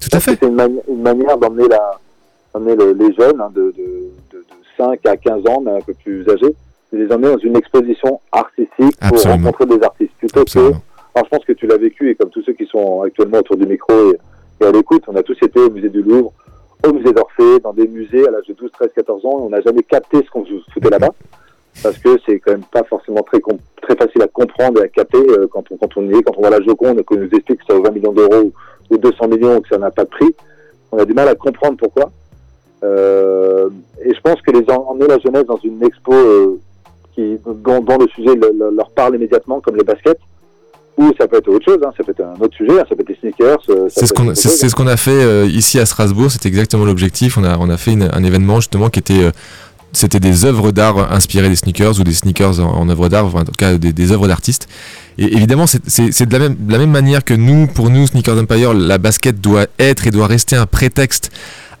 Tout 0.00 0.08
à 0.12 0.20
fait. 0.20 0.36
C'est 0.40 0.46
une, 0.46 0.54
mani- 0.56 0.80
une 0.88 1.02
manière 1.02 1.38
d'emmener 1.38 1.64
le- 2.76 2.92
les 2.98 3.14
jeunes 3.14 3.40
hein, 3.40 3.50
de, 3.54 3.62
de, 3.62 4.10
de, 4.32 4.38
de 4.38 4.44
5 4.76 5.06
à 5.06 5.16
15 5.16 5.46
ans, 5.48 5.62
mais 5.64 5.70
un 5.72 5.80
peu 5.80 5.94
plus 5.94 6.28
âgés, 6.28 6.54
de 6.92 6.98
les 6.98 7.10
emmener 7.12 7.28
dans 7.32 7.38
une 7.38 7.56
exposition 7.56 8.20
artistique 8.32 8.96
pour 9.00 9.16
Absolument. 9.16 9.50
rencontrer 9.50 9.78
des 9.78 9.84
artistes. 9.84 10.12
Plutôt 10.18 10.40
Absolument. 10.40 10.72
que, 10.72 10.76
je 11.24 11.28
pense 11.30 11.44
que 11.44 11.52
tu 11.52 11.66
l'as 11.66 11.76
vécu, 11.78 12.10
et 12.10 12.14
comme 12.14 12.30
tous 12.30 12.42
ceux 12.42 12.52
qui 12.52 12.66
sont 12.66 13.02
actuellement 13.02 13.38
autour 13.38 13.56
du 13.56 13.66
micro 13.66 13.92
et, 14.12 14.64
à 14.64 14.70
l'écoute, 14.72 15.02
on 15.08 15.16
a 15.16 15.22
tous 15.22 15.36
été 15.42 15.58
au 15.60 15.70
musée 15.70 15.88
du 15.90 16.02
Louvre, 16.02 16.32
au 16.86 16.92
musée 16.92 17.12
d'Orsay, 17.12 17.60
dans 17.62 17.72
des 17.72 17.86
musées 17.88 18.26
à 18.26 18.30
l'âge 18.30 18.46
de 18.48 18.54
12, 18.54 18.70
13, 18.72 18.90
14 18.94 19.24
ans, 19.26 19.40
on 19.44 19.48
n'a 19.50 19.60
jamais 19.60 19.82
capté 19.82 20.18
ce 20.24 20.30
qu'on 20.30 20.44
se 20.44 20.52
foutait 20.72 20.90
là-bas. 20.90 21.10
Parce 21.82 21.98
que 21.98 22.16
c'est 22.24 22.38
quand 22.40 22.52
même 22.52 22.64
pas 22.72 22.84
forcément 22.84 23.22
très, 23.22 23.38
très 23.82 23.96
facile 23.96 24.22
à 24.22 24.28
comprendre 24.28 24.80
et 24.80 24.84
à 24.84 24.88
capter 24.88 25.18
euh, 25.18 25.46
quand, 25.50 25.62
on, 25.70 25.76
quand 25.76 25.88
est, 25.98 26.22
quand 26.22 26.32
on 26.38 26.40
voit 26.40 26.48
la 26.50 26.62
Joconde 26.62 27.02
qu'on 27.02 27.16
nous 27.16 27.28
explique 27.30 27.60
que 27.60 27.66
ça 27.68 27.74
vaut 27.74 27.82
20 27.82 27.90
millions 27.90 28.12
d'euros 28.14 28.50
ou, 28.90 28.94
ou 28.94 28.96
200 28.96 29.28
millions, 29.28 29.60
que 29.60 29.68
ça 29.68 29.76
n'a 29.76 29.90
pas 29.90 30.04
de 30.04 30.08
prix. 30.08 30.34
On 30.90 30.98
a 30.98 31.04
du 31.04 31.12
mal 31.12 31.28
à 31.28 31.34
comprendre 31.34 31.76
pourquoi. 31.76 32.10
Euh, 32.82 33.68
et 34.04 34.14
je 34.14 34.20
pense 34.20 34.40
que 34.42 34.50
les 34.52 34.64
en- 34.70 34.86
emmener 34.88 35.06
la 35.06 35.18
jeunesse 35.18 35.44
dans 35.46 35.58
une 35.58 35.82
expo 35.82 36.12
euh, 36.14 36.58
qui, 37.14 37.38
dont, 37.44 37.98
le 37.98 38.06
sujet 38.08 38.34
le- 38.34 38.52
le- 38.58 38.70
leur 38.70 38.90
parle 38.90 39.16
immédiatement, 39.16 39.60
comme 39.60 39.76
les 39.76 39.84
baskets, 39.84 40.18
ou 40.98 41.12
ça 41.18 41.26
peut 41.28 41.36
être 41.38 41.48
autre 41.48 41.64
chose, 41.64 41.78
hein, 41.84 41.90
ça 41.96 42.02
peut 42.04 42.12
être 42.12 42.22
un 42.24 42.40
autre 42.42 42.56
sujet, 42.56 42.72
hein, 42.80 42.84
ça 42.88 42.94
peut 42.96 43.02
être 43.02 43.08
des 43.08 43.16
sneakers. 43.20 43.58
euh, 43.70 43.88
C'est 43.88 44.00
ce 44.00 44.04
être 44.06 44.12
qu'on 44.14 44.34
ce 44.34 44.74
qu'on 44.74 44.86
a 44.86 44.96
fait 44.96 45.10
euh, 45.10 45.46
ici 45.46 45.78
à 45.78 45.86
Strasbourg. 45.86 46.30
C'était 46.30 46.48
exactement 46.48 46.84
l'objectif. 46.84 47.36
On 47.38 47.44
a, 47.44 47.56
on 47.58 47.68
a 47.70 47.76
fait 47.76 47.92
une- 47.92 48.08
un 48.12 48.24
événement 48.24 48.60
justement 48.60 48.88
qui 48.90 48.98
était. 49.00 49.22
euh, 49.24 49.30
c'était 49.92 50.20
des 50.20 50.44
œuvres 50.44 50.72
d'art 50.72 51.10
inspirées 51.12 51.48
des 51.48 51.56
sneakers 51.56 51.98
ou 51.98 52.04
des 52.04 52.12
sneakers 52.12 52.60
en, 52.60 52.80
en 52.80 52.88
œuvres 52.90 53.08
d'art, 53.08 53.24
enfin, 53.26 53.40
en 53.40 53.44
tout 53.44 53.52
cas 53.56 53.78
des, 53.78 53.94
des 53.94 54.12
œuvres 54.12 54.28
d'artistes. 54.28 54.68
Et 55.16 55.24
évidemment, 55.34 55.66
c'est- 55.66 55.80
c'est 55.86 56.12
c'est 56.12 56.26
de, 56.26 56.32
la 56.32 56.38
même- 56.40 56.56
de 56.58 56.70
la 56.72 56.78
même 56.78 56.90
manière 56.90 57.24
que 57.24 57.32
nous, 57.32 57.66
pour 57.66 57.88
nous, 57.88 58.06
Sneakers 58.06 58.36
Empire, 58.38 58.74
la 58.74 58.98
basket 58.98 59.40
doit 59.40 59.66
être 59.78 60.06
et 60.06 60.10
doit 60.10 60.26
rester 60.26 60.54
un 60.56 60.66
prétexte 60.66 61.30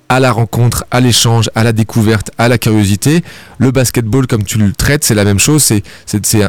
à 0.08 0.20
la 0.20 0.30
rencontre, 0.30 0.84
à 0.92 1.00
l'échange, 1.00 1.50
à 1.56 1.64
la 1.64 1.72
découverte, 1.72 2.30
à 2.38 2.48
la 2.48 2.58
curiosité. 2.58 3.24
Le 3.58 3.70
basketball, 3.72 4.26
comme 4.28 4.44
tu 4.44 4.56
le 4.58 4.72
traites, 4.72 5.02
c'est 5.02 5.14
la 5.16 5.24
même 5.24 5.38
chose. 5.40 5.62
C'est- 5.62 5.82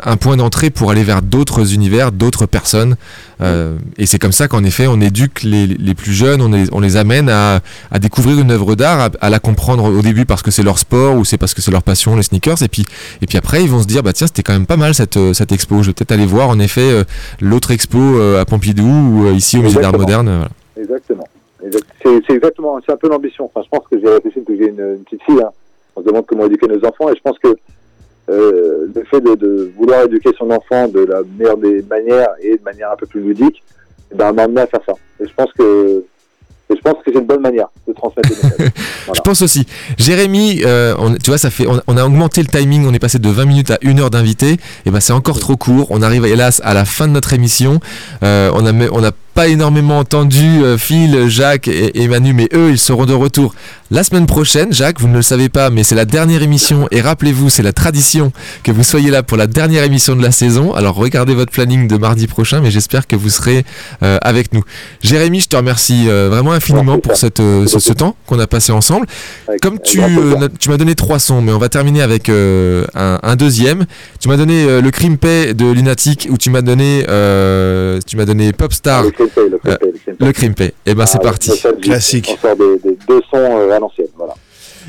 un 0.06 0.18
point 0.18 0.38
d'entrée 0.38 0.70
pour 0.70 0.92
aller 0.92 1.04
vers 1.04 1.22
d'autres 1.22 1.74
univers, 1.74 2.12
d'autres 2.12 2.46
personnes. 2.46 2.96
Euh, 3.42 3.78
et 3.98 4.06
c'est 4.06 4.20
comme 4.20 4.32
ça 4.32 4.48
qu'en 4.48 4.64
effet, 4.64 4.86
on 4.88 5.00
éduque 5.02 5.44
les, 5.44 5.66
les 5.68 5.94
plus 5.96 6.14
jeunes, 6.14 6.42
on 6.42 6.50
les, 6.50 6.66
on 6.72 6.80
les 6.80 6.98
amène 6.98 7.30
à, 7.30 7.62
à 7.92 8.00
découvrir 8.00 8.40
une 8.40 8.52
œuvre 8.52 8.76
d'art, 8.76 9.00
à, 9.00 9.10
à 9.22 9.30
la 9.30 9.40
comprendre 9.40 9.86
au 9.86 10.02
début 10.02 10.26
parce 10.26 10.42
que 10.44 10.52
c'est 10.52 10.64
leur 10.64 10.78
sport 10.80 11.16
ou 11.16 11.26
c'est 11.26 11.38
parce 11.38 11.54
que 11.54 11.62
c'est 11.62 11.72
leur 11.72 11.84
passion, 11.84 12.16
les 12.16 12.24
sneakers. 12.24 12.62
Et 12.62 12.68
puis, 12.68 12.86
et 13.22 13.26
puis 13.28 13.38
après, 13.38 13.64
ils 13.64 13.70
vont 13.70 13.82
se 13.82 13.88
dire, 13.88 14.04
bah 14.04 14.14
tiens, 14.14 14.28
c'était 14.28 14.44
quand 14.44 14.54
même 14.54 14.66
pas 14.68 14.78
mal 14.78 14.94
cette, 14.94 15.18
euh, 15.18 15.34
cette 15.34 15.52
expo. 15.52 15.82
Je 15.82 15.88
vais 15.88 15.94
peut-être 15.94 16.12
aller 16.12 16.26
voir 16.26 16.50
en 16.50 16.60
effet 16.60 16.82
euh, 16.92 17.04
l'autre 17.42 17.72
expo 17.72 17.98
euh, 18.00 18.42
à 18.42 18.46
Pompidou 18.46 18.86
ou 18.88 19.32
ici 19.36 19.58
au 19.58 19.64
musée 19.64 19.82
d'art 19.82 19.94
moderne. 19.98 20.28
voilà. 20.28 20.50
Exactement. 20.80 21.28
C'est 22.28 22.34
exactement, 22.36 22.80
c'est 22.86 22.92
un 22.92 22.98
peu 22.98 23.10
l'ambition. 23.10 23.46
Enfin, 23.46 23.62
je 23.64 23.70
pense 23.70 23.88
que 23.90 24.00
j'ai 24.00 24.08
réfléchi 24.10 24.40
depuis 24.40 24.58
que 24.58 24.64
j'ai 24.64 24.70
une, 24.70 24.80
une 24.98 25.04
petite 25.04 25.24
fille. 25.24 25.42
hein. 25.42 25.50
On 25.96 26.02
se 26.02 26.06
demande 26.06 26.26
comment 26.28 26.46
éduquer 26.46 26.68
nos 26.68 26.84
enfants, 26.86 27.10
et 27.10 27.16
je 27.16 27.22
pense 27.22 27.38
que 27.40 27.56
euh, 28.30 28.88
le 28.94 29.04
fait 29.06 29.22
de, 29.22 29.36
de 29.36 29.72
vouloir 29.78 30.04
éduquer 30.06 30.30
son 30.38 30.50
enfant 30.52 30.88
de 30.88 31.00
la 31.06 31.22
meilleure 31.38 31.58
des 31.58 31.82
manières 31.90 32.30
et 32.42 32.58
de 32.58 32.64
manière 32.64 32.92
un 32.92 32.96
peu 32.98 33.06
plus 33.08 33.22
ludique, 33.22 33.64
eh 34.12 34.16
ben, 34.16 34.32
m'a 34.34 34.44
amené 34.44 34.62
à 34.62 34.68
faire 34.68 34.82
ça. 34.86 34.94
Et 35.22 35.28
je 35.28 35.34
pense 35.34 35.52
que 35.58 36.04
et 36.70 36.76
je 36.76 36.82
pense 36.82 36.96
que 36.96 37.00
c'est 37.14 37.18
une 37.18 37.26
bonne 37.26 37.40
manière 37.40 37.70
de 37.88 37.94
transmettre 37.94 38.28
messages. 38.30 38.72
Je 39.16 39.22
pense 39.22 39.42
aussi. 39.42 39.66
Jérémy, 39.98 40.64
euh, 40.66 40.94
on- 41.00 41.14
tu 41.16 41.30
vois, 41.30 41.38
ça 41.38 41.50
fait, 41.50 41.66
on, 41.66 41.80
on 41.88 41.96
a 41.96 42.04
augmenté 42.06 42.42
le 42.42 42.48
timing, 42.50 42.86
on 42.86 42.94
est 42.94 43.00
passé 43.00 43.20
de 43.20 43.30
20 43.30 43.46
minutes 43.46 43.72
à 43.72 43.78
1 43.86 43.98
heure 44.00 44.10
d'invité. 44.10 44.58
Et 44.86 44.92
ben 44.92 45.00
c'est 45.00 45.14
encore 45.14 45.40
trop 45.40 45.56
court. 45.56 45.88
On 45.92 46.02
arrive 46.02 46.26
hélas 46.26 46.62
à 46.66 46.74
la 46.74 46.84
fin 46.84 47.08
de 47.08 47.14
notre 47.14 47.32
émission. 47.32 47.80
Euh, 48.22 48.52
on 48.54 48.66
a, 48.66 48.74
on 48.92 49.00
n'a 49.00 49.12
pas 49.38 49.50
énormément 49.50 50.00
entendu 50.00 50.64
euh, 50.64 50.80
Phil, 50.80 51.30
Jacques 51.30 51.68
et, 51.68 52.08
Manu, 52.08 52.34
mais 52.34 52.50
eux, 52.56 52.72
ils 52.72 52.80
seront 52.80 53.06
de 53.06 53.14
retour 53.14 53.54
la 53.92 54.04
semaine 54.04 54.26
prochaine. 54.26 54.74
Jacques, 54.74 55.00
vous 55.00 55.08
ne 55.08 55.14
le 55.14 55.22
savez 55.22 55.48
pas, 55.48 55.70
mais 55.70 55.84
c'est 55.84 55.94
la 55.94 56.06
dernière 56.06 56.42
émission. 56.42 56.88
Et 56.90 57.02
rappelez-vous, 57.02 57.52
c'est 57.52 57.62
la 57.62 57.72
tradition 57.72 58.32
que 58.64 58.72
vous 58.72 58.84
soyez 58.84 59.12
là 59.12 59.22
pour 59.22 59.38
la 59.38 59.46
dernière 59.46 59.84
émission 59.84 60.16
de 60.16 60.24
la 60.24 60.32
saison. 60.32 60.74
Alors 60.74 60.96
regardez 60.96 61.36
votre 61.36 61.52
planning 61.52 61.88
de 61.88 61.98
mardi 61.98 62.26
prochain, 62.26 62.62
mais 62.62 62.72
j'espère 62.72 63.06
que 63.06 63.16
vous 63.16 63.30
serez 63.30 63.64
euh, 64.02 64.18
avec 64.24 64.54
nous. 64.54 64.64
Jérémy, 65.04 65.40
je 65.40 65.50
te 65.50 65.56
remercie 65.56 66.10
euh, 66.10 66.30
vraiment 66.32 66.54
infiniment 66.54 66.98
pour 66.98 67.16
ce, 67.16 67.28
temps 67.28 68.16
qu'on 68.26 68.40
a 68.40 68.48
passé 68.48 68.72
ensemble. 68.72 69.06
Comme 69.62 69.78
tu, 69.80 70.00
m'as 70.00 70.78
donné 70.78 70.96
trois 70.96 71.20
sons, 71.20 71.44
mais 71.44 71.52
on 71.52 71.60
va 71.60 71.70
terminer 71.70 72.02
avec 72.02 72.30
un, 72.30 73.36
deuxième. 73.36 73.86
Tu 74.20 74.30
m'as 74.30 74.38
donné 74.38 74.82
le 74.82 74.90
Crimpé 74.90 75.54
de 75.54 75.70
Lunatic, 75.72 76.28
ou 76.32 76.38
tu 76.40 76.50
m'as 76.50 76.64
donné, 76.64 77.04
tu 78.08 78.18
m'as 78.18 78.26
donné 78.26 78.52
Popstar, 78.52 79.04
Crimpé, 79.30 79.50
le 79.50 79.58
Crimpé, 79.58 79.86
le 79.86 79.92
Crimpé. 80.00 80.26
le 80.26 80.32
Crimpé. 80.32 80.74
Et 80.86 80.96
ben 80.96 81.06
c'est 81.06 81.18
Ah, 81.20 81.24
parti. 81.24 81.52
Classique. 81.82 82.38
On 82.38 82.48
sort 82.48 82.56
des, 82.56 82.78
des 82.90 82.98
deux 83.08 83.22
sons 83.30 83.38
euh, 83.60 83.72
à 83.72 83.80
l'ancienne. 83.80 84.08
Voilà. 84.18 84.34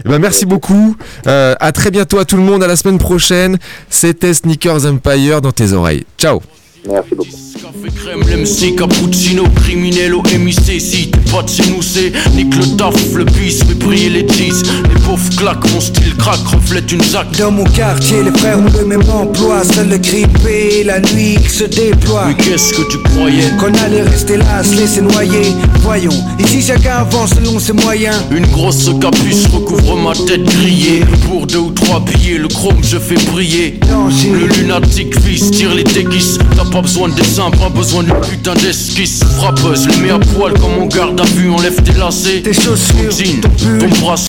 Eh 0.04 0.08
ben, 0.08 0.18
merci 0.18 0.46
beaucoup. 0.46 0.96
Euh, 1.26 1.54
à 1.58 1.72
très 1.72 1.90
bientôt 1.90 2.18
à 2.18 2.24
tout 2.24 2.36
le 2.36 2.42
monde. 2.42 2.62
À 2.62 2.66
la 2.68 2.76
semaine 2.76 2.98
prochaine. 2.98 3.58
C'était 3.90 4.32
Sneakers 4.34 4.86
Empire 4.86 5.40
dans 5.40 5.52
tes 5.52 5.72
oreilles. 5.72 6.04
Ciao. 6.18 6.40
Merci 6.88 7.14
beaucoup. 7.14 7.30
Café 7.68 7.94
crème, 7.94 8.22
l'MC, 8.22 8.76
cappuccino, 8.76 9.44
criminel 9.56 10.14
au 10.14 10.22
MIC 10.22 10.80
Si 10.80 11.10
t'es 11.10 11.30
pas 11.30 11.42
de 11.42 11.50
chez 11.50 11.68
nous 11.70 11.82
c'est 11.82 12.12
nique 12.34 12.54
le 12.56 12.64
taf, 12.76 12.94
le 13.14 13.24
bis, 13.24 13.62
fait 13.62 13.74
briller 13.74 14.08
les 14.08 14.26
jeans 14.26 14.62
Les 14.88 15.00
pauvres 15.02 15.28
claquent, 15.36 15.70
mon 15.74 15.80
style 15.80 16.14
craque, 16.16 16.46
reflète 16.46 16.90
une 16.90 17.02
zac 17.02 17.26
Dans 17.38 17.50
mon 17.50 17.64
quartier, 17.64 18.22
les 18.22 18.30
frères 18.38 18.58
ont 18.58 18.72
le 18.78 18.86
même 18.86 19.02
emploi. 19.10 19.64
Seul 19.64 19.90
le 19.90 19.98
grippé, 19.98 20.82
la 20.84 21.00
nuit 21.00 21.36
qui 21.42 21.48
se 21.48 21.64
déploie. 21.64 22.28
Mais 22.28 22.34
qu'est-ce 22.42 22.72
que 22.72 22.90
tu 22.90 22.98
croyais? 23.02 23.50
Qu'on 23.60 23.74
allait 23.84 24.02
rester 24.02 24.38
là, 24.38 24.64
se 24.64 24.74
laisser 24.74 25.02
noyer. 25.02 25.52
Voyons, 25.80 26.24
ici 26.38 26.62
chacun 26.62 26.96
avance 26.96 27.34
selon 27.34 27.58
ses 27.58 27.74
moyens. 27.74 28.16
Une 28.30 28.46
grosse 28.46 28.88
capuce 28.98 29.46
recouvre 29.52 29.96
ma 29.96 30.12
tête 30.12 30.44
grillée 30.44 31.02
Pour 31.26 31.46
deux 31.46 31.58
ou 31.58 31.70
trois 31.70 32.00
billets, 32.00 32.38
le 32.38 32.48
chrome 32.48 32.82
je 32.82 32.96
fais 32.98 33.16
briller 33.30 33.78
Danger. 33.90 34.30
Le 34.30 34.46
lunatique 34.46 35.18
vise, 35.20 35.50
tire 35.50 35.74
les 35.74 35.84
déguises 35.84 36.38
T'as 36.56 36.64
pas 36.64 36.80
besoin 36.80 37.08
de 37.08 37.14
dessin, 37.14 37.50
pas 37.58 37.68
besoin 37.68 38.02
de 38.02 38.12
putain 38.28 38.54
d'esquisse. 38.54 39.20
Frappeuse, 39.38 39.88
les 39.88 39.96
mets 39.98 40.10
à 40.10 40.18
poil 40.18 40.52
comme 40.54 40.78
on 40.80 40.86
garde 40.86 41.20
à 41.20 41.24
vue, 41.24 41.50
enlève 41.50 41.82
tes 41.82 41.92
lacets. 41.92 42.42
Tes 42.42 42.52
chaussures, 42.52 43.10
Jean, 43.10 43.40
ton 43.40 43.48
pull. 43.50 43.78
ton 43.78 43.88
bras 44.00 44.16